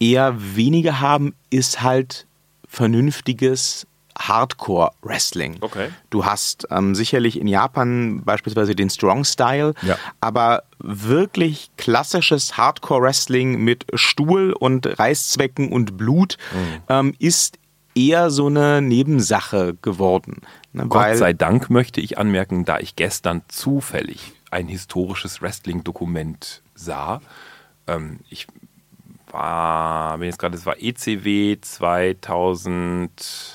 eher 0.00 0.34
weniger 0.56 1.00
haben, 1.00 1.34
ist 1.50 1.82
halt 1.82 2.26
vernünftiges 2.66 3.86
Hardcore-Wrestling. 4.18 5.58
Okay. 5.60 5.88
Du 6.10 6.24
hast 6.24 6.66
ähm, 6.70 6.94
sicherlich 6.94 7.40
in 7.40 7.48
Japan 7.48 8.22
beispielsweise 8.24 8.74
den 8.74 8.90
Strong-Style, 8.90 9.74
ja. 9.82 9.98
aber 10.20 10.64
wirklich 10.78 11.70
klassisches 11.76 12.56
Hardcore-Wrestling 12.56 13.62
mit 13.62 13.86
Stuhl 13.94 14.52
und 14.52 14.98
Reißzwecken 14.98 15.72
und 15.72 15.96
Blut 15.96 16.36
mhm. 16.52 16.82
ähm, 16.88 17.14
ist 17.18 17.58
eher 17.94 18.30
so 18.30 18.46
eine 18.46 18.82
Nebensache 18.82 19.74
geworden. 19.80 20.42
Ne, 20.72 20.86
Gott 20.88 21.16
sei 21.16 21.32
Dank 21.32 21.70
möchte 21.70 22.00
ich 22.00 22.18
anmerken, 22.18 22.64
da 22.64 22.78
ich 22.78 22.96
gestern 22.96 23.42
zufällig 23.48 24.32
ein 24.50 24.68
historisches 24.68 25.42
Wrestling-Dokument 25.42 26.62
sah. 26.74 27.20
Ähm, 27.86 28.20
ich 28.28 28.46
war, 29.30 30.20
wenn 30.20 30.26
jetzt 30.26 30.38
gerade, 30.38 30.56
es 30.56 30.66
war 30.66 30.76
ECW 30.80 31.58
2000. 31.60 33.53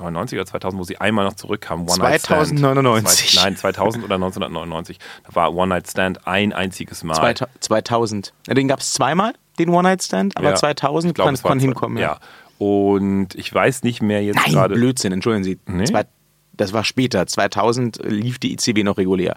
99 0.00 0.38
oder 0.38 0.46
2000, 0.46 0.80
wo 0.80 0.84
sie 0.84 0.98
einmal 0.98 1.24
noch 1.24 1.34
zurückkamen. 1.34 1.88
One 1.88 2.18
2099. 2.18 3.32
Zwei, 3.32 3.42
nein, 3.42 3.56
2000 3.56 4.04
oder 4.04 4.16
1999. 4.16 4.98
Da 5.26 5.34
war 5.34 5.54
One 5.54 5.68
Night 5.68 5.88
Stand 5.88 6.26
ein 6.26 6.52
einziges 6.52 7.04
Mal. 7.04 7.14
2000. 7.14 7.62
2000. 7.62 8.32
Den 8.48 8.68
gab 8.68 8.80
es 8.80 8.92
zweimal, 8.92 9.34
den 9.58 9.68
One 9.70 9.84
Night 9.84 10.02
Stand, 10.02 10.36
aber 10.36 10.50
ja, 10.50 10.54
2000 10.54 11.14
glaub, 11.14 11.26
kann, 11.26 11.34
es 11.34 11.42
kann 11.42 11.60
hinkommen. 11.60 11.98
Ja. 11.98 12.12
ja. 12.12 12.18
Und 12.58 13.34
ich 13.36 13.52
weiß 13.52 13.82
nicht 13.84 14.02
mehr 14.02 14.22
jetzt 14.22 14.36
nein, 14.36 14.52
gerade. 14.52 14.74
Blödsinn, 14.74 15.12
entschuldigen 15.12 15.44
Sie. 15.44 15.58
Nee? 15.66 15.84
Zwei, 15.84 16.04
das 16.60 16.72
war 16.74 16.84
später. 16.84 17.26
2000 17.26 18.00
lief 18.04 18.38
die 18.38 18.52
ICB 18.52 18.84
noch 18.84 18.98
regulär. 18.98 19.36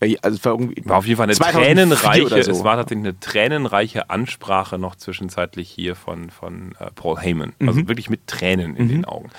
Äh, 0.00 0.16
also 0.22 0.44
war, 0.44 0.58
war, 0.58 0.98
auf 0.98 1.06
jeden 1.06 1.18
Fall 1.18 1.28
eine 1.28 1.34
tränenreiche, 1.34 2.42
so. 2.42 2.50
es 2.50 2.64
war 2.64 2.76
tatsächlich 2.76 3.04
eine 3.06 3.20
tränenreiche 3.20 4.10
Ansprache 4.10 4.78
noch 4.78 4.96
zwischenzeitlich 4.96 5.70
hier 5.70 5.94
von, 5.94 6.30
von 6.30 6.74
äh, 6.80 6.90
Paul 6.94 7.20
Heyman. 7.20 7.52
Also 7.60 7.80
mhm. 7.80 7.88
wirklich 7.88 8.10
mit 8.10 8.26
Tränen 8.26 8.76
in 8.76 8.86
mhm. 8.86 8.88
den 8.88 9.04
Augen. 9.04 9.30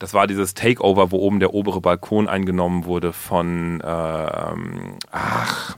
Das 0.00 0.14
war 0.14 0.26
dieses 0.26 0.54
Takeover, 0.54 1.12
wo 1.12 1.18
oben 1.18 1.40
der 1.40 1.52
obere 1.52 1.82
Balkon 1.82 2.26
eingenommen 2.26 2.86
wurde 2.86 3.12
von, 3.12 3.82
ähm, 3.84 4.94
ach, 5.12 5.76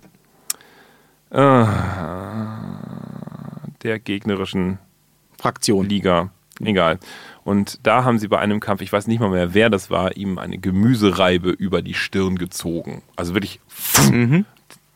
äh, 1.30 1.66
der 3.82 3.98
gegnerischen 3.98 4.78
Fraktion. 5.38 5.88
Liga. 5.88 6.30
Egal. 6.60 7.00
Und 7.42 7.80
da 7.82 8.04
haben 8.04 8.20
sie 8.20 8.28
bei 8.28 8.38
einem 8.38 8.60
Kampf, 8.60 8.80
ich 8.82 8.92
weiß 8.92 9.08
nicht 9.08 9.18
mal 9.18 9.30
mehr, 9.30 9.54
wer 9.54 9.70
das 9.70 9.90
war, 9.90 10.16
ihm 10.16 10.38
eine 10.38 10.58
Gemüsereibe 10.58 11.50
über 11.50 11.82
die 11.82 11.94
Stirn 11.94 12.38
gezogen. 12.38 13.02
Also 13.16 13.34
wirklich 13.34 13.58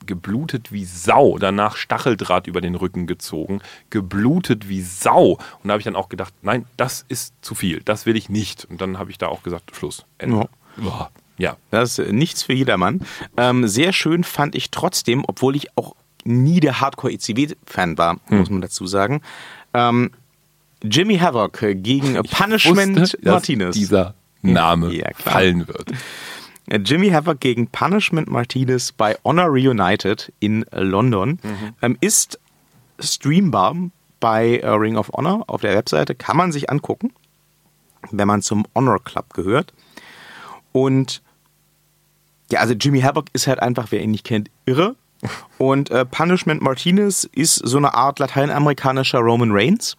geblutet 0.07 0.73
wie 0.73 0.85
Sau. 0.85 1.38
Danach 1.38 1.77
Stacheldraht 1.77 2.47
über 2.47 2.61
den 2.61 2.75
Rücken 2.75 3.07
gezogen. 3.07 3.61
Geblutet 3.90 4.69
wie 4.69 4.83
Sau. 4.83 5.33
Und 5.33 5.40
da 5.64 5.71
habe 5.73 5.81
ich 5.81 5.85
dann 5.85 5.97
auch 5.97 6.09
gedacht, 6.09 6.33
nein, 6.42 6.64
das 6.77 7.05
ist 7.09 7.35
zu 7.42 7.55
viel. 7.55 7.81
Das 7.85 8.07
will 8.07 8.16
ich 8.16 8.29
nicht. 8.29 8.64
Und 8.71 8.81
dann 8.81 8.99
habe 8.99 9.11
ich 9.11 9.19
da 9.19 9.27
auch 9.29 9.42
gesagt, 9.42 9.75
Schluss. 9.77 10.05
Ende. 10.19 10.49
Boah. 10.77 11.11
Ja. 11.38 11.57
Das 11.71 11.99
ist 11.99 12.12
nichts 12.12 12.42
für 12.45 12.53
jedermann. 12.55 13.01
Ähm, 13.37 13.66
sehr 13.69 13.92
schön 13.92 14.25
fand 14.25 14.55
ich 14.55 14.71
trotzdem, 14.71 15.25
obwohl 15.27 15.55
ich 15.57 15.69
auch 15.77 15.95
nie 16.25 16.61
der 16.61 16.81
Hardcore-ECW-Fan 16.81 17.99
war, 17.99 18.19
Hm. 18.27 18.38
muss 18.38 18.51
man 18.51 18.61
dazu 18.61 18.87
sagen. 18.87 19.21
Ähm, 19.75 20.11
Jimmy 20.83 21.19
Havoc 21.19 21.59
gegen 21.61 22.14
Punishment 22.25 23.01
wusste, 23.01 23.19
Martinez. 23.23 23.75
dieser 23.75 24.14
Name 24.42 24.92
Ja, 24.95 25.09
fallen 25.16 25.66
wird. 25.69 25.90
Jimmy 26.68 27.11
Havoc 27.11 27.40
gegen 27.40 27.68
Punishment 27.68 28.29
Martinez 28.29 28.92
bei 28.92 29.16
Honor 29.24 29.46
Reunited 29.46 30.33
in 30.40 30.64
London 30.72 31.38
ähm, 31.83 31.96
ist 32.00 32.38
streambar 32.98 33.76
bei 34.20 34.59
äh, 34.59 34.68
Ring 34.68 34.96
of 34.96 35.11
Honor 35.11 35.44
auf 35.46 35.61
der 35.61 35.74
Webseite. 35.76 36.14
Kann 36.14 36.37
man 36.37 36.52
sich 36.52 36.70
angucken, 36.70 37.12
wenn 38.11 38.26
man 38.26 38.42
zum 38.42 38.66
Honor 38.74 39.02
Club 39.02 39.35
gehört. 39.35 39.72
Und 40.72 41.22
ja, 42.50 42.61
also 42.61 42.74
Jimmy 42.74 43.00
Havoc 43.00 43.26
ist 43.33 43.46
halt 43.46 43.61
einfach, 43.61 43.88
wer 43.90 44.02
ihn 44.02 44.11
nicht 44.11 44.24
kennt, 44.24 44.50
irre. 44.66 44.96
Und 45.59 45.90
äh, 45.90 46.05
Punishment 46.05 46.62
Martinez 46.62 47.24
ist 47.33 47.55
so 47.55 47.79
eine 47.79 47.94
Art 47.94 48.18
lateinamerikanischer 48.18 49.18
Roman 49.18 49.50
Reigns 49.52 49.96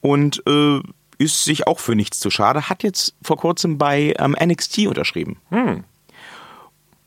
und 0.00 0.40
äh, 0.46 0.80
ist 1.18 1.44
sich 1.44 1.66
auch 1.66 1.80
für 1.80 1.94
nichts 1.94 2.20
zu 2.20 2.30
schade. 2.30 2.68
Hat 2.68 2.82
jetzt 2.82 3.14
vor 3.22 3.36
kurzem 3.36 3.78
bei 3.78 4.14
ähm, 4.18 4.36
NXT 4.40 4.86
unterschrieben. 4.86 5.38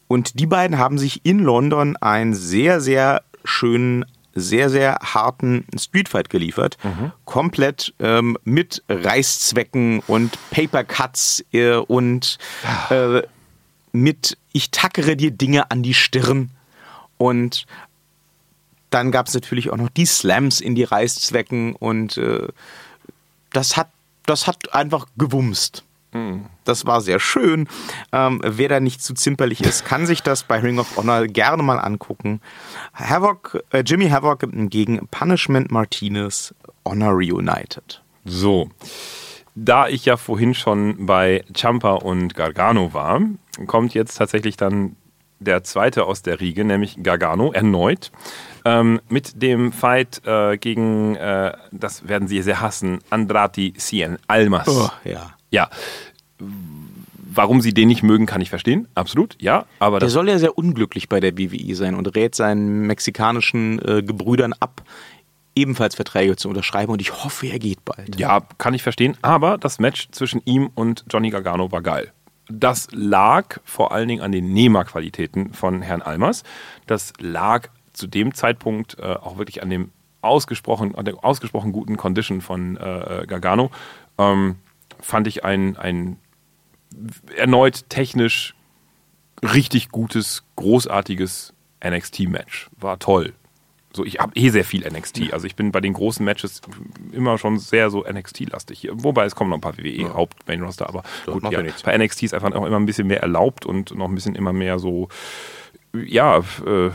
Und 0.07 0.39
die 0.39 0.47
beiden 0.47 0.77
haben 0.79 0.97
sich 0.97 1.23
in 1.23 1.39
London 1.39 1.95
einen 1.97 2.33
sehr, 2.33 2.81
sehr 2.81 3.21
schönen, 3.43 4.05
sehr, 4.33 4.69
sehr 4.69 4.97
harten 5.03 5.65
Streetfight 5.77 6.29
geliefert. 6.29 6.77
Komplett 7.25 7.93
ähm, 7.99 8.37
mit 8.43 8.83
Reißzwecken 8.89 9.99
und 10.07 10.37
Papercuts 10.49 11.45
äh, 11.53 11.75
und 11.75 12.39
äh, 12.89 13.21
mit 13.91 14.37
Ich 14.51 14.71
tackere 14.71 15.15
dir 15.15 15.31
Dinge 15.31 15.69
an 15.69 15.83
die 15.83 15.93
Stirn. 15.93 16.49
Und 17.17 17.65
dann 18.89 19.11
gab 19.11 19.27
es 19.27 19.33
natürlich 19.33 19.69
auch 19.69 19.77
noch 19.77 19.89
die 19.89 20.05
Slams 20.05 20.61
in 20.61 20.73
die 20.73 20.83
Reißzwecken 20.83 21.75
und 21.75 22.17
äh, 22.17 22.47
das 23.51 23.77
hat, 23.77 23.89
das 24.29 24.47
hat 24.47 24.73
einfach 24.73 25.07
gewumst. 25.17 25.83
Das 26.63 26.85
war 26.85 27.01
sehr 27.01 27.19
schön. 27.19 27.67
Ähm, 28.11 28.41
wer 28.43 28.69
da 28.69 28.79
nicht 28.79 29.01
zu 29.01 29.13
zimperlich 29.13 29.61
ist, 29.61 29.85
kann 29.85 30.05
sich 30.05 30.23
das 30.23 30.43
bei 30.43 30.59
Ring 30.59 30.79
of 30.79 30.97
Honor 30.97 31.27
gerne 31.27 31.61
mal 31.61 31.77
angucken. 31.77 32.41
Havoc, 32.93 33.63
äh, 33.71 33.83
Jimmy 33.85 34.09
Havoc 34.09 34.45
gegen 34.69 35.07
Punishment 35.09 35.71
Martinez 35.71 36.53
Honor 36.85 37.11
Reunited. 37.11 38.01
So. 38.25 38.69
Da 39.55 39.87
ich 39.87 40.05
ja 40.05 40.15
vorhin 40.15 40.53
schon 40.53 41.05
bei 41.05 41.43
Champa 41.53 41.93
und 41.93 42.33
Gargano 42.33 42.93
war, 42.93 43.21
kommt 43.67 43.93
jetzt 43.93 44.15
tatsächlich 44.15 44.57
dann 44.57 44.95
der 45.39 45.63
zweite 45.63 46.05
aus 46.05 46.21
der 46.21 46.39
Riege, 46.39 46.63
nämlich 46.65 46.97
Gargano, 47.01 47.51
erneut. 47.51 48.11
Ähm, 48.65 48.99
mit 49.09 49.41
dem 49.41 49.71
Fight 49.71 50.21
äh, 50.25 50.57
gegen, 50.57 51.15
äh, 51.15 51.53
das 51.71 52.07
werden 52.07 52.27
Sie 52.27 52.41
sehr 52.41 52.61
hassen, 52.61 52.99
Andrati 53.09 53.73
Cien 53.77 54.17
Almas. 54.27 54.67
Oh, 54.67 54.89
ja. 55.03 55.31
Ja. 55.49 55.69
Warum 57.31 57.61
Sie 57.61 57.73
den 57.73 57.87
nicht 57.87 58.03
mögen, 58.03 58.25
kann 58.25 58.41
ich 58.41 58.49
verstehen. 58.49 58.87
Absolut, 58.95 59.35
ja. 59.39 59.65
Aber 59.79 59.99
Der 59.99 60.09
soll 60.09 60.29
ja 60.29 60.39
sehr 60.39 60.57
unglücklich 60.57 61.09
bei 61.09 61.19
der 61.19 61.31
BWI 61.31 61.73
sein 61.75 61.95
und 61.95 62.15
rät 62.15 62.35
seinen 62.35 62.81
mexikanischen 62.87 63.79
äh, 63.79 64.03
Gebrüdern 64.03 64.53
ab, 64.59 64.81
ebenfalls 65.55 65.95
Verträge 65.95 66.35
zu 66.35 66.49
unterschreiben 66.49 66.91
und 66.91 67.01
ich 67.01 67.23
hoffe, 67.23 67.47
er 67.47 67.59
geht 67.59 67.83
bald. 67.85 68.19
Ja, 68.19 68.41
kann 68.57 68.73
ich 68.73 68.83
verstehen. 68.83 69.17
Aber 69.21 69.57
das 69.57 69.79
Match 69.79 70.09
zwischen 70.11 70.41
ihm 70.45 70.69
und 70.73 71.05
Johnny 71.09 71.29
Gargano 71.29 71.71
war 71.71 71.81
geil. 71.81 72.11
Das 72.49 72.87
lag 72.91 73.59
vor 73.63 73.91
allen 73.91 74.07
Dingen 74.07 74.21
an 74.21 74.31
den 74.31 74.51
Nehmerqualitäten 74.53 75.53
von 75.53 75.81
Herrn 75.81 76.01
Almers. 76.01 76.43
Das 76.87 77.13
lag 77.19 77.69
zu 77.93 78.07
dem 78.07 78.33
Zeitpunkt 78.33 78.97
äh, 78.99 79.13
auch 79.13 79.37
wirklich 79.37 79.61
an 79.61 79.69
dem 79.69 79.91
ausgesprochen, 80.21 80.95
an 80.95 81.05
der 81.05 81.23
ausgesprochen 81.23 81.71
guten 81.71 81.97
Condition 81.97 82.41
von 82.41 82.75
äh, 82.77 83.25
Gargano. 83.27 83.71
Ähm, 84.17 84.57
fand 84.99 85.27
ich 85.27 85.45
ein, 85.45 85.77
ein 85.77 86.17
erneut 87.35 87.89
technisch 87.89 88.55
richtig 89.41 89.89
gutes, 89.89 90.43
großartiges 90.55 91.53
NXT-Match. 91.85 92.69
War 92.77 92.99
toll. 92.99 93.33
So, 93.95 94.05
ich 94.05 94.19
habe 94.19 94.31
eh 94.35 94.49
sehr 94.49 94.63
viel 94.63 94.87
NXT. 94.87 95.33
Also 95.33 95.47
ich 95.47 95.55
bin 95.55 95.71
bei 95.71 95.81
den 95.81 95.93
großen 95.93 96.23
Matches 96.23 96.61
immer 97.11 97.37
schon 97.37 97.57
sehr 97.57 97.89
so 97.89 98.03
NXT-lastig. 98.03 98.89
Wobei 98.91 99.25
es 99.25 99.35
kommen 99.35 99.49
noch 99.49 99.57
ein 99.57 99.61
paar 99.61 99.77
WWE 99.77 99.89
ja. 99.89 100.13
Haupt 100.13 100.47
Main 100.47 100.61
Roster, 100.61 100.87
aber 100.87 101.03
gut, 101.25 101.51
ja, 101.51 101.63
bei 101.83 101.97
NXT 101.97 102.23
ist 102.23 102.33
einfach 102.33 102.51
auch 102.51 102.65
immer 102.65 102.79
ein 102.79 102.85
bisschen 102.85 103.07
mehr 103.07 103.21
erlaubt 103.21 103.65
und 103.65 103.95
noch 103.95 104.07
ein 104.07 104.15
bisschen 104.15 104.35
immer 104.35 104.53
mehr 104.53 104.77
so 104.77 105.07
ja, 105.93 106.37
äh, 106.65 106.87
äh, 106.87 106.91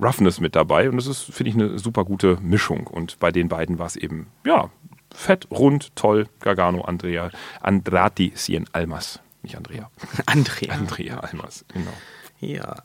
Roughness 0.00 0.40
mit 0.40 0.56
dabei. 0.56 0.88
Und 0.88 0.96
das 0.96 1.06
ist, 1.06 1.22
finde 1.24 1.50
ich, 1.50 1.56
eine 1.56 1.78
super 1.78 2.04
gute 2.04 2.38
Mischung. 2.40 2.86
Und 2.86 3.18
bei 3.18 3.30
den 3.30 3.48
beiden 3.48 3.78
war 3.78 3.86
es 3.86 3.96
eben, 3.96 4.28
ja, 4.44 4.70
fett, 5.14 5.48
rund, 5.50 5.94
toll. 5.96 6.28
Gargano, 6.40 6.82
Andrea, 6.82 7.30
Andrati, 7.60 8.32
Cien 8.34 8.66
Almas. 8.72 9.20
Nicht 9.42 9.56
Andrea. 9.56 9.90
Andrea. 10.26 10.72
Andrea 10.72 11.18
Almas, 11.18 11.64
genau. 11.68 11.92
Ja. 12.40 12.82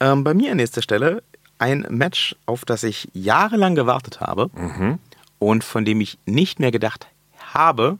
Ähm, 0.00 0.24
bei 0.24 0.34
mir 0.34 0.52
an 0.52 0.58
nächster 0.58 0.82
Stelle 0.82 1.22
ein 1.58 1.86
Match, 1.90 2.36
auf 2.46 2.64
das 2.64 2.82
ich 2.82 3.08
jahrelang 3.14 3.74
gewartet 3.74 4.20
habe 4.20 4.50
mhm. 4.54 4.98
und 5.38 5.64
von 5.64 5.84
dem 5.84 6.00
ich 6.00 6.18
nicht 6.26 6.60
mehr 6.60 6.70
gedacht 6.70 7.06
habe, 7.52 7.98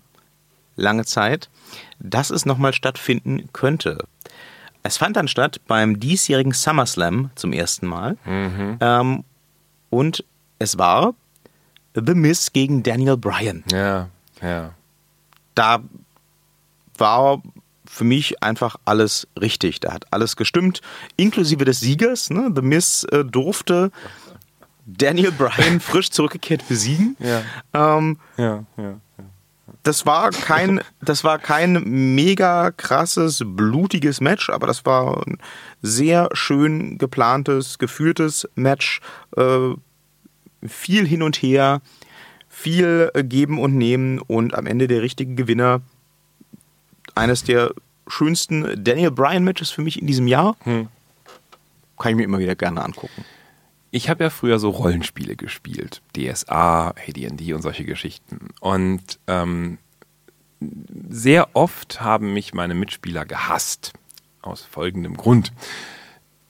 lange 0.77 1.05
Zeit, 1.05 1.49
dass 1.99 2.31
es 2.31 2.47
nochmal 2.47 2.73
stattfinden 2.73 3.49
könnte. 3.53 4.05
Es 4.83 4.97
fand 4.97 5.17
dann 5.17 5.29
statt 5.29 5.61
beim 5.67 6.01
diesjährigen 6.01 6.53
SummerSlam 6.53 7.31
zum 7.35 7.53
ersten 7.53 7.87
Mal. 7.87 8.17
Mhm. 8.25 8.79
Ähm, 8.81 9.25
und 9.91 10.25
es 10.59 10.79
war 10.79 11.15
The 11.95 12.15
Miz 12.15 12.53
gegen 12.53 12.83
Daniel 12.83 13.17
Bryan. 13.17 13.65
Ja, 13.71 14.09
ja. 14.41 14.73
Da 15.55 15.81
war 16.97 17.43
für 17.89 18.05
mich 18.05 18.43
einfach 18.43 18.77
alles 18.85 19.27
richtig. 19.41 19.81
Da 19.81 19.93
hat 19.93 20.07
alles 20.11 20.37
gestimmt, 20.37 20.81
inklusive 21.17 21.65
des 21.65 21.81
Siegers. 21.81 22.31
Ne? 22.31 22.53
The 22.55 22.63
Miz 22.63 23.07
äh, 23.11 23.25
durfte 23.25 23.91
Daniel 24.87 25.33
Bryan 25.33 25.81
frisch 25.81 26.11
zurückgekehrt 26.11 26.67
besiegen. 26.69 27.17
Ja. 27.19 27.43
Ähm, 27.75 28.19
ja, 28.37 28.65
ja, 28.77 29.01
Das 29.83 30.07
war 30.07 30.31
kein, 30.31 30.81
das 31.01 31.25
war 31.25 31.39
kein 31.39 31.83
mega 32.15 32.71
krasses, 32.71 33.43
blutiges 33.45 34.21
Match, 34.21 34.51
aber 34.51 34.67
das 34.67 34.87
war 34.87 35.27
ein 35.27 35.39
sehr 35.83 36.29
schön 36.33 36.99
geplantes, 36.99 37.79
geführtes 37.79 38.49
Match. 38.55 39.01
Äh, 39.37 39.75
viel 40.67 41.07
hin 41.07 41.23
und 41.23 41.37
her, 41.37 41.81
viel 42.49 43.13
geben 43.15 43.61
und 43.61 43.77
nehmen 43.77 44.19
und 44.19 44.55
am 44.55 44.67
Ende 44.67 44.89
der 44.89 45.03
richtige 45.03 45.35
Gewinner 45.35 45.83
eines 47.19 47.45
der 47.45 47.75
schönsten 48.07 48.83
Daniel 48.83 49.11
Bryan-Matches 49.11 49.71
für 49.71 49.83
mich 49.83 50.01
in 50.01 50.07
diesem 50.07 50.27
Jahr. 50.27 50.57
Hm. 50.63 50.89
Kann 51.99 52.11
ich 52.11 52.17
mir 52.17 52.25
immer 52.25 52.39
wieder 52.39 52.55
gerne 52.55 52.83
angucken. 52.83 53.25
Ich 53.91 54.09
habe 54.09 54.25
ja 54.25 54.31
früher 54.31 54.59
so 54.59 54.71
Rollenspiele 54.71 55.35
gespielt. 55.37 56.03
DSA, 56.17 56.91
AD&D 56.91 57.53
und 57.55 57.63
solche 57.63 57.85
Geschichten. 57.85 58.51
Und 58.61 59.19
ähm, 59.27 59.79
sehr 61.09 61.55
oft 61.55 62.01
haben 62.01 62.33
mich 62.35 62.55
meine 62.55 62.75
Mitspieler 62.75 63.25
gehasst. 63.25 63.93
Aus 64.43 64.63
folgendem 64.63 65.17
Grund. 65.17 65.53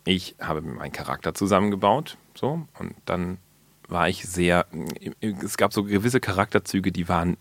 Ich 0.04 0.36
habe 0.40 0.62
mir 0.62 0.72
meinen 0.72 0.92
Charakter 0.92 1.34
zusammengebaut, 1.34 2.16
so, 2.34 2.66
und 2.78 2.94
dann 3.04 3.36
war 3.88 4.08
ich 4.08 4.26
sehr, 4.26 4.66
es 5.20 5.56
gab 5.56 5.72
so 5.72 5.84
gewisse 5.84 6.20
Charakterzüge, 6.20 6.92
die 6.92 7.08
waren 7.08 7.36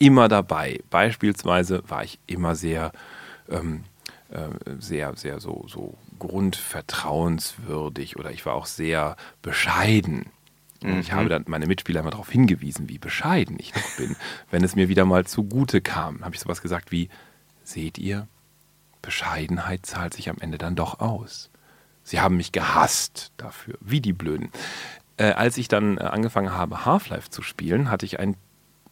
immer 0.00 0.26
dabei. 0.28 0.80
Beispielsweise 0.90 1.84
war 1.86 2.02
ich 2.02 2.18
immer 2.26 2.56
sehr, 2.56 2.90
ähm, 3.48 3.84
äh, 4.30 4.48
sehr, 4.80 5.14
sehr 5.14 5.38
so, 5.40 5.66
so 5.68 5.96
grundvertrauenswürdig 6.18 8.16
oder 8.16 8.32
ich 8.32 8.44
war 8.44 8.54
auch 8.54 8.66
sehr 8.66 9.16
bescheiden. 9.42 10.26
Und 10.82 10.94
mhm. 10.94 11.00
ich 11.00 11.12
habe 11.12 11.28
dann 11.28 11.44
meine 11.46 11.66
Mitspieler 11.66 12.00
immer 12.00 12.10
darauf 12.10 12.30
hingewiesen, 12.30 12.88
wie 12.88 12.98
bescheiden 12.98 13.56
ich 13.60 13.72
doch 13.72 13.96
bin. 13.98 14.16
Wenn 14.50 14.64
es 14.64 14.74
mir 14.74 14.88
wieder 14.88 15.04
mal 15.04 15.26
zugute 15.26 15.80
kam, 15.80 16.24
habe 16.24 16.34
ich 16.34 16.40
sowas 16.40 16.62
gesagt 16.62 16.90
wie, 16.90 17.10
seht 17.62 17.98
ihr, 17.98 18.26
Bescheidenheit 19.02 19.84
zahlt 19.86 20.14
sich 20.14 20.30
am 20.30 20.38
Ende 20.40 20.58
dann 20.58 20.76
doch 20.76 21.00
aus. 21.00 21.50
Sie 22.02 22.20
haben 22.20 22.38
mich 22.38 22.52
gehasst 22.52 23.32
dafür, 23.36 23.76
wie 23.80 24.00
die 24.00 24.14
Blöden. 24.14 24.50
Äh, 25.18 25.32
als 25.32 25.58
ich 25.58 25.68
dann 25.68 25.98
äh, 25.98 26.02
angefangen 26.02 26.52
habe, 26.52 26.86
Half-Life 26.86 27.28
zu 27.28 27.42
spielen, 27.42 27.90
hatte 27.90 28.06
ich 28.06 28.18
ein, 28.18 28.36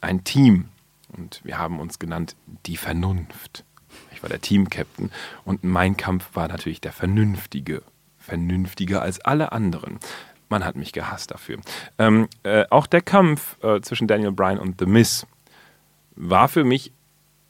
ein 0.03 0.25
Team 0.25 0.69
und 1.17 1.41
wir 1.45 1.59
haben 1.59 1.81
uns 1.81 1.99
genannt 1.99 2.37
die 2.67 2.77
Vernunft. 2.77 3.65
Ich 4.13 4.23
war 4.23 4.29
der 4.29 4.41
Team-Captain 4.41 5.11
und 5.45 5.65
mein 5.65 5.97
Kampf 5.97 6.29
war 6.35 6.49
natürlich 6.49 6.81
der 6.81 6.93
Vernünftige. 6.93 7.83
Vernünftiger 8.19 9.01
als 9.01 9.21
alle 9.21 9.53
anderen. 9.53 9.99
Man 10.51 10.65
hat 10.65 10.77
mich 10.77 10.93
gehasst 10.93 11.31
dafür. 11.31 11.61
Ähm, 11.99 12.29
äh, 12.43 12.65
auch 12.71 12.87
der 12.87 13.01
Kampf 13.01 13.63
äh, 13.63 13.81
zwischen 13.81 14.07
Daniel 14.07 14.33
Bryan 14.33 14.59
und 14.59 14.79
The 14.79 14.87
Miz 14.87 15.27
war 16.15 16.49
für 16.49 16.65
mich 16.65 16.93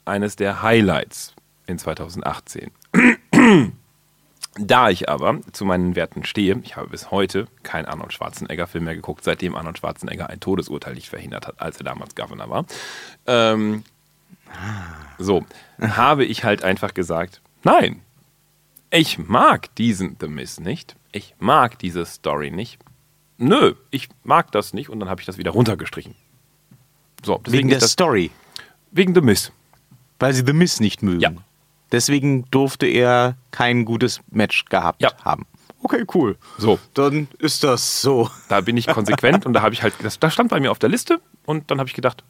eines 0.04 0.36
der 0.36 0.62
Highlights 0.62 1.34
in 1.66 1.78
2018. 1.78 2.70
Da 4.60 4.90
ich 4.90 5.08
aber 5.08 5.40
zu 5.52 5.64
meinen 5.64 5.94
Werten 5.94 6.24
stehe, 6.24 6.60
ich 6.64 6.76
habe 6.76 6.88
bis 6.88 7.12
heute 7.12 7.46
keinen 7.62 7.86
Arnold 7.86 8.12
Schwarzenegger-Film 8.12 8.84
mehr 8.84 8.96
geguckt, 8.96 9.22
seitdem 9.22 9.54
Arnold 9.54 9.78
Schwarzenegger 9.78 10.28
ein 10.28 10.40
Todesurteil 10.40 10.94
nicht 10.94 11.08
verhindert 11.08 11.46
hat, 11.46 11.60
als 11.60 11.78
er 11.78 11.84
damals 11.84 12.16
Governor 12.16 12.50
war. 12.50 12.64
Ähm, 13.26 13.84
so, 15.18 15.44
habe 15.80 16.24
ich 16.24 16.42
halt 16.42 16.64
einfach 16.64 16.92
gesagt, 16.92 17.40
nein, 17.62 18.02
ich 18.90 19.18
mag 19.18 19.74
diesen 19.76 20.16
The 20.20 20.26
Miss 20.26 20.58
nicht. 20.58 20.96
Ich 21.12 21.34
mag 21.38 21.78
diese 21.78 22.04
Story 22.04 22.50
nicht. 22.50 22.78
Nö, 23.36 23.74
ich 23.90 24.08
mag 24.24 24.50
das 24.50 24.72
nicht 24.72 24.88
und 24.88 24.98
dann 24.98 25.08
habe 25.08 25.20
ich 25.20 25.26
das 25.26 25.38
wieder 25.38 25.52
runtergestrichen. 25.52 26.16
So, 27.24 27.40
wegen 27.46 27.68
der 27.68 27.80
Story? 27.80 28.30
Wegen 28.90 29.14
The 29.14 29.20
Miss. 29.20 29.52
Weil 30.18 30.34
sie 30.34 30.42
The 30.44 30.52
Miss 30.52 30.80
nicht 30.80 31.02
mögen? 31.02 31.20
Ja. 31.20 31.32
Deswegen 31.92 32.44
durfte 32.50 32.86
er 32.86 33.36
kein 33.50 33.84
gutes 33.84 34.20
Match 34.30 34.64
gehabt 34.66 35.02
ja. 35.02 35.10
haben. 35.24 35.46
Okay, 35.82 36.04
cool. 36.14 36.36
So. 36.58 36.78
Dann 36.94 37.28
ist 37.38 37.64
das 37.64 38.02
so. 38.02 38.30
Da 38.48 38.60
bin 38.60 38.76
ich 38.76 38.86
konsequent 38.88 39.46
und 39.46 39.52
da 39.52 39.62
habe 39.62 39.74
ich 39.74 39.82
halt, 39.82 39.94
das, 40.02 40.18
das 40.18 40.32
stand 40.32 40.50
bei 40.50 40.60
mir 40.60 40.70
auf 40.70 40.78
der 40.78 40.88
Liste 40.88 41.20
und 41.46 41.70
dann 41.70 41.78
habe 41.78 41.88
ich 41.88 41.94
gedacht, 41.94 42.24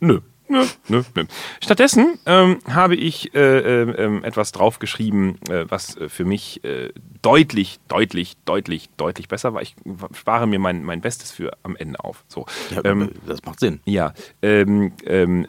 nö, 0.00 0.20
Nö, 0.50 0.66
nö, 0.88 1.02
nö. 1.14 1.24
Stattdessen 1.62 2.18
ähm, 2.26 2.58
habe 2.68 2.96
ich 2.96 3.32
äh, 3.36 3.82
äh, 3.82 4.22
etwas 4.24 4.50
draufgeschrieben, 4.50 5.38
äh, 5.48 5.66
was 5.68 5.96
für 6.08 6.24
mich 6.24 6.64
äh, 6.64 6.92
deutlich, 7.22 7.78
deutlich, 7.86 8.36
deutlich, 8.46 8.90
deutlich 8.96 9.28
besser 9.28 9.54
war. 9.54 9.62
Ich 9.62 9.76
spare 10.12 10.48
mir 10.48 10.58
mein, 10.58 10.82
mein 10.82 11.02
Bestes 11.02 11.30
für 11.30 11.56
am 11.62 11.76
Ende 11.76 12.02
auf. 12.02 12.24
So. 12.26 12.46
Ja, 12.74 12.84
ähm, 12.84 13.12
das 13.26 13.44
macht 13.44 13.60
Sinn. 13.60 13.78
Ja. 13.84 14.12
Ähm, 14.42 14.92
ähm, 15.06 15.46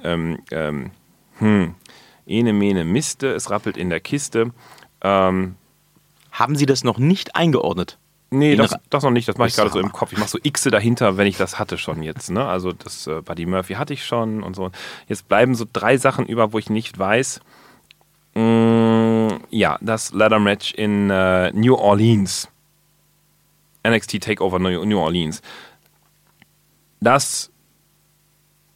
ähm 0.51 0.91
hm. 1.39 1.73
Ene, 2.25 2.53
mene, 2.53 2.85
miste, 2.85 3.27
es 3.33 3.49
rappelt 3.49 3.77
in 3.77 3.89
der 3.89 3.99
Kiste. 3.99 4.51
Ähm, 5.01 5.55
Haben 6.31 6.55
Sie 6.55 6.65
das 6.65 6.83
noch 6.83 6.97
nicht 6.97 7.35
eingeordnet? 7.35 7.97
Nee, 8.33 8.55
das, 8.55 8.73
das, 8.89 9.03
noch 9.03 9.11
nicht. 9.11 9.27
Das 9.27 9.37
mache 9.37 9.49
ich 9.49 9.55
gerade 9.55 9.71
so 9.71 9.79
im 9.79 9.91
Kopf. 9.91 10.13
Ich 10.13 10.17
mache 10.17 10.29
so 10.29 10.39
Xe 10.39 10.71
dahinter, 10.71 11.17
wenn 11.17 11.27
ich 11.27 11.35
das 11.35 11.59
hatte 11.59 11.77
schon 11.77 12.01
jetzt. 12.01 12.31
Ne? 12.31 12.45
Also 12.45 12.71
das 12.71 13.05
äh, 13.05 13.21
Buddy 13.21 13.45
Murphy 13.45 13.73
hatte 13.73 13.93
ich 13.93 14.05
schon 14.05 14.41
und 14.41 14.55
so. 14.55 14.71
Jetzt 15.09 15.27
bleiben 15.27 15.53
so 15.53 15.65
drei 15.71 15.97
Sachen 15.97 16.25
über, 16.27 16.53
wo 16.53 16.57
ich 16.57 16.69
nicht 16.69 16.97
weiß. 16.97 17.41
Mm, 18.35 19.27
ja, 19.49 19.77
das 19.81 20.13
Ladder 20.13 20.39
Match 20.39 20.73
in 20.73 21.09
äh, 21.09 21.51
New 21.51 21.75
Orleans. 21.75 22.47
NXT 23.85 24.23
Takeover 24.23 24.59
New 24.59 24.99
Orleans. 24.99 25.41
Das 27.01 27.51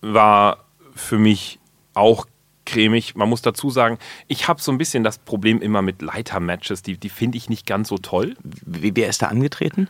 war 0.01 0.65
für 0.93 1.17
mich 1.17 1.59
auch 1.93 2.25
cremig. 2.65 3.15
Man 3.15 3.29
muss 3.29 3.41
dazu 3.41 3.69
sagen, 3.69 3.97
ich 4.27 4.47
habe 4.47 4.61
so 4.61 4.71
ein 4.71 4.77
bisschen 4.77 5.03
das 5.03 5.17
Problem 5.17 5.61
immer 5.61 5.81
mit 5.81 6.01
Leiter-Matches. 6.01 6.81
Die, 6.83 6.97
die 6.97 7.09
finde 7.09 7.37
ich 7.37 7.49
nicht 7.49 7.65
ganz 7.65 7.89
so 7.89 7.97
toll. 7.97 8.35
Wie, 8.43 8.95
wer 8.95 9.07
ist 9.09 9.21
da 9.21 9.27
angetreten? 9.27 9.89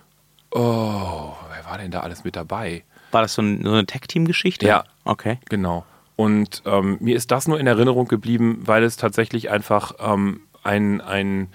Oh, 0.52 1.34
wer 1.54 1.66
war 1.66 1.78
denn 1.78 1.92
da 1.92 2.02
alles 2.02 2.24
mit 2.24 2.36
dabei? 2.36 2.84
War 3.12 3.22
das 3.22 3.34
so, 3.34 3.42
ein, 3.42 3.64
so 3.64 3.72
eine 3.72 3.86
Tag-Team-Geschichte? 3.86 4.68
Ja. 4.68 4.84
Okay. 5.04 5.40
Genau. 5.50 5.86
Und 6.16 6.62
ähm, 6.66 6.98
mir 7.02 7.16
ist 7.16 7.32
das 7.32 7.48
nur 7.48 7.60
in 7.60 7.68
Erinnerung 7.68 8.08
geblieben, 8.08 8.62
weil 8.66 8.84
es 8.84 8.96
tatsächlich 8.96 9.50
einfach 9.50 9.94
ähm, 10.00 10.42
ein, 10.64 11.02
ein 11.02 11.50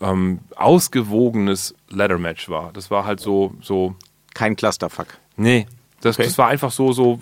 ähm, 0.00 0.40
ausgewogenes 0.56 1.74
Ladder-Match 1.88 2.48
war. 2.48 2.72
Das 2.72 2.90
war 2.90 3.04
halt 3.04 3.20
so, 3.20 3.54
so. 3.60 3.94
Kein 4.34 4.56
Clusterfuck. 4.56 5.06
Nee, 5.36 5.66
das, 6.00 6.18
Okay. 6.18 6.26
das 6.26 6.36
war 6.38 6.48
einfach 6.48 6.70
so, 6.72 6.92
so 6.92 7.20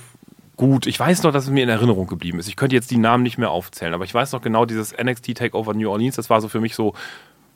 gut. 0.60 0.86
Ich 0.86 1.00
weiß 1.00 1.22
noch, 1.22 1.32
dass 1.32 1.44
es 1.44 1.50
mir 1.50 1.62
in 1.62 1.70
Erinnerung 1.70 2.06
geblieben 2.06 2.38
ist. 2.38 2.46
Ich 2.46 2.54
könnte 2.54 2.76
jetzt 2.76 2.90
die 2.90 2.98
Namen 2.98 3.22
nicht 3.22 3.38
mehr 3.38 3.50
aufzählen, 3.50 3.94
aber 3.94 4.04
ich 4.04 4.12
weiß 4.12 4.32
noch 4.32 4.42
genau, 4.42 4.66
dieses 4.66 4.94
NXT 4.94 5.34
Takeover 5.34 5.72
New 5.72 5.90
Orleans, 5.90 6.16
das 6.16 6.28
war 6.28 6.42
so 6.42 6.48
für 6.48 6.60
mich 6.60 6.74
so, 6.74 6.92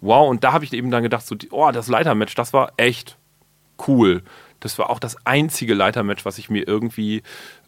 wow. 0.01 0.27
Und 0.31 0.43
da 0.43 0.55
habe 0.55 0.65
ich 0.65 0.73
eben 0.73 0.91
dann 0.91 1.03
gedacht, 1.03 1.27
so, 1.27 1.37
oh, 1.51 1.71
das 1.71 1.89
Leitermatch, 1.89 2.35
das 2.35 2.55
war 2.55 2.73
echt 2.79 3.19
cool. 3.87 4.23
Das 4.61 4.79
war 4.79 4.89
auch 4.89 4.99
das 4.99 5.19
einzige 5.27 5.75
Leitermatch, 5.75 6.25
was 6.25 6.39
ich 6.39 6.49
mir 6.49 6.67
irgendwie 6.67 7.23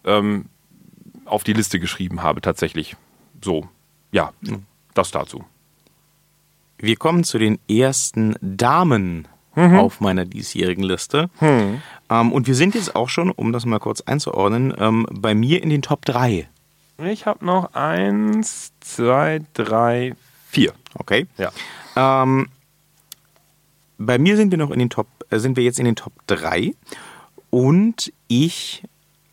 ähm, 0.05 0.47
auf 1.27 1.45
die 1.45 1.53
Liste 1.53 1.81
geschrieben 1.81 2.23
habe, 2.23 2.41
tatsächlich. 2.41 2.97
So, 3.45 3.69
ja, 4.13 4.33
das 4.95 5.11
dazu. 5.11 5.45
Wir 6.79 6.97
kommen 6.97 7.25
zu 7.25 7.39
den 7.39 7.59
ersten 7.69 8.37
Damen 8.41 9.29
auf 9.57 10.01
meiner 10.01 10.25
diesjährigen 10.25 10.85
Liste. 10.85 11.31
Ähm, 12.11 12.33
und 12.33 12.47
wir 12.47 12.55
sind 12.55 12.75
jetzt 12.75 12.95
auch 12.95 13.09
schon, 13.09 13.31
um 13.31 13.53
das 13.53 13.67
mal 13.67 13.79
kurz 13.79 14.03
einzuordnen, 14.03 14.75
ähm, 14.79 15.07
bei 15.11 15.35
mir 15.35 15.63
in 15.63 15.71
den 15.71 15.83
Top 15.83 16.05
3. 16.05 16.49
Ich 16.99 17.27
habe 17.27 17.45
noch 17.45 17.75
eins, 17.75 18.73
zwei, 18.81 19.41
drei, 19.55 20.15
vier. 20.49 20.73
Okay. 20.95 21.27
Ja. 21.37 21.53
Ähm, 21.97 22.49
bei 23.99 24.19
mir 24.19 24.37
sind 24.37 24.51
wir 24.51 24.59
noch 24.59 24.71
in 24.71 24.79
den 24.79 24.91
Top, 24.91 25.07
äh, 25.31 25.39
sind 25.39 25.57
wir 25.57 25.65
jetzt 25.65 25.79
in 25.79 25.85
den 25.85 25.97
Top 25.97 26.13
3 26.27 26.75
und 27.51 28.13
ich 28.29 28.83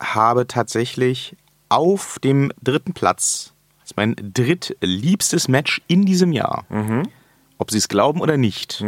habe 0.00 0.46
tatsächlich 0.46 1.36
auf 1.68 2.18
dem 2.18 2.52
dritten 2.62 2.92
Platz, 2.92 3.52
das 3.80 3.90
ist 3.90 3.96
mein 3.96 4.14
drittliebstes 4.16 5.48
Match 5.48 5.82
in 5.88 6.04
diesem 6.04 6.32
Jahr, 6.32 6.64
ob 7.58 7.70
Sie 7.70 7.78
es 7.78 7.88
glauben 7.88 8.20
oder 8.20 8.36
nicht, 8.36 8.82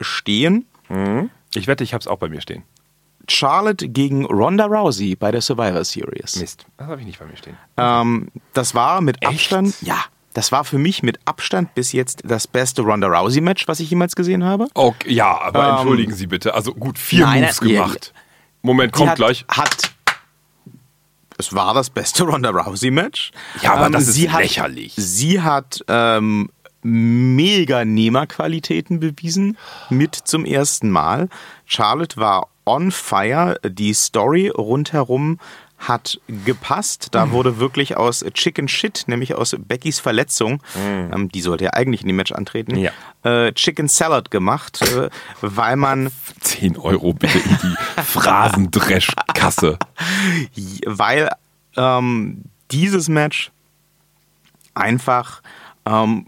stehen 0.00 0.66
Ich 1.54 1.66
wette, 1.66 1.84
ich 1.84 1.92
habe 1.94 2.00
es 2.00 2.06
auch 2.06 2.18
bei 2.18 2.28
mir 2.28 2.40
stehen. 2.40 2.62
Charlotte 3.28 3.88
gegen 3.88 4.24
Ronda 4.26 4.66
Rousey 4.66 5.14
bei 5.14 5.30
der 5.30 5.40
Survivor 5.40 5.84
Series. 5.84 6.36
Mist. 6.36 6.66
Das 6.76 6.88
habe 6.88 7.00
ich 7.00 7.06
nicht 7.06 7.18
bei 7.18 7.26
mir 7.26 7.36
stehen. 7.36 7.56
Ähm, 7.76 8.28
das 8.54 8.74
war 8.74 9.00
mit 9.00 9.22
Echt? 9.22 9.32
Abstand, 9.32 9.74
ja, 9.82 10.04
das 10.32 10.52
war 10.52 10.64
für 10.64 10.78
mich 10.78 11.02
mit 11.02 11.18
Abstand 11.24 11.74
bis 11.74 11.92
jetzt 11.92 12.22
das 12.24 12.46
beste 12.46 12.82
Ronda 12.82 13.08
Rousey 13.08 13.40
Match, 13.40 13.66
was 13.68 13.80
ich 13.80 13.90
jemals 13.90 14.14
gesehen 14.14 14.44
habe. 14.44 14.68
Okay, 14.74 15.12
ja, 15.12 15.40
aber 15.40 15.64
Ähm, 15.64 15.74
entschuldigen 15.76 16.12
Sie 16.12 16.26
bitte. 16.26 16.54
Also 16.54 16.74
gut, 16.74 16.98
vier 16.98 17.26
nein, 17.26 17.42
Moves 17.42 17.60
nein, 17.60 17.70
ja, 17.70 17.82
gemacht. 17.84 18.14
Moment, 18.62 18.92
kommt 18.92 19.10
hat, 19.10 19.16
gleich. 19.16 19.44
Hat, 19.48 19.90
es 21.38 21.54
war 21.54 21.74
das 21.74 21.90
beste 21.90 22.24
Ronda 22.28 22.50
Rousey 22.50 22.90
Match. 22.90 23.32
Ja, 23.62 23.74
aber 23.74 23.90
das 23.90 24.08
ist 24.08 24.14
sie 24.14 24.30
hat, 24.30 24.42
lächerlich. 24.42 24.94
Sie 24.96 25.40
hat 25.40 25.84
ähm, 25.88 26.50
mega 26.82 27.84
Nehmerqualitäten 27.84 29.00
bewiesen 29.00 29.56
mit 29.90 30.14
zum 30.14 30.44
ersten 30.44 30.90
Mal. 30.90 31.28
Charlotte 31.66 32.16
war 32.16 32.48
on 32.64 32.90
fire. 32.90 33.58
Die 33.64 33.92
Story 33.94 34.48
rundherum 34.48 35.38
hat 35.78 36.20
gepasst. 36.44 37.08
Da 37.12 37.30
wurde 37.32 37.58
wirklich 37.58 37.96
aus 37.96 38.22
Chicken 38.34 38.68
Shit, 38.68 39.04
nämlich 39.06 39.34
aus 39.34 39.56
Beckys 39.58 39.98
Verletzung, 39.98 40.62
Hm. 40.74 41.10
ähm, 41.12 41.28
die 41.30 41.40
sollte 41.40 41.64
ja 41.64 41.70
eigentlich 41.72 42.02
in 42.02 42.06
dem 42.08 42.16
Match 42.16 42.32
antreten, 42.32 42.76
Ja. 42.76 42.90
äh, 43.24 43.52
Chicken 43.54 43.88
Salad 43.88 44.30
gemacht, 44.30 44.82
äh, 44.82 45.08
weil 45.40 45.76
man 45.76 46.10
10 46.40 46.76
Euro 46.76 47.14
bitte 47.14 47.38
in 47.38 47.58
die 47.62 47.74
Phrasendresch-Kasse. 48.02 49.78
weil 50.86 51.30
ähm, 51.76 52.42
dieses 52.70 53.08
Match 53.08 53.50
einfach 54.74 55.42
ähm, 55.86 56.26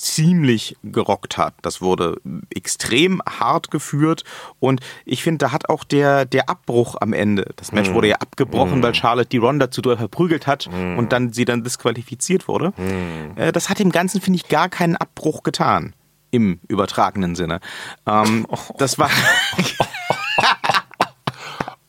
ziemlich 0.00 0.76
gerockt 0.82 1.36
hat. 1.38 1.54
Das 1.62 1.80
wurde 1.80 2.20
extrem 2.54 3.20
hart 3.28 3.70
geführt 3.70 4.24
und 4.58 4.80
ich 5.04 5.22
finde, 5.22 5.38
da 5.38 5.52
hat 5.52 5.68
auch 5.68 5.84
der, 5.84 6.24
der 6.24 6.48
Abbruch 6.48 6.96
am 7.00 7.12
Ende, 7.12 7.50
das 7.56 7.72
Match 7.72 7.92
wurde 7.92 8.08
ja 8.08 8.16
abgebrochen, 8.16 8.82
weil 8.82 8.94
Charlotte 8.94 9.28
die 9.28 9.38
Ronda 9.38 9.70
zu 9.70 9.82
doll 9.82 9.96
verprügelt 9.96 10.46
hat 10.46 10.68
und 10.68 11.12
dann 11.12 11.32
sie 11.32 11.44
dann 11.44 11.62
disqualifiziert 11.64 12.48
wurde. 12.48 12.72
Äh, 13.36 13.52
das 13.52 13.68
hat 13.68 13.78
dem 13.78 13.92
Ganzen, 13.92 14.20
finde 14.20 14.38
ich, 14.38 14.48
gar 14.48 14.68
keinen 14.68 14.96
Abbruch 14.96 15.42
getan. 15.42 15.94
Im 16.32 16.60
übertragenen 16.68 17.34
Sinne. 17.34 17.60
Ähm, 18.06 18.46
das 18.78 18.98
war. 18.98 19.10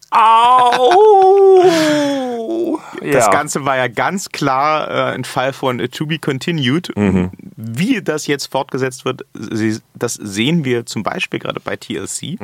Au! 0.09 1.61
Das 3.01 3.31
Ganze 3.31 3.65
war 3.65 3.77
ja 3.77 3.87
ganz 3.87 4.29
klar 4.29 4.89
äh, 4.89 5.13
ein 5.13 5.23
Fall 5.23 5.53
von 5.53 5.79
äh, 5.79 5.89
To 5.89 6.05
Be 6.05 6.19
Continued. 6.19 6.91
Wie 7.55 8.01
das 8.01 8.27
jetzt 8.27 8.47
fortgesetzt 8.47 9.05
wird, 9.05 9.25
das 9.95 10.13
sehen 10.13 10.63
wir 10.65 10.85
zum 10.85 11.03
Beispiel 11.03 11.39
gerade 11.39 11.59
bei 11.59 11.75
TLC. 11.75 12.39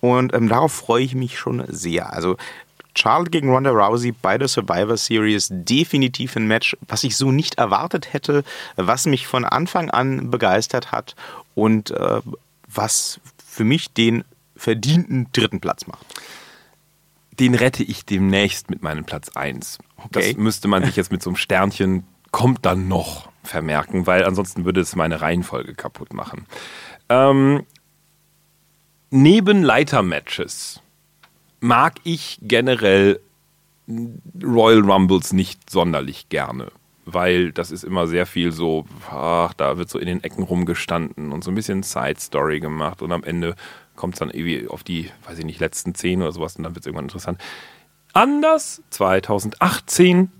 Und 0.00 0.34
ähm, 0.34 0.48
darauf 0.48 0.72
freue 0.72 1.04
ich 1.04 1.14
mich 1.14 1.38
schon 1.38 1.64
sehr. 1.68 2.12
Also 2.12 2.36
Charlotte 2.94 3.30
gegen 3.30 3.50
Ronda 3.50 3.70
Rousey 3.70 4.12
bei 4.12 4.36
der 4.38 4.48
Survivor 4.48 4.96
Series 4.96 5.48
definitiv 5.50 6.36
ein 6.36 6.46
Match, 6.46 6.76
was 6.88 7.04
ich 7.04 7.16
so 7.16 7.32
nicht 7.32 7.56
erwartet 7.56 8.12
hätte, 8.12 8.44
was 8.76 9.06
mich 9.06 9.26
von 9.26 9.44
Anfang 9.44 9.90
an 9.90 10.30
begeistert 10.30 10.92
hat 10.92 11.14
und 11.54 11.90
äh, 11.92 12.20
was 12.68 13.20
für 13.46 13.64
mich 13.64 13.92
den 13.92 14.24
verdienten 14.56 15.28
dritten 15.32 15.60
Platz 15.60 15.86
macht. 15.86 16.06
Den 17.38 17.54
rette 17.54 17.82
ich 17.82 18.04
demnächst 18.04 18.70
mit 18.70 18.82
meinem 18.82 19.04
Platz 19.04 19.30
1. 19.30 19.78
Okay. 19.96 20.08
Das 20.12 20.36
müsste 20.36 20.68
man 20.68 20.84
sich 20.84 20.96
jetzt 20.96 21.12
mit 21.12 21.22
so 21.22 21.30
einem 21.30 21.36
Sternchen 21.36 22.04
kommt 22.30 22.64
dann 22.64 22.88
noch 22.88 23.28
vermerken, 23.44 24.06
weil 24.06 24.24
ansonsten 24.24 24.64
würde 24.64 24.80
es 24.80 24.96
meine 24.96 25.20
Reihenfolge 25.20 25.74
kaputt 25.74 26.12
machen. 26.12 26.46
Ähm, 27.08 27.64
neben 29.10 29.62
Leitermatches 29.62 30.80
mag 31.60 31.96
ich 32.04 32.38
generell 32.42 33.20
Royal 34.42 34.80
Rumbles 34.80 35.32
nicht 35.32 35.70
sonderlich 35.70 36.28
gerne, 36.28 36.68
weil 37.04 37.52
das 37.52 37.70
ist 37.70 37.84
immer 37.84 38.06
sehr 38.06 38.26
viel 38.26 38.52
so, 38.52 38.86
ach, 39.10 39.54
da 39.54 39.76
wird 39.76 39.90
so 39.90 39.98
in 39.98 40.06
den 40.06 40.24
Ecken 40.24 40.44
rumgestanden 40.44 41.32
und 41.32 41.44
so 41.44 41.50
ein 41.50 41.54
bisschen 41.54 41.82
Side 41.82 42.20
Story 42.20 42.60
gemacht 42.60 43.02
und 43.02 43.12
am 43.12 43.24
Ende 43.24 43.56
kommt 44.02 44.14
es 44.16 44.18
dann 44.18 44.30
irgendwie 44.30 44.66
auf 44.66 44.82
die, 44.82 45.08
weiß 45.28 45.38
ich 45.38 45.44
nicht, 45.44 45.60
letzten 45.60 45.94
zehn 45.94 46.20
oder 46.22 46.32
sowas 46.32 46.56
und 46.56 46.64
dann 46.64 46.74
wird 46.74 46.82
es 46.82 46.86
irgendwann 46.88 47.04
interessant. 47.04 47.40
Anders 48.12 48.82
2018, 48.90 50.32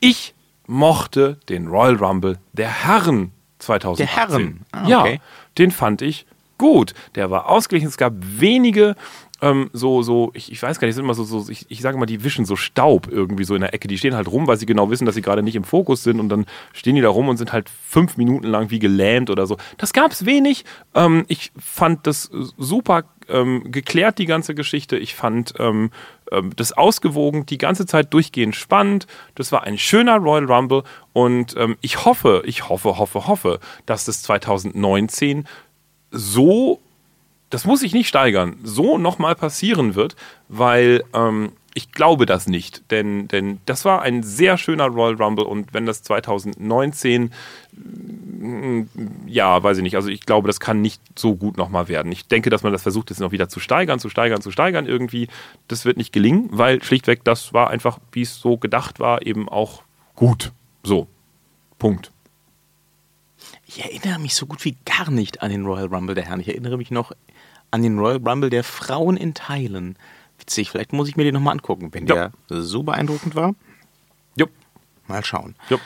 ich 0.00 0.34
mochte 0.66 1.38
den 1.48 1.68
Royal 1.68 1.96
Rumble 1.96 2.38
der 2.52 2.68
Herren 2.68 3.32
2018. 3.60 4.06
Der 4.06 4.16
Herren? 4.16 4.60
Ah, 4.72 4.86
Ja, 4.88 5.00
okay. 5.00 5.20
den 5.56 5.70
fand 5.70 6.02
ich 6.02 6.26
gut. 6.58 6.92
Der 7.14 7.30
war 7.30 7.48
ausgeglichen. 7.48 7.88
Es 7.88 7.96
gab 7.96 8.12
wenige 8.18 8.94
ähm, 9.40 9.70
so, 9.72 10.02
so, 10.02 10.30
ich, 10.34 10.50
ich 10.50 10.62
weiß 10.62 10.80
gar 10.80 10.86
nicht, 10.86 10.94
sind 10.94 11.04
immer 11.04 11.14
so, 11.14 11.24
so 11.24 11.50
ich, 11.50 11.66
ich 11.68 11.80
sage 11.80 11.96
mal, 11.98 12.06
die 12.06 12.24
wischen 12.24 12.44
so 12.44 12.56
Staub 12.56 13.08
irgendwie 13.10 13.44
so 13.44 13.54
in 13.54 13.60
der 13.60 13.72
Ecke. 13.72 13.88
Die 13.88 13.98
stehen 13.98 14.16
halt 14.16 14.28
rum, 14.28 14.46
weil 14.46 14.56
sie 14.56 14.66
genau 14.66 14.90
wissen, 14.90 15.06
dass 15.06 15.14
sie 15.14 15.22
gerade 15.22 15.42
nicht 15.42 15.56
im 15.56 15.64
Fokus 15.64 16.02
sind 16.02 16.18
und 16.20 16.28
dann 16.28 16.46
stehen 16.72 16.96
die 16.96 17.02
da 17.02 17.08
rum 17.08 17.28
und 17.28 17.36
sind 17.36 17.52
halt 17.52 17.68
fünf 17.68 18.16
Minuten 18.16 18.46
lang 18.46 18.70
wie 18.70 18.78
gelähmt 18.78 19.30
oder 19.30 19.46
so. 19.46 19.56
Das 19.76 19.92
gab 19.92 20.10
es 20.12 20.26
wenig. 20.26 20.64
Ähm, 20.94 21.24
ich 21.28 21.52
fand 21.56 22.06
das 22.06 22.30
super 22.56 23.04
ähm, 23.28 23.70
geklärt, 23.70 24.18
die 24.18 24.26
ganze 24.26 24.54
Geschichte. 24.54 24.96
Ich 24.96 25.14
fand 25.14 25.54
ähm, 25.58 25.90
ähm, 26.32 26.50
das 26.56 26.72
ausgewogen, 26.72 27.46
die 27.46 27.58
ganze 27.58 27.86
Zeit 27.86 28.12
durchgehend 28.12 28.56
spannend. 28.56 29.06
Das 29.34 29.52
war 29.52 29.64
ein 29.64 29.78
schöner 29.78 30.16
Royal 30.16 30.50
Rumble 30.50 30.82
und 31.12 31.54
ähm, 31.56 31.76
ich 31.80 32.04
hoffe, 32.04 32.42
ich 32.44 32.68
hoffe, 32.68 32.98
hoffe, 32.98 33.26
hoffe, 33.26 33.60
dass 33.86 34.04
das 34.04 34.22
2019 34.22 35.46
so, 36.10 36.80
das 37.50 37.64
muss 37.64 37.82
ich 37.82 37.94
nicht 37.94 38.08
steigern, 38.08 38.56
so 38.62 38.98
nochmal 38.98 39.34
passieren 39.34 39.94
wird, 39.94 40.16
weil 40.48 41.02
ähm, 41.14 41.52
ich 41.78 41.92
glaube 41.92 42.26
das 42.26 42.48
nicht. 42.48 42.90
Denn, 42.90 43.28
denn 43.28 43.60
das 43.64 43.84
war 43.84 44.02
ein 44.02 44.22
sehr 44.22 44.58
schöner 44.58 44.86
Royal 44.86 45.14
Rumble 45.14 45.44
und 45.44 45.72
wenn 45.72 45.86
das 45.86 46.02
2019, 46.02 47.32
mm, 47.72 48.82
ja, 49.26 49.62
weiß 49.62 49.78
ich 49.78 49.82
nicht, 49.82 49.94
also 49.96 50.08
ich 50.08 50.26
glaube, 50.26 50.48
das 50.48 50.60
kann 50.60 50.82
nicht 50.82 51.00
so 51.16 51.36
gut 51.36 51.56
nochmal 51.56 51.88
werden. 51.88 52.10
Ich 52.10 52.26
denke, 52.26 52.50
dass 52.50 52.64
man 52.64 52.72
das 52.72 52.82
versucht, 52.82 53.10
jetzt 53.10 53.20
noch 53.20 53.32
wieder 53.32 53.48
zu 53.48 53.60
steigern, 53.60 54.00
zu 54.00 54.08
steigern, 54.08 54.42
zu 54.42 54.50
steigern 54.50 54.86
irgendwie. 54.86 55.28
Das 55.68 55.84
wird 55.84 55.96
nicht 55.96 56.12
gelingen, 56.12 56.48
weil 56.50 56.82
schlichtweg 56.82 57.22
das 57.22 57.52
war 57.54 57.70
einfach, 57.70 57.98
wie 58.12 58.22
es 58.22 58.40
so 58.40 58.56
gedacht 58.56 58.98
war, 58.98 59.24
eben 59.24 59.48
auch 59.48 59.82
gut. 60.16 60.52
So. 60.82 61.06
Punkt. 61.78 62.10
Ich 63.66 63.84
erinnere 63.84 64.18
mich 64.18 64.34
so 64.34 64.46
gut 64.46 64.64
wie 64.64 64.76
gar 64.84 65.10
nicht 65.10 65.42
an 65.42 65.50
den 65.50 65.64
Royal 65.64 65.86
Rumble 65.86 66.14
der 66.14 66.24
Herren. 66.24 66.40
Ich 66.40 66.48
erinnere 66.48 66.76
mich 66.76 66.90
noch 66.90 67.12
an 67.70 67.82
den 67.82 67.98
Royal 67.98 68.16
Rumble 68.26 68.50
der 68.50 68.64
Frauen 68.64 69.16
in 69.16 69.34
Teilen. 69.34 69.96
Witzig, 70.38 70.70
vielleicht 70.70 70.92
muss 70.92 71.08
ich 71.08 71.16
mir 71.16 71.24
den 71.24 71.34
nochmal 71.34 71.52
angucken, 71.52 71.92
wenn 71.92 72.06
der 72.06 72.32
so 72.48 72.82
beeindruckend 72.82 73.34
war. 73.34 73.54
Jupp. 74.36 74.50
Mal 75.06 75.24
schauen. 75.24 75.54
Jupp. 75.68 75.80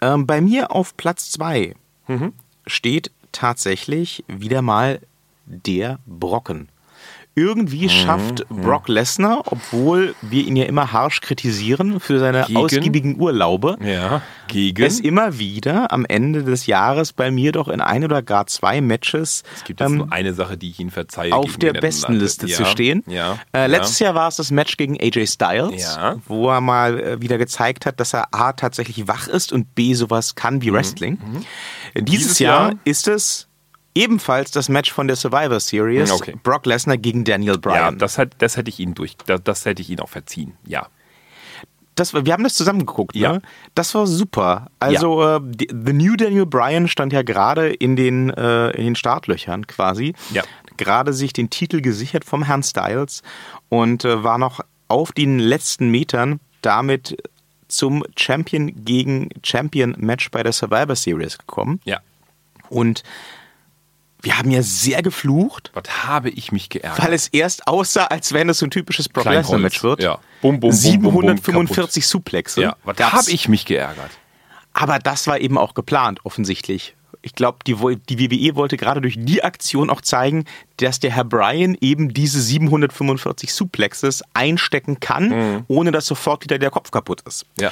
Ähm, 0.00 0.26
bei 0.26 0.40
mir 0.40 0.72
auf 0.72 0.96
Platz 0.96 1.30
2 1.32 1.74
Mhm. 2.08 2.32
steht 2.66 3.10
tatsächlich 3.30 4.24
wieder 4.28 4.62
mal 4.62 5.00
der 5.46 5.98
Brocken. 6.06 6.68
Irgendwie 7.34 7.88
schafft 7.88 8.46
Brock 8.48 8.88
Lesnar, 8.88 9.42
obwohl 9.46 10.14
wir 10.20 10.44
ihn 10.46 10.56
ja 10.56 10.66
immer 10.66 10.92
harsch 10.92 11.20
kritisieren 11.20 11.98
für 12.00 12.18
seine 12.18 12.44
Gegen? 12.46 12.58
ausgiebigen 12.58 13.20
Urlaube, 13.20 13.76
Ja. 13.82 14.20
Gegen. 14.48 14.82
es 14.84 15.00
immer 15.00 15.38
wieder 15.38 15.92
am 15.92 16.04
Ende 16.04 16.42
des 16.44 16.66
Jahres 16.66 17.14
bei 17.14 17.30
mir 17.30 17.52
doch 17.52 17.68
in 17.68 17.80
ein 17.80 18.04
oder 18.04 18.20
gar 18.22 18.46
zwei 18.48 18.82
Matches 18.82 19.44
es 19.56 19.64
gibt 19.64 19.80
jetzt 19.80 19.88
ähm, 19.90 19.96
nur 19.98 20.12
eine 20.12 20.34
Sache, 20.34 20.58
die 20.58 20.68
ich 20.70 20.78
Ihnen 20.80 20.90
verzeihe. 20.90 21.32
auf 21.34 21.56
der 21.56 21.72
den 21.72 21.80
Bestenliste 21.80 22.42
Atlantis. 22.44 22.56
zu 22.56 22.62
ja. 22.64 22.68
stehen. 22.68 23.02
Ja. 23.06 23.38
Äh, 23.52 23.60
ja. 23.60 23.66
letztes 23.66 23.98
Jahr 23.98 24.14
war 24.14 24.28
es 24.28 24.36
das 24.36 24.50
Match 24.50 24.76
gegen 24.76 24.98
AJ 25.00 25.26
Styles, 25.26 25.96
Ja. 25.96 26.16
wo 26.26 26.50
er 26.50 26.60
mal 26.60 27.00
äh, 27.00 27.20
wieder 27.22 27.38
gezeigt 27.38 27.86
hat, 27.86 27.98
dass 27.98 28.12
er 28.14 28.28
A 28.34 28.52
tatsächlich 28.52 29.08
wach 29.08 29.26
ist 29.28 29.52
und 29.52 29.74
B 29.74 29.94
sowas 29.94 30.34
kann 30.34 30.56
Mhm. 30.56 30.62
wie 30.62 30.72
Wrestling. 30.72 31.18
Dieses, 31.94 32.04
Dieses 32.04 32.38
Jahr, 32.40 32.68
Jahr- 32.72 32.78
ist 32.84 33.08
es 33.08 33.48
ebenfalls 33.94 34.50
das 34.50 34.68
Match 34.68 34.92
von 34.92 35.06
der 35.06 35.16
Survivor 35.16 35.60
Series, 35.60 36.10
Okay. 36.10 36.34
Brock 36.42 36.66
Lesnar 36.66 36.96
gegen 36.96 37.24
Daniel 37.24 37.54
Ja, 37.54 37.58
Bryan. 37.60 37.98
das, 37.98 38.18
hat, 38.18 38.30
das 38.38 38.56
hätte 38.56 38.68
ich 38.70 38.80
Ihnen 38.80 38.94
durch, 38.94 39.16
das, 39.26 39.42
das 39.44 39.64
hätte 39.64 39.82
ich 39.82 39.90
Ihnen 39.90 40.00
auch 40.00 40.08
verziehen. 40.08 40.54
Ja. 40.66 40.86
das, 41.94 42.14
wir 42.14 42.32
haben 42.32 42.42
das 42.44 42.54
zusammen 42.54 42.80
geguckt, 42.80 43.14
Ja. 43.14 43.34
ne? 43.34 43.42
Das 43.74 43.94
war 43.94 44.06
super. 44.06 44.68
Also 44.78 45.22
äh, 45.22 45.40
die, 45.42 45.68
The 45.70 45.92
New 45.92 46.16
Daniel 46.16 46.46
Bryan 46.46 46.88
stand 46.88 47.12
ja 47.12 47.22
gerade 47.22 47.68
in 47.72 47.96
den 47.96 48.30
äh, 48.30 48.70
in 48.70 48.84
den 48.84 48.96
Startlöchern 48.96 49.66
quasi. 49.66 50.14
Ja. 50.32 50.42
Gerade 50.78 51.12
sich 51.12 51.34
den 51.34 51.50
Titel 51.50 51.82
gesichert 51.82 52.24
vom 52.24 52.44
Herrn 52.44 52.62
Styles 52.62 53.22
und 53.68 54.04
äh, 54.06 54.24
war 54.24 54.38
noch 54.38 54.60
auf 54.88 55.12
den 55.12 55.38
letzten 55.38 55.90
Metern 55.90 56.40
damit 56.62 57.16
zum 57.68 58.04
Champion 58.16 58.72
gegen 58.84 59.28
Champion 59.42 59.94
Match 59.98 60.30
bei 60.30 60.42
der 60.42 60.52
Survivor 60.52 60.96
Series 60.96 61.36
gekommen. 61.38 61.80
Ja. 61.84 62.00
Und 62.70 63.02
wir 64.22 64.38
haben 64.38 64.50
ja 64.50 64.62
sehr 64.62 65.02
geflucht, 65.02 65.70
Was 65.74 66.04
habe 66.06 66.30
ich 66.30 66.52
mich 66.52 66.68
geärgert? 66.68 67.02
weil 67.04 67.12
es 67.12 67.28
erst 67.28 67.66
aussah, 67.66 68.04
als 68.04 68.32
wenn 68.32 68.48
es 68.48 68.58
so 68.58 68.66
ein 68.66 68.70
typisches 68.70 69.08
Brock 69.08 69.24
Kleinholz. 69.24 69.46
Lesnar 69.48 69.60
Match 69.60 69.82
wird. 69.82 70.02
Ja. 70.02 70.18
Bum, 70.40 70.60
bum, 70.60 70.70
bum, 70.70 71.02
bum, 71.02 71.12
bum, 71.12 71.22
745 71.36 72.06
Suplexe. 72.06 72.62
ja, 72.62 72.76
was 72.84 72.98
habe 72.98 73.30
ich 73.30 73.48
mich 73.48 73.64
geärgert? 73.66 74.10
Aber 74.72 74.98
das 74.98 75.26
war 75.26 75.38
eben 75.40 75.58
auch 75.58 75.74
geplant, 75.74 76.20
offensichtlich. 76.24 76.94
Ich 77.24 77.34
glaube, 77.34 77.58
die, 77.66 77.74
die 78.08 78.18
WWE 78.18 78.56
wollte 78.56 78.76
gerade 78.76 79.00
durch 79.00 79.14
die 79.18 79.44
Aktion 79.44 79.90
auch 79.90 80.00
zeigen, 80.00 80.44
dass 80.78 80.98
der 80.98 81.12
Herr 81.12 81.24
Bryan 81.24 81.76
eben 81.80 82.12
diese 82.12 82.40
745 82.40 83.52
Suplexes 83.52 84.24
einstecken 84.34 84.98
kann, 84.98 85.64
ohne 85.68 85.92
dass 85.92 86.06
sofort 86.06 86.42
wieder 86.42 86.58
der 86.58 86.70
Kopf 86.70 86.90
kaputt 86.90 87.20
ist. 87.26 87.46
Ja. 87.60 87.70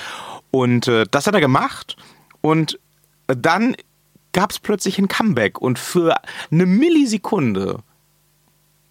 Und 0.52 0.86
äh, 0.88 1.04
das 1.10 1.26
hat 1.26 1.34
er 1.34 1.40
gemacht. 1.40 1.96
Und 2.42 2.78
dann 3.26 3.74
gab 4.32 4.50
es 4.50 4.58
plötzlich 4.58 4.98
ein 4.98 5.08
Comeback. 5.08 5.60
Und 5.60 5.78
für 5.78 6.16
eine 6.50 6.66
Millisekunde 6.66 7.78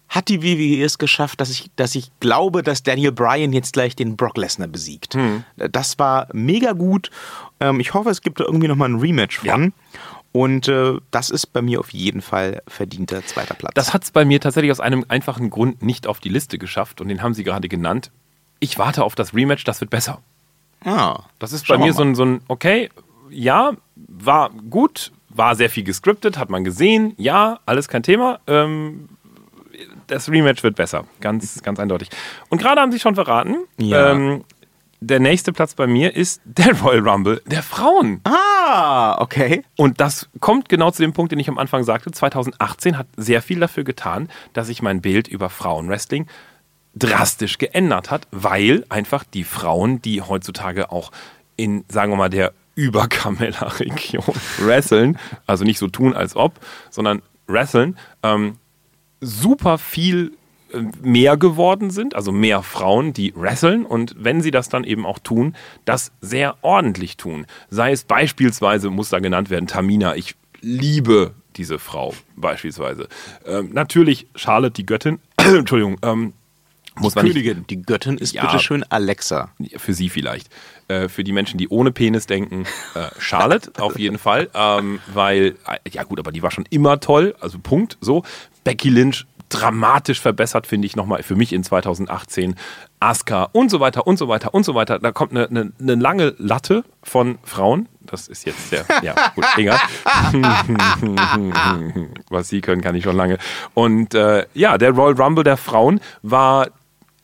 hat 0.08 0.28
die 0.28 0.42
WWE 0.42 0.84
es 0.84 0.98
geschafft, 0.98 1.40
dass 1.40 1.50
ich, 1.50 1.70
dass 1.76 1.94
ich 1.94 2.10
glaube, 2.18 2.62
dass 2.64 2.82
Daniel 2.82 3.12
Bryan 3.12 3.52
jetzt 3.52 3.72
gleich 3.74 3.94
den 3.94 4.16
Brock 4.16 4.36
Lesnar 4.36 4.66
besiegt. 4.68 5.16
Das 5.56 5.98
war 6.00 6.26
mega 6.32 6.72
gut. 6.72 7.10
Ähm, 7.60 7.78
ich 7.78 7.94
hoffe, 7.94 8.10
es 8.10 8.20
gibt 8.20 8.40
da 8.40 8.44
irgendwie 8.44 8.66
nochmal 8.66 8.88
ein 8.88 8.98
Rematch 8.98 9.38
von. 9.38 9.48
Und 10.32 10.68
äh, 10.68 10.98
das 11.10 11.30
ist 11.30 11.46
bei 11.52 11.62
mir 11.62 11.80
auf 11.80 11.90
jeden 11.90 12.22
Fall 12.22 12.62
verdienter 12.68 13.24
zweiter 13.24 13.54
Platz. 13.54 13.72
Das 13.74 13.92
hat 13.94 14.04
es 14.04 14.10
bei 14.10 14.24
mir 14.24 14.40
tatsächlich 14.40 14.70
aus 14.72 14.80
einem 14.80 15.04
einfachen 15.08 15.50
Grund 15.50 15.82
nicht 15.82 16.06
auf 16.06 16.20
die 16.20 16.28
Liste 16.28 16.58
geschafft 16.58 17.00
und 17.00 17.08
den 17.08 17.22
haben 17.22 17.34
Sie 17.34 17.42
gerade 17.44 17.68
genannt. 17.68 18.10
Ich 18.60 18.78
warte 18.78 19.04
auf 19.04 19.14
das 19.14 19.34
Rematch, 19.34 19.64
das 19.64 19.80
wird 19.80 19.90
besser. 19.90 20.20
ah, 20.84 21.24
Das 21.38 21.52
ist 21.52 21.66
bei 21.66 21.78
mir 21.78 21.92
so 21.92 22.02
ein, 22.02 22.14
so 22.14 22.24
ein, 22.24 22.40
okay, 22.48 22.90
ja, 23.30 23.72
war 23.96 24.50
gut, 24.50 25.12
war 25.30 25.54
sehr 25.56 25.70
viel 25.70 25.84
gescriptet, 25.84 26.38
hat 26.38 26.50
man 26.50 26.64
gesehen, 26.64 27.14
ja, 27.16 27.60
alles 27.66 27.88
kein 27.88 28.02
Thema. 28.02 28.40
Ähm, 28.46 29.08
das 30.08 30.28
Rematch 30.30 30.62
wird 30.62 30.76
besser, 30.76 31.04
ganz, 31.20 31.62
ganz 31.62 31.78
eindeutig. 31.78 32.10
Und 32.48 32.60
gerade 32.60 32.80
haben 32.80 32.92
Sie 32.92 32.98
schon 32.98 33.14
verraten, 33.14 33.56
Ja. 33.78 34.10
ähm, 34.10 34.44
der 35.02 35.18
nächste 35.18 35.52
Platz 35.52 35.74
bei 35.74 35.86
mir 35.86 36.14
ist 36.14 36.42
der 36.44 36.78
Royal 36.80 37.08
Rumble 37.08 37.40
der 37.46 37.62
Frauen. 37.62 38.20
Ah, 38.24 39.16
okay. 39.20 39.62
Und 39.76 40.00
das 40.00 40.28
kommt 40.40 40.68
genau 40.68 40.90
zu 40.90 41.00
dem 41.02 41.12
Punkt, 41.14 41.32
den 41.32 41.38
ich 41.38 41.48
am 41.48 41.56
Anfang 41.58 41.84
sagte. 41.84 42.10
2018 42.10 42.98
hat 42.98 43.06
sehr 43.16 43.40
viel 43.40 43.60
dafür 43.60 43.84
getan, 43.84 44.28
dass 44.52 44.66
sich 44.66 44.82
mein 44.82 45.00
Bild 45.00 45.26
über 45.28 45.48
Frauenwrestling 45.48 46.26
drastisch 46.94 47.56
geändert 47.58 48.10
hat, 48.10 48.26
weil 48.32 48.84
einfach 48.88 49.24
die 49.24 49.44
Frauen, 49.44 50.02
die 50.02 50.20
heutzutage 50.22 50.90
auch 50.90 51.12
in, 51.56 51.84
sagen 51.88 52.12
wir 52.12 52.16
mal, 52.16 52.28
der 52.30 52.52
Überkamella-Region 52.80 54.34
wresteln, 54.58 55.18
also 55.46 55.64
nicht 55.64 55.78
so 55.78 55.88
tun, 55.88 56.14
als 56.14 56.36
ob, 56.36 56.54
sondern 56.90 57.22
wresteln, 57.46 57.96
ähm, 58.22 58.56
super 59.20 59.78
viel 59.78 60.32
äh, 60.72 60.82
mehr 61.02 61.36
geworden 61.36 61.90
sind, 61.90 62.14
also 62.14 62.32
mehr 62.32 62.62
Frauen, 62.62 63.12
die 63.12 63.34
wresteln 63.36 63.84
und 63.84 64.14
wenn 64.18 64.40
sie 64.40 64.50
das 64.50 64.68
dann 64.68 64.84
eben 64.84 65.04
auch 65.04 65.18
tun, 65.18 65.54
das 65.84 66.12
sehr 66.20 66.56
ordentlich 66.62 67.16
tun. 67.16 67.46
Sei 67.68 67.92
es 67.92 68.04
beispielsweise, 68.04 68.90
muss 68.90 69.10
da 69.10 69.18
genannt 69.18 69.50
werden, 69.50 69.66
Tamina, 69.66 70.16
ich 70.16 70.36
liebe 70.60 71.34
diese 71.56 71.78
Frau 71.78 72.14
beispielsweise. 72.36 73.08
Ähm, 73.46 73.70
natürlich 73.72 74.26
Charlotte, 74.34 74.72
die 74.72 74.86
Göttin, 74.86 75.18
Entschuldigung, 75.36 75.98
ähm, 76.02 76.32
muss 77.00 77.14
nicht, 77.16 77.26
Königin, 77.34 77.64
die 77.68 77.82
Göttin 77.82 78.18
ist 78.18 78.34
Ja. 78.34 78.42
bitteschön 78.42 78.84
Alexa. 78.88 79.50
für 79.76 79.92
sie 79.94 80.08
vielleicht. 80.08 80.48
Äh, 80.88 81.08
für 81.08 81.24
die 81.24 81.32
Menschen, 81.32 81.58
die 81.58 81.68
ohne 81.68 81.92
Penis 81.92 82.26
denken, 82.26 82.64
äh, 82.94 83.08
Charlotte 83.18 83.72
auf 83.82 83.98
jeden 83.98 84.18
Fall. 84.18 84.48
Ähm, 84.54 85.00
weil, 85.12 85.56
äh, 85.66 85.90
ja 85.90 86.02
gut, 86.04 86.18
aber 86.18 86.32
die 86.32 86.42
war 86.42 86.50
schon 86.50 86.66
immer 86.70 87.00
toll, 87.00 87.34
also 87.40 87.58
Punkt, 87.58 87.96
so. 88.00 88.22
Becky 88.64 88.88
Lynch 88.90 89.26
dramatisch 89.48 90.20
verbessert, 90.20 90.66
finde 90.68 90.86
ich 90.86 90.94
nochmal 90.94 91.24
für 91.24 91.34
mich 91.34 91.52
in 91.52 91.64
2018. 91.64 92.54
Asuka 93.00 93.48
und 93.50 93.68
so 93.70 93.80
weiter 93.80 94.06
und 94.06 94.16
so 94.16 94.28
weiter 94.28 94.54
und 94.54 94.62
so 94.64 94.74
weiter. 94.76 94.98
Da 95.00 95.10
kommt 95.10 95.32
eine, 95.32 95.48
eine, 95.48 95.72
eine 95.80 95.94
lange 95.96 96.34
Latte 96.38 96.84
von 97.02 97.38
Frauen. 97.42 97.88
Das 98.02 98.28
ist 98.28 98.44
jetzt 98.46 98.70
der, 98.70 98.84
ja, 99.02 99.14
gut, 99.34 99.44
egal. 99.56 99.78
Was 102.30 102.48
sie 102.48 102.60
können, 102.60 102.80
kann 102.82 102.94
ich 102.94 103.04
schon 103.04 103.16
lange. 103.16 103.38
Und 103.74 104.14
äh, 104.14 104.46
ja, 104.54 104.78
der 104.78 104.90
Royal 104.92 105.20
Rumble 105.20 105.44
der 105.44 105.56
Frauen 105.56 106.00
war 106.22 106.68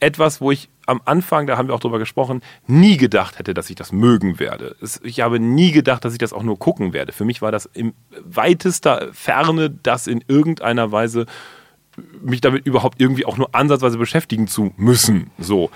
etwas, 0.07 0.41
wo 0.41 0.51
ich 0.53 0.69
am 0.87 1.01
Anfang, 1.05 1.47
da 1.49 1.59
haben 1.59 1.67
wir 1.69 1.75
auch 1.75 1.81
drüber 1.81 1.99
gesprochen, 1.99 2.43
nie 2.69 2.97
gedacht 2.97 3.39
hätte, 3.41 3.55
dass 3.55 3.69
ich 3.69 3.77
das 3.77 3.91
mögen 3.91 4.39
werde. 4.39 4.77
Ich 5.03 5.21
habe 5.21 5.41
nie 5.41 5.73
gedacht, 5.73 6.05
dass 6.05 6.13
ich 6.13 6.19
das 6.19 6.33
auch 6.33 6.45
nur 6.45 6.59
gucken 6.59 6.93
werde. 6.93 7.13
Für 7.13 7.25
mich 7.25 7.43
war 7.43 7.51
das 7.51 7.67
im 7.67 7.93
weitester 8.25 9.09
Ferne, 9.13 9.69
das 9.71 10.07
in 10.07 10.23
irgendeiner 10.29 10.93
Weise 10.93 11.27
mich 12.23 12.41
damit 12.41 12.67
überhaupt 12.67 13.01
irgendwie 13.01 13.25
auch 13.27 13.37
nur 13.37 13.55
ansatzweise 13.55 13.99
beschäftigen 13.99 14.47
zu 14.49 14.73
müssen. 14.77 15.31
So. 15.39 15.71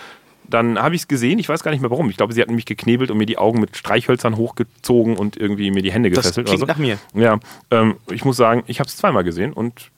Dann 0.49 0.79
habe 0.81 0.95
ich 0.95 1.03
es 1.03 1.09
gesehen, 1.09 1.39
ich 1.39 1.49
weiß 1.49 1.63
gar 1.63 1.71
nicht 1.71 1.81
mehr 1.81 1.91
warum. 1.91 2.11
Ich 2.11 2.17
glaube, 2.17 2.33
sie 2.33 2.43
hatten 2.43 2.55
mich 2.55 2.67
geknebelt 2.67 3.11
und 3.11 3.19
mir 3.19 3.27
die 3.27 3.39
Augen 3.39 3.61
mit 3.61 3.77
Streichhölzern 3.77 4.37
hochgezogen 4.37 5.17
und 5.17 5.37
irgendwie 5.37 5.71
mir 5.71 5.83
die 5.83 5.93
Hände 5.93 6.11
Das 6.11 6.25
gefesselt. 6.25 6.47
klingt 6.49 6.63
oder 6.63 6.73
so. 6.75 6.79
nach 6.79 6.79
mir. 6.79 6.99
Ja, 7.15 7.39
ähm, 7.71 7.97
ich 8.11 8.25
muss 8.25 8.37
sagen, 8.37 8.65
ich 8.67 8.81
habe 8.81 8.89
es 8.89 8.97
zweimal 8.97 9.25
gesehen 9.25 9.53
und 9.53 9.91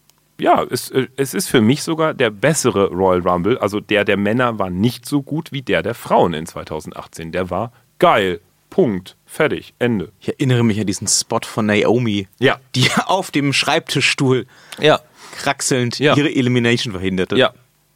ja, 0.43 0.63
es, 0.71 0.91
äh, 0.91 1.07
es 1.17 1.35
ist 1.35 1.49
für 1.49 1.61
mich 1.61 1.83
sogar 1.83 2.15
der 2.15 2.31
bessere 2.31 2.89
Royal 2.89 3.21
Rumble. 3.27 3.59
Also 3.59 3.81
der 3.81 4.05
der 4.05 4.17
Männer 4.17 4.59
war 4.59 4.71
nicht 4.71 5.07
so 5.07 5.23
gut 5.23 5.53
wie 5.53 5.63
der 5.63 5.83
der 5.83 5.95
Frauen 5.95 6.35
in 6.35 6.47
2018. 6.47 7.33
Der 7.33 7.49
war 7.51 7.73
geil. 7.99 8.41
Punkt. 8.71 9.17
Fertig. 9.27 9.75
Ende. 9.79 10.13
Ich 10.21 10.29
erinnere 10.29 10.65
mich 10.65 10.81
an 10.81 10.87
diesen 10.87 11.07
Spot 11.07 11.41
von 11.45 11.67
Naomi, 11.67 12.27
Ja. 12.39 12.59
die 12.75 12.89
auf 13.07 13.31
dem 13.31 13.53
Schreibtischstuhl 13.53 14.47
Ja. 14.81 15.01
kraxelnd 15.37 15.99
Ja. 15.99 16.17
ihre 16.17 16.35
Elimination 16.35 16.93
verhinderte. 16.93 17.37
Ja. 17.37 17.53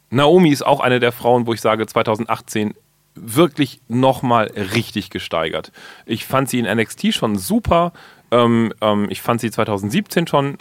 Naomi 0.09 0.49
ist 0.51 0.65
auch 0.65 0.79
eine 0.79 0.99
der 0.99 1.11
Frauen, 1.11 1.47
wo 1.47 1.53
ich 1.53 1.61
sage, 1.61 1.85
2018 1.87 2.75
wirklich 3.15 3.81
nochmal 3.87 4.45
richtig 4.73 5.09
gesteigert. 5.09 5.71
Ich 6.05 6.25
fand 6.25 6.47
sie 6.49 6.59
in 6.59 6.65
NXT 6.65 7.13
schon 7.13 7.35
super. 7.37 7.91
Ähm, 8.29 8.71
ähm, 8.79 9.07
ich 9.09 9.21
fand 9.23 9.41
sie 9.41 9.49
2017 9.49 10.27
schon 10.27 10.57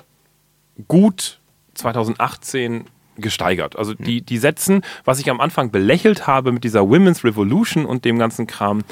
gut. 0.88 1.38
2018 1.76 2.86
gesteigert. 3.16 3.76
Also 3.76 3.94
die, 3.94 4.22
die 4.22 4.38
setzen, 4.38 4.82
was 5.04 5.18
ich 5.20 5.30
am 5.30 5.40
Anfang 5.40 5.70
belächelt 5.70 6.26
habe 6.26 6.52
mit 6.52 6.64
dieser 6.64 6.88
Women's 6.88 7.24
Revolution 7.24 7.86
und 7.86 8.04
dem 8.04 8.18
ganzen 8.18 8.46
Kram, 8.46 8.82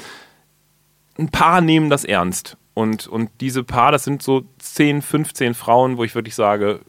ein 1.17 1.29
paar 1.29 1.61
nehmen 1.61 1.89
das 1.89 2.03
ernst. 2.03 2.57
Und, 2.73 3.07
und 3.07 3.29
diese 3.39 3.63
paar, 3.63 3.91
das 3.91 4.03
sind 4.03 4.21
so 4.21 4.43
10, 4.59 5.01
15 5.01 5.53
Frauen, 5.53 5.97
wo 5.97 6.03
ich 6.03 6.13
wirklich 6.13 6.35
sage, 6.35 6.81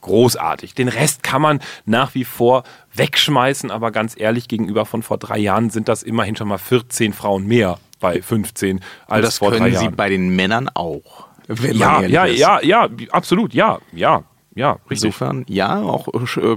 großartig. 0.00 0.74
Den 0.74 0.88
Rest 0.88 1.22
kann 1.22 1.40
man 1.40 1.60
nach 1.86 2.14
wie 2.14 2.24
vor 2.24 2.64
wegschmeißen, 2.94 3.70
aber 3.70 3.92
ganz 3.92 4.18
ehrlich, 4.18 4.48
gegenüber 4.48 4.84
von 4.84 5.02
vor 5.02 5.18
drei 5.18 5.38
Jahren 5.38 5.70
sind 5.70 5.88
das 5.88 6.02
immerhin 6.02 6.36
schon 6.36 6.48
mal 6.48 6.58
14 6.58 7.12
Frauen 7.12 7.46
mehr 7.46 7.78
bei 8.00 8.20
15 8.20 8.80
als 9.06 9.24
das 9.24 9.38
vor 9.38 9.52
drei 9.52 9.58
können 9.58 9.76
sie 9.76 9.84
Jahren. 9.84 9.96
bei 9.96 10.08
den 10.08 10.34
Männern 10.34 10.68
auch. 10.74 11.28
Ja, 11.72 12.02
ja, 12.02 12.24
ja, 12.26 12.60
ja, 12.62 12.88
absolut, 13.10 13.54
ja, 13.54 13.78
ja, 13.92 14.24
ja, 14.54 14.72
richtig. 14.90 15.06
Insofern, 15.06 15.44
ja, 15.48 15.80
auch 15.80 16.08
äh, 16.08 16.56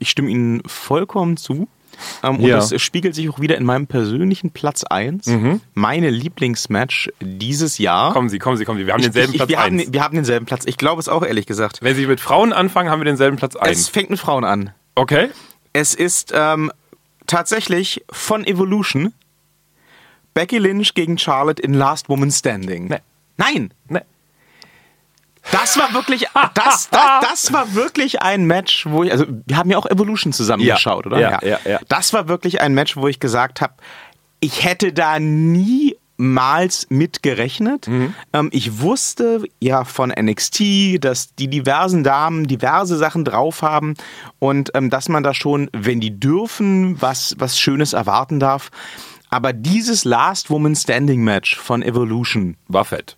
ich 0.00 0.10
stimme 0.10 0.30
Ihnen 0.30 0.62
vollkommen 0.66 1.36
zu. 1.36 1.68
Ähm, 2.22 2.36
und 2.36 2.42
Ja. 2.42 2.56
das 2.56 2.80
spiegelt 2.82 3.14
sich 3.14 3.28
auch 3.30 3.40
wieder 3.40 3.56
in 3.56 3.64
meinem 3.64 3.86
persönlichen 3.86 4.50
Platz 4.50 4.84
1. 4.84 5.30
Meine 5.74 6.10
Lieblingsmatch 6.10 7.10
dieses 7.20 7.78
Jahr. 7.78 8.12
Kommen 8.12 8.28
Sie, 8.28 8.38
kommen 8.38 8.56
Sie, 8.58 8.64
kommen 8.64 8.78
Sie. 8.78 8.86
Wir 8.86 8.92
haben 8.92 9.02
denselben 9.02 9.32
ich, 9.32 9.38
Platz 9.38 9.48
wir, 9.48 9.58
haben, 9.62 9.78
1. 9.78 9.92
wir 9.92 10.02
haben 10.02 10.14
denselben 10.14 10.44
Platz. 10.46 10.64
Ich 10.66 10.76
glaube 10.76 11.00
es 11.00 11.08
auch, 11.08 11.24
ehrlich 11.24 11.46
gesagt. 11.46 11.78
Wenn 11.82 11.96
Sie 11.96 12.06
mit 12.06 12.20
Frauen 12.20 12.52
anfangen, 12.52 12.90
haben 12.90 13.00
wir 13.00 13.04
denselben 13.06 13.36
Platz 13.38 13.54
Es 13.54 13.60
1. 13.60 13.88
fängt 13.88 14.10
mit 14.10 14.18
Frauen 14.18 14.44
an. 14.44 14.72
Okay. 14.94 15.28
Es 15.72 15.94
ist 15.94 16.32
ähm, 16.34 16.70
tatsächlich 17.26 18.04
von 18.10 18.44
Evolution 18.46 19.14
Becky 20.34 20.58
Lynch 20.58 20.92
gegen 20.94 21.16
Charlotte 21.16 21.62
in 21.62 21.72
Last 21.72 22.08
Woman 22.10 22.30
Standing. 22.30 22.88
Nee. 22.88 22.98
Nein, 23.38 23.72
Nee. 23.88 24.00
Das 25.52 25.78
war 25.78 25.92
wirklich, 25.92 26.26
das, 26.54 26.88
das, 26.90 27.02
das 27.22 27.52
war 27.52 27.74
wirklich 27.74 28.22
ein 28.22 28.44
Match, 28.46 28.86
wo 28.86 29.02
ich, 29.04 29.12
also 29.12 29.24
wir 29.46 29.56
haben 29.56 29.70
ja 29.70 29.78
auch 29.78 29.86
Evolution 29.86 30.32
zusammengeschaut, 30.32 31.04
Ja, 31.06 31.10
oder? 31.10 31.20
ja, 31.20 31.38
ja, 31.42 31.58
ja. 31.64 31.80
Das 31.88 32.12
war 32.12 32.28
wirklich 32.28 32.60
ein 32.60 32.74
Match, 32.74 32.96
wo 32.96 33.08
ich 33.08 33.20
gesagt 33.20 33.60
habe, 33.60 33.74
ich 34.40 34.64
hätte 34.64 34.92
da 34.92 35.18
niemals 35.18 36.86
mit 36.88 37.22
gerechnet. 37.22 37.88
Mhm. 37.88 38.14
Ähm, 38.32 38.48
ich 38.52 38.80
wusste 38.80 39.44
ja 39.60 39.84
von 39.84 40.10
NXT, 40.10 41.04
dass 41.04 41.34
die 41.34 41.48
diversen 41.48 42.04
Damen 42.04 42.46
diverse 42.46 42.96
Sachen 42.96 43.24
drauf 43.24 43.62
haben 43.62 43.94
und 44.38 44.70
ähm, 44.74 44.90
dass 44.90 45.08
man 45.08 45.22
da 45.22 45.34
schon, 45.34 45.70
wenn 45.72 46.00
die 46.00 46.18
dürfen, 46.18 47.00
was, 47.00 47.34
was 47.38 47.58
Schönes 47.58 47.92
erwarten 47.92 48.40
darf. 48.40 48.70
Aber 49.30 49.52
dieses 49.52 50.04
Last 50.04 50.50
Woman 50.50 50.76
Standing 50.76 51.22
Match 51.24 51.56
von 51.56 51.82
Evolution 51.82 52.56
War 52.68 52.84
fett. 52.84 53.16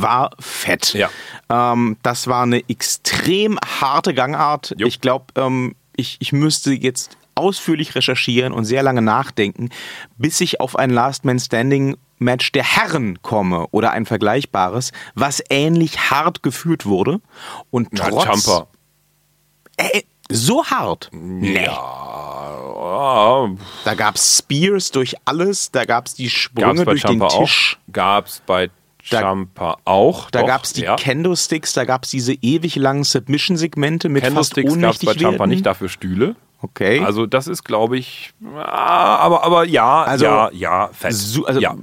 War 0.00 0.30
fett. 0.38 0.94
Ja. 0.94 1.10
Ähm, 1.48 1.96
das 2.02 2.26
war 2.26 2.42
eine 2.42 2.68
extrem 2.68 3.58
harte 3.80 4.14
Gangart. 4.14 4.74
Jo. 4.78 4.86
Ich 4.86 5.00
glaube, 5.00 5.26
ähm, 5.36 5.74
ich, 5.96 6.16
ich 6.20 6.32
müsste 6.32 6.72
jetzt 6.72 7.16
ausführlich 7.34 7.94
recherchieren 7.94 8.52
und 8.52 8.64
sehr 8.64 8.82
lange 8.82 9.02
nachdenken, 9.02 9.70
bis 10.18 10.40
ich 10.40 10.60
auf 10.60 10.76
ein 10.76 10.90
Last 10.90 11.24
Man 11.24 11.38
Standing 11.38 11.96
Match 12.18 12.52
der 12.52 12.64
Herren 12.64 13.20
komme 13.22 13.66
oder 13.70 13.90
ein 13.92 14.06
vergleichbares, 14.06 14.92
was 15.14 15.42
ähnlich 15.50 16.10
hart 16.10 16.42
geführt 16.42 16.86
wurde 16.86 17.20
und 17.70 17.88
Na, 17.92 18.08
trotz 18.08 18.46
Jumper. 18.46 18.68
Äh, 19.76 20.02
so 20.30 20.64
hart. 20.64 21.08
Nee. 21.12 21.66
Ah, 21.68 23.48
Da 23.84 23.94
gab's 23.94 24.38
Spears 24.38 24.90
durch 24.90 25.14
alles, 25.24 25.70
da 25.70 25.84
gab's 25.84 26.14
die 26.14 26.24
gab's 26.24 26.34
Sprünge 26.34 26.84
bei 26.84 26.92
durch 26.92 27.02
den 27.02 27.10
Jumper 27.12 27.26
auch. 27.26 27.40
Tisch. 27.42 27.78
Gab's 27.92 28.42
bei 28.46 28.70
Jumper 29.04 29.76
auch. 29.84 30.30
Da 30.30 30.40
doch, 30.40 30.46
gab's 30.46 30.72
die 30.72 30.82
ja. 30.82 30.96
Kendo-Sticks, 30.96 31.72
da 31.72 31.84
gab's 31.84 32.10
diese 32.10 32.34
ewig 32.34 32.76
langen 32.76 33.04
Submission-Segmente 33.04 34.08
mit 34.08 34.22
fast 34.24 34.54
Candlesticks 34.54 34.66
gab's 34.66 34.74
ohnmächtig 34.76 35.08
bei 35.08 35.14
Jumper 35.14 35.38
werden. 35.40 35.50
nicht, 35.50 35.66
dafür 35.66 35.88
Stühle. 35.88 36.36
Okay. 36.60 37.00
Also 37.00 37.26
das 37.26 37.48
ist, 37.48 37.64
glaube 37.64 37.98
ich, 37.98 38.32
ah, 38.56 39.16
aber, 39.16 39.42
aber 39.42 39.64
ja, 39.64 40.04
Also, 40.04 40.24
ja, 40.24 40.50
ja, 40.52 40.90
fett. 40.92 41.12
So, 41.12 41.44
also 41.44 41.60
ja. 41.60 41.74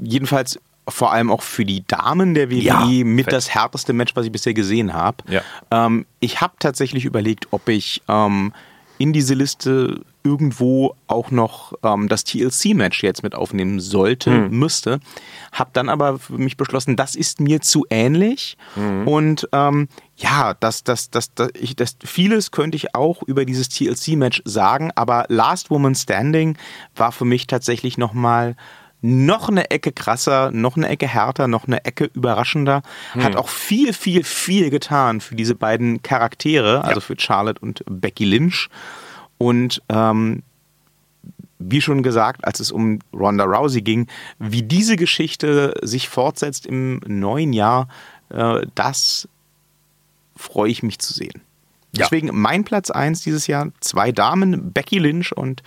jedenfalls 0.00 0.58
vor 0.88 1.12
allem 1.12 1.30
auch 1.30 1.42
für 1.42 1.64
die 1.64 1.84
Damen 1.86 2.34
der 2.34 2.50
WWE 2.50 2.56
Ja, 2.62 2.84
mit 3.04 3.24
fett. 3.26 3.32
das 3.32 3.54
härteste 3.54 3.92
Match, 3.92 4.14
was 4.16 4.26
ich 4.26 4.32
bisher 4.32 4.54
gesehen 4.54 4.92
habe. 4.94 5.18
Ja. 5.28 5.42
Ähm, 5.70 6.06
ich 6.20 6.40
habe 6.40 6.54
tatsächlich 6.58 7.04
überlegt, 7.04 7.48
ob 7.52 7.68
ich 7.68 8.02
ähm, 8.08 8.52
in 8.98 9.12
diese 9.12 9.34
Liste 9.34 10.00
irgendwo 10.24 10.94
auch 11.06 11.30
noch 11.30 11.74
ähm, 11.82 12.08
das 12.08 12.24
TLC-Match 12.24 13.02
jetzt 13.02 13.22
mit 13.22 13.34
aufnehmen 13.34 13.78
sollte, 13.78 14.30
Hm. 14.30 14.50
müsste. 14.50 15.00
Hab 15.52 15.72
dann 15.72 15.88
aber 15.88 16.18
für 16.18 16.38
mich 16.38 16.56
beschlossen, 16.56 16.96
das 16.96 17.14
ist 17.14 17.40
mir 17.40 17.60
zu 17.60 17.86
ähnlich. 17.90 18.56
Mhm. 18.74 19.06
Und 19.06 19.48
ähm, 19.52 19.88
ja, 20.16 20.54
das, 20.58 20.82
das, 20.82 21.10
das, 21.10 21.32
das, 21.34 21.50
ich, 21.54 21.76
das, 21.76 21.96
vieles 22.04 22.50
könnte 22.50 22.76
ich 22.76 22.94
auch 22.94 23.22
über 23.22 23.44
dieses 23.44 23.68
TLC-Match 23.68 24.42
sagen, 24.44 24.90
aber 24.96 25.26
Last 25.28 25.70
Woman 25.70 25.94
Standing 25.94 26.58
war 26.96 27.12
für 27.12 27.24
mich 27.24 27.46
tatsächlich 27.46 27.96
nochmal 27.98 28.56
noch 29.06 29.48
eine 29.48 29.70
Ecke 29.70 29.92
krasser, 29.92 30.50
noch 30.50 30.76
eine 30.76 30.88
Ecke 30.88 31.06
härter, 31.06 31.46
noch 31.46 31.66
eine 31.66 31.84
Ecke 31.84 32.10
überraschender. 32.12 32.82
Hat 33.14 33.36
auch 33.36 33.48
viel, 33.48 33.92
viel, 33.92 34.24
viel 34.24 34.70
getan 34.70 35.20
für 35.20 35.36
diese 35.36 35.54
beiden 35.54 36.02
Charaktere, 36.02 36.84
also 36.84 37.00
für 37.00 37.14
Charlotte 37.16 37.60
und 37.60 37.84
Becky 37.86 38.24
Lynch. 38.24 38.68
Und 39.38 39.80
ähm, 39.88 40.42
wie 41.58 41.80
schon 41.80 42.02
gesagt, 42.02 42.44
als 42.44 42.60
es 42.60 42.72
um 42.72 42.98
Ronda 43.12 43.44
Rousey 43.44 43.82
ging, 43.82 44.08
wie 44.38 44.62
diese 44.62 44.96
Geschichte 44.96 45.74
sich 45.82 46.08
fortsetzt 46.08 46.66
im 46.66 47.00
neuen 47.06 47.52
Jahr, 47.52 47.88
äh, 48.30 48.66
das 48.74 49.28
freue 50.36 50.70
ich 50.70 50.82
mich 50.82 50.98
zu 50.98 51.12
sehen. 51.12 51.42
Ja. 51.92 52.04
Deswegen 52.04 52.30
mein 52.32 52.64
Platz 52.64 52.90
1 52.90 53.22
dieses 53.22 53.46
Jahr, 53.46 53.68
zwei 53.80 54.12
Damen, 54.12 54.72
Becky 54.72 54.98
Lynch 54.98 55.32
und 55.32 55.62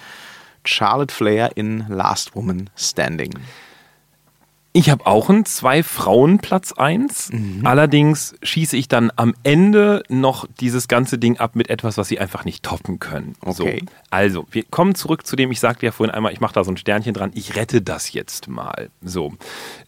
Charlotte 0.63 1.13
Flair 1.13 1.51
in 1.55 1.85
Last 1.87 2.35
Woman 2.35 2.69
Standing. 2.75 3.33
Ich 4.71 4.89
habe 4.91 5.07
auch 5.07 5.29
einen 5.29 5.45
zwei 5.45 5.81
Frauen 5.81 6.37
Platz 6.37 6.73
1. 6.73 7.33
Mhm. 7.33 7.65
Allerdings 7.65 8.35
schieße 8.43 8.77
ich 8.77 8.87
dann 8.87 9.11
am 9.15 9.33
Ende 9.43 10.03
noch 10.09 10.45
dieses 10.59 10.87
ganze 10.87 11.17
Ding 11.17 11.37
ab 11.37 11.55
mit 11.55 11.69
etwas, 11.69 11.97
was 11.97 12.07
sie 12.07 12.19
einfach 12.19 12.45
nicht 12.45 12.63
toppen 12.63 12.99
können. 12.99 13.35
Okay. 13.41 13.81
So, 13.83 13.91
also, 14.11 14.47
wir 14.51 14.63
kommen 14.63 14.93
zurück 14.93 15.25
zu 15.25 15.35
dem, 15.35 15.51
ich 15.51 15.59
sagte 15.59 15.87
ja 15.87 15.91
vorhin 15.91 16.13
einmal, 16.13 16.33
ich 16.33 16.39
mache 16.39 16.53
da 16.53 16.63
so 16.63 16.71
ein 16.71 16.77
Sternchen 16.77 17.15
dran, 17.15 17.31
ich 17.33 17.55
rette 17.55 17.81
das 17.81 18.13
jetzt 18.13 18.47
mal. 18.47 18.89
So. 19.01 19.33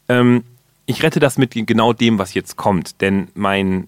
Ähm, 0.09 0.43
ich 0.87 1.03
rette 1.03 1.19
das 1.19 1.37
mit 1.37 1.51
genau 1.53 1.93
dem, 1.93 2.17
was 2.17 2.33
jetzt 2.33 2.57
kommt. 2.57 3.01
Denn 3.01 3.27
mein, 3.35 3.87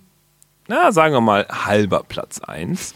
na, 0.67 0.91
sagen 0.91 1.15
wir 1.15 1.21
mal, 1.21 1.47
halber 1.49 2.03
Platz 2.07 2.39
1 2.39 2.93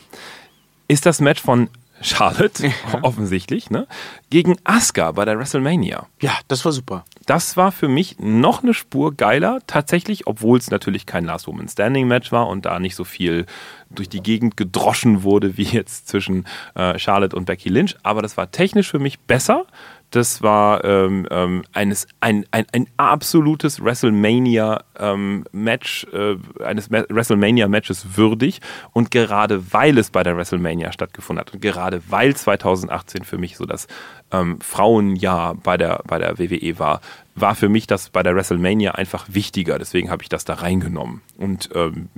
ist 0.87 1.05
das 1.05 1.19
Match 1.19 1.41
von 1.41 1.69
Charlotte, 2.01 2.71
offensichtlich, 3.01 3.69
ne, 3.69 3.87
gegen 4.29 4.57
Asuka 4.63 5.11
bei 5.11 5.25
der 5.25 5.37
WrestleMania 5.37 6.07
Ja, 6.21 6.33
das 6.47 6.63
war 6.65 6.71
super. 6.71 7.05
das 7.25 7.57
war 7.57 7.71
für 7.71 7.87
mich 7.87 8.17
noch 8.19 8.63
eine 8.63 8.73
Spur 8.73 9.13
geiler, 9.15 9.59
tatsächlich, 9.67 10.27
obwohl 10.27 10.57
es 10.59 10.69
natürlich 10.69 11.05
kein 11.05 11.25
Last 11.25 11.47
Woman 11.47 11.67
Standing 11.67 12.07
Match 12.07 12.31
war 12.31 12.47
und 12.47 12.65
da 12.65 12.79
nicht 12.79 12.95
so 12.95 13.03
viel 13.03 13.45
durch 13.89 14.09
die 14.09 14.21
Gegend 14.21 14.57
gedroschen 14.57 15.23
wurde 15.23 15.57
wie 15.57 15.63
jetzt 15.63 16.07
zwischen 16.07 16.45
äh, 16.75 16.99
Charlotte 16.99 17.35
und 17.35 17.45
Becky 17.45 17.69
Lynch. 17.69 17.95
Aber 18.03 18.21
das 18.21 18.37
war 18.37 18.51
technisch 18.51 18.89
für 18.89 18.99
mich 18.99 19.19
besser. 19.19 19.65
Das 20.11 20.41
war 20.41 20.85
ähm, 20.85 21.27
ähm, 21.31 21.63
eines, 21.73 22.07
ein, 22.21 22.45
ein, 22.51 22.65
ein 22.71 22.87
absolutes 22.95 23.83
WrestleMania-Match, 23.83 26.07
äh, 26.13 26.35
eines 26.63 26.89
Ma- 26.89 27.03
WrestleMania-Matches 27.09 28.17
würdig. 28.17 28.61
Und 28.93 29.11
gerade 29.11 29.73
weil 29.73 29.97
es 29.97 30.09
bei 30.09 30.23
der 30.23 30.37
WrestleMania 30.37 30.91
stattgefunden 30.91 31.41
hat 31.41 31.53
und 31.53 31.61
gerade 31.61 32.01
weil 32.09 32.35
2018 32.35 33.23
für 33.25 33.37
mich 33.37 33.57
so 33.57 33.65
das 33.65 33.87
ähm, 34.31 34.59
Frauenjahr 34.61 35.55
bei 35.55 35.77
der, 35.77 36.01
bei 36.07 36.19
der 36.19 36.39
WWE 36.39 36.79
war, 36.79 37.01
war 37.35 37.55
für 37.55 37.69
mich 37.69 37.87
das 37.87 38.09
bei 38.09 38.23
der 38.23 38.35
WrestleMania 38.35 38.93
einfach 38.93 39.25
wichtiger. 39.29 39.77
Deswegen 39.77 40.09
habe 40.09 40.23
ich 40.23 40.29
das 40.29 40.45
da 40.45 40.55
reingenommen. 40.55 41.21
Und 41.37 41.69
ähm, 41.75 42.09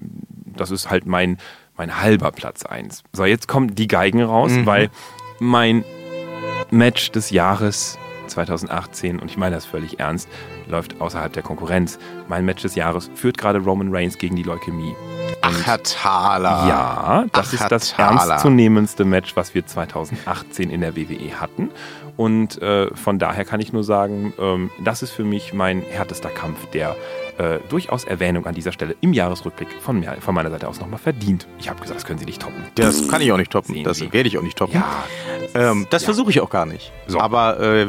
das 0.46 0.72
ist 0.72 0.90
halt 0.90 1.06
mein, 1.06 1.38
mein 1.76 2.00
halber 2.02 2.32
Platz 2.32 2.66
1. 2.66 3.04
So, 3.14 3.26
jetzt 3.26 3.48
kommen 3.48 3.76
die 3.76 3.88
Geigen 3.88 4.22
raus, 4.22 4.52
weil 4.66 4.90
mein 5.40 5.84
Match 6.72 7.12
des 7.12 7.32
Jahres 7.32 7.98
2018, 8.28 9.20
und 9.20 9.30
ich 9.32 9.38
meine 9.38 9.56
das 9.56 9.66
völlig 9.66 10.00
ernst, 10.00 10.30
läuft 10.68 11.02
außerhalb 11.02 11.34
der 11.34 11.44
Konkurrenz. 11.44 11.98
Mein 12.28 12.46
Match 12.46 12.62
des 12.62 12.76
Jahres 12.76 13.10
führt 13.16 13.38
gerade 13.38 13.60
Roman 13.60 13.94
Reigns 13.94 14.18
gegen 14.18 14.36
die 14.36 14.44
Leukämie. 14.44 14.96
Ach, 15.42 15.66
Herr 15.66 15.82
Thaler. 15.82 16.68
Ja, 16.68 17.26
das 17.32 17.48
Ach, 17.50 17.54
ist 17.54 17.72
das 17.72 17.94
ernstzunehmendste 17.94 19.06
Match, 19.06 19.36
was 19.36 19.56
wir 19.56 19.66
2018 19.66 20.70
in 20.70 20.82
der 20.82 20.96
WWE 20.96 21.40
hatten. 21.40 21.72
Und 22.20 22.62
äh, 22.62 22.94
von 22.96 23.18
daher 23.18 23.46
kann 23.46 23.62
ich 23.62 23.72
nur 23.72 23.86
sagen, 23.86 24.34
ähm, 24.38 24.70
das 24.84 25.02
ist 25.04 25.12
für 25.12 25.24
mich 25.24 25.54
mein 25.54 25.82
härtester 25.82 26.28
Kampf, 26.28 26.66
der 26.72 26.98
äh, 27.38 27.60
durchaus 27.70 28.04
Erwähnung 28.04 28.46
an 28.46 28.54
dieser 28.54 28.74
Stelle 28.74 28.94
im 29.00 29.14
Jahresrückblick 29.14 29.70
von, 29.80 30.02
mir, 30.02 30.18
von 30.20 30.36
meiner 30.36 30.50
Seite 30.50 30.68
aus 30.68 30.82
nochmal 30.82 31.00
verdient. 31.00 31.48
Ich 31.60 31.70
habe 31.70 31.80
gesagt, 31.80 31.98
das 31.98 32.06
können 32.06 32.20
Sie 32.20 32.26
nicht 32.26 32.42
toppen. 32.42 32.62
Das 32.76 33.08
kann 33.08 33.22
ich 33.22 33.32
auch 33.32 33.38
nicht 33.38 33.52
toppen. 33.52 33.74
Sehen 33.74 33.86
Das 33.86 34.00
Sie. 34.00 34.12
werde 34.12 34.28
ich 34.28 34.38
auch 34.38 34.42
nicht 34.42 34.58
toppen. 34.58 34.76
Ja, 34.76 35.06
Ähm, 35.54 35.88
das 35.92 36.02
ja. 36.02 36.08
versuche 36.08 36.30
ich 36.30 36.42
auch 36.42 36.50
gar 36.50 36.66
nicht. 36.66 36.92
So. 37.08 37.22
Aber 37.22 37.58
äh, 37.62 37.88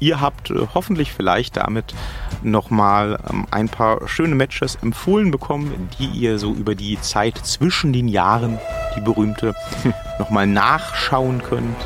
ihr 0.00 0.20
habt 0.20 0.50
äh, 0.50 0.66
hoffentlich 0.74 1.12
vielleicht 1.12 1.56
damit 1.56 1.94
nochmal 2.42 3.20
ähm, 3.30 3.46
ein 3.52 3.68
paar 3.68 4.08
schöne 4.08 4.34
Matches 4.34 4.78
empfohlen 4.82 5.30
bekommen, 5.30 5.88
die 6.00 6.06
ihr 6.06 6.40
so 6.40 6.52
über 6.54 6.74
die 6.74 7.00
Zeit 7.00 7.38
zwischen 7.38 7.92
den 7.92 8.08
Jahren, 8.08 8.58
die 8.96 9.00
berühmte, 9.00 9.54
nochmal 10.18 10.48
nachschauen 10.48 11.40
könnt. 11.40 11.76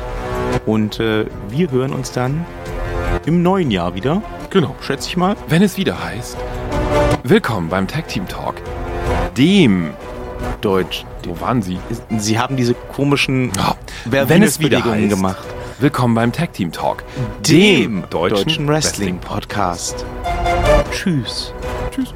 Und 0.65 0.99
äh, 0.99 1.25
wir 1.49 1.71
hören 1.71 1.93
uns 1.93 2.11
dann 2.11 2.45
im 3.25 3.43
neuen 3.43 3.71
Jahr 3.71 3.95
wieder, 3.95 4.21
Genau. 4.49 4.75
schätze 4.81 5.07
ich 5.09 5.17
mal. 5.17 5.35
Wenn 5.47 5.61
es 5.61 5.77
wieder 5.77 6.03
heißt, 6.03 6.37
willkommen 7.23 7.69
beim 7.69 7.87
Tag 7.87 8.07
Team 8.07 8.27
Talk, 8.27 8.55
dem, 9.37 9.91
Deutsch. 10.61 11.05
wo 11.25 11.39
waren 11.41 11.61
Sie? 11.61 11.77
Sie 12.17 12.39
haben 12.39 12.55
diese 12.55 12.73
komischen 12.73 13.51
wenn 14.05 14.43
es 14.43 14.59
wieder 14.59 14.83
heißt, 14.83 15.09
gemacht. 15.09 15.45
willkommen 15.79 16.15
beim 16.15 16.31
Tag 16.31 16.53
Team 16.53 16.71
Talk, 16.71 17.03
Dem 17.47 18.03
deutschen, 18.09 18.45
deutschen 18.45 18.67
Wrestling 18.67 19.17
Podcast. 19.19 20.05
Tschüss. 20.91 21.53
Tschüss. 21.91 22.13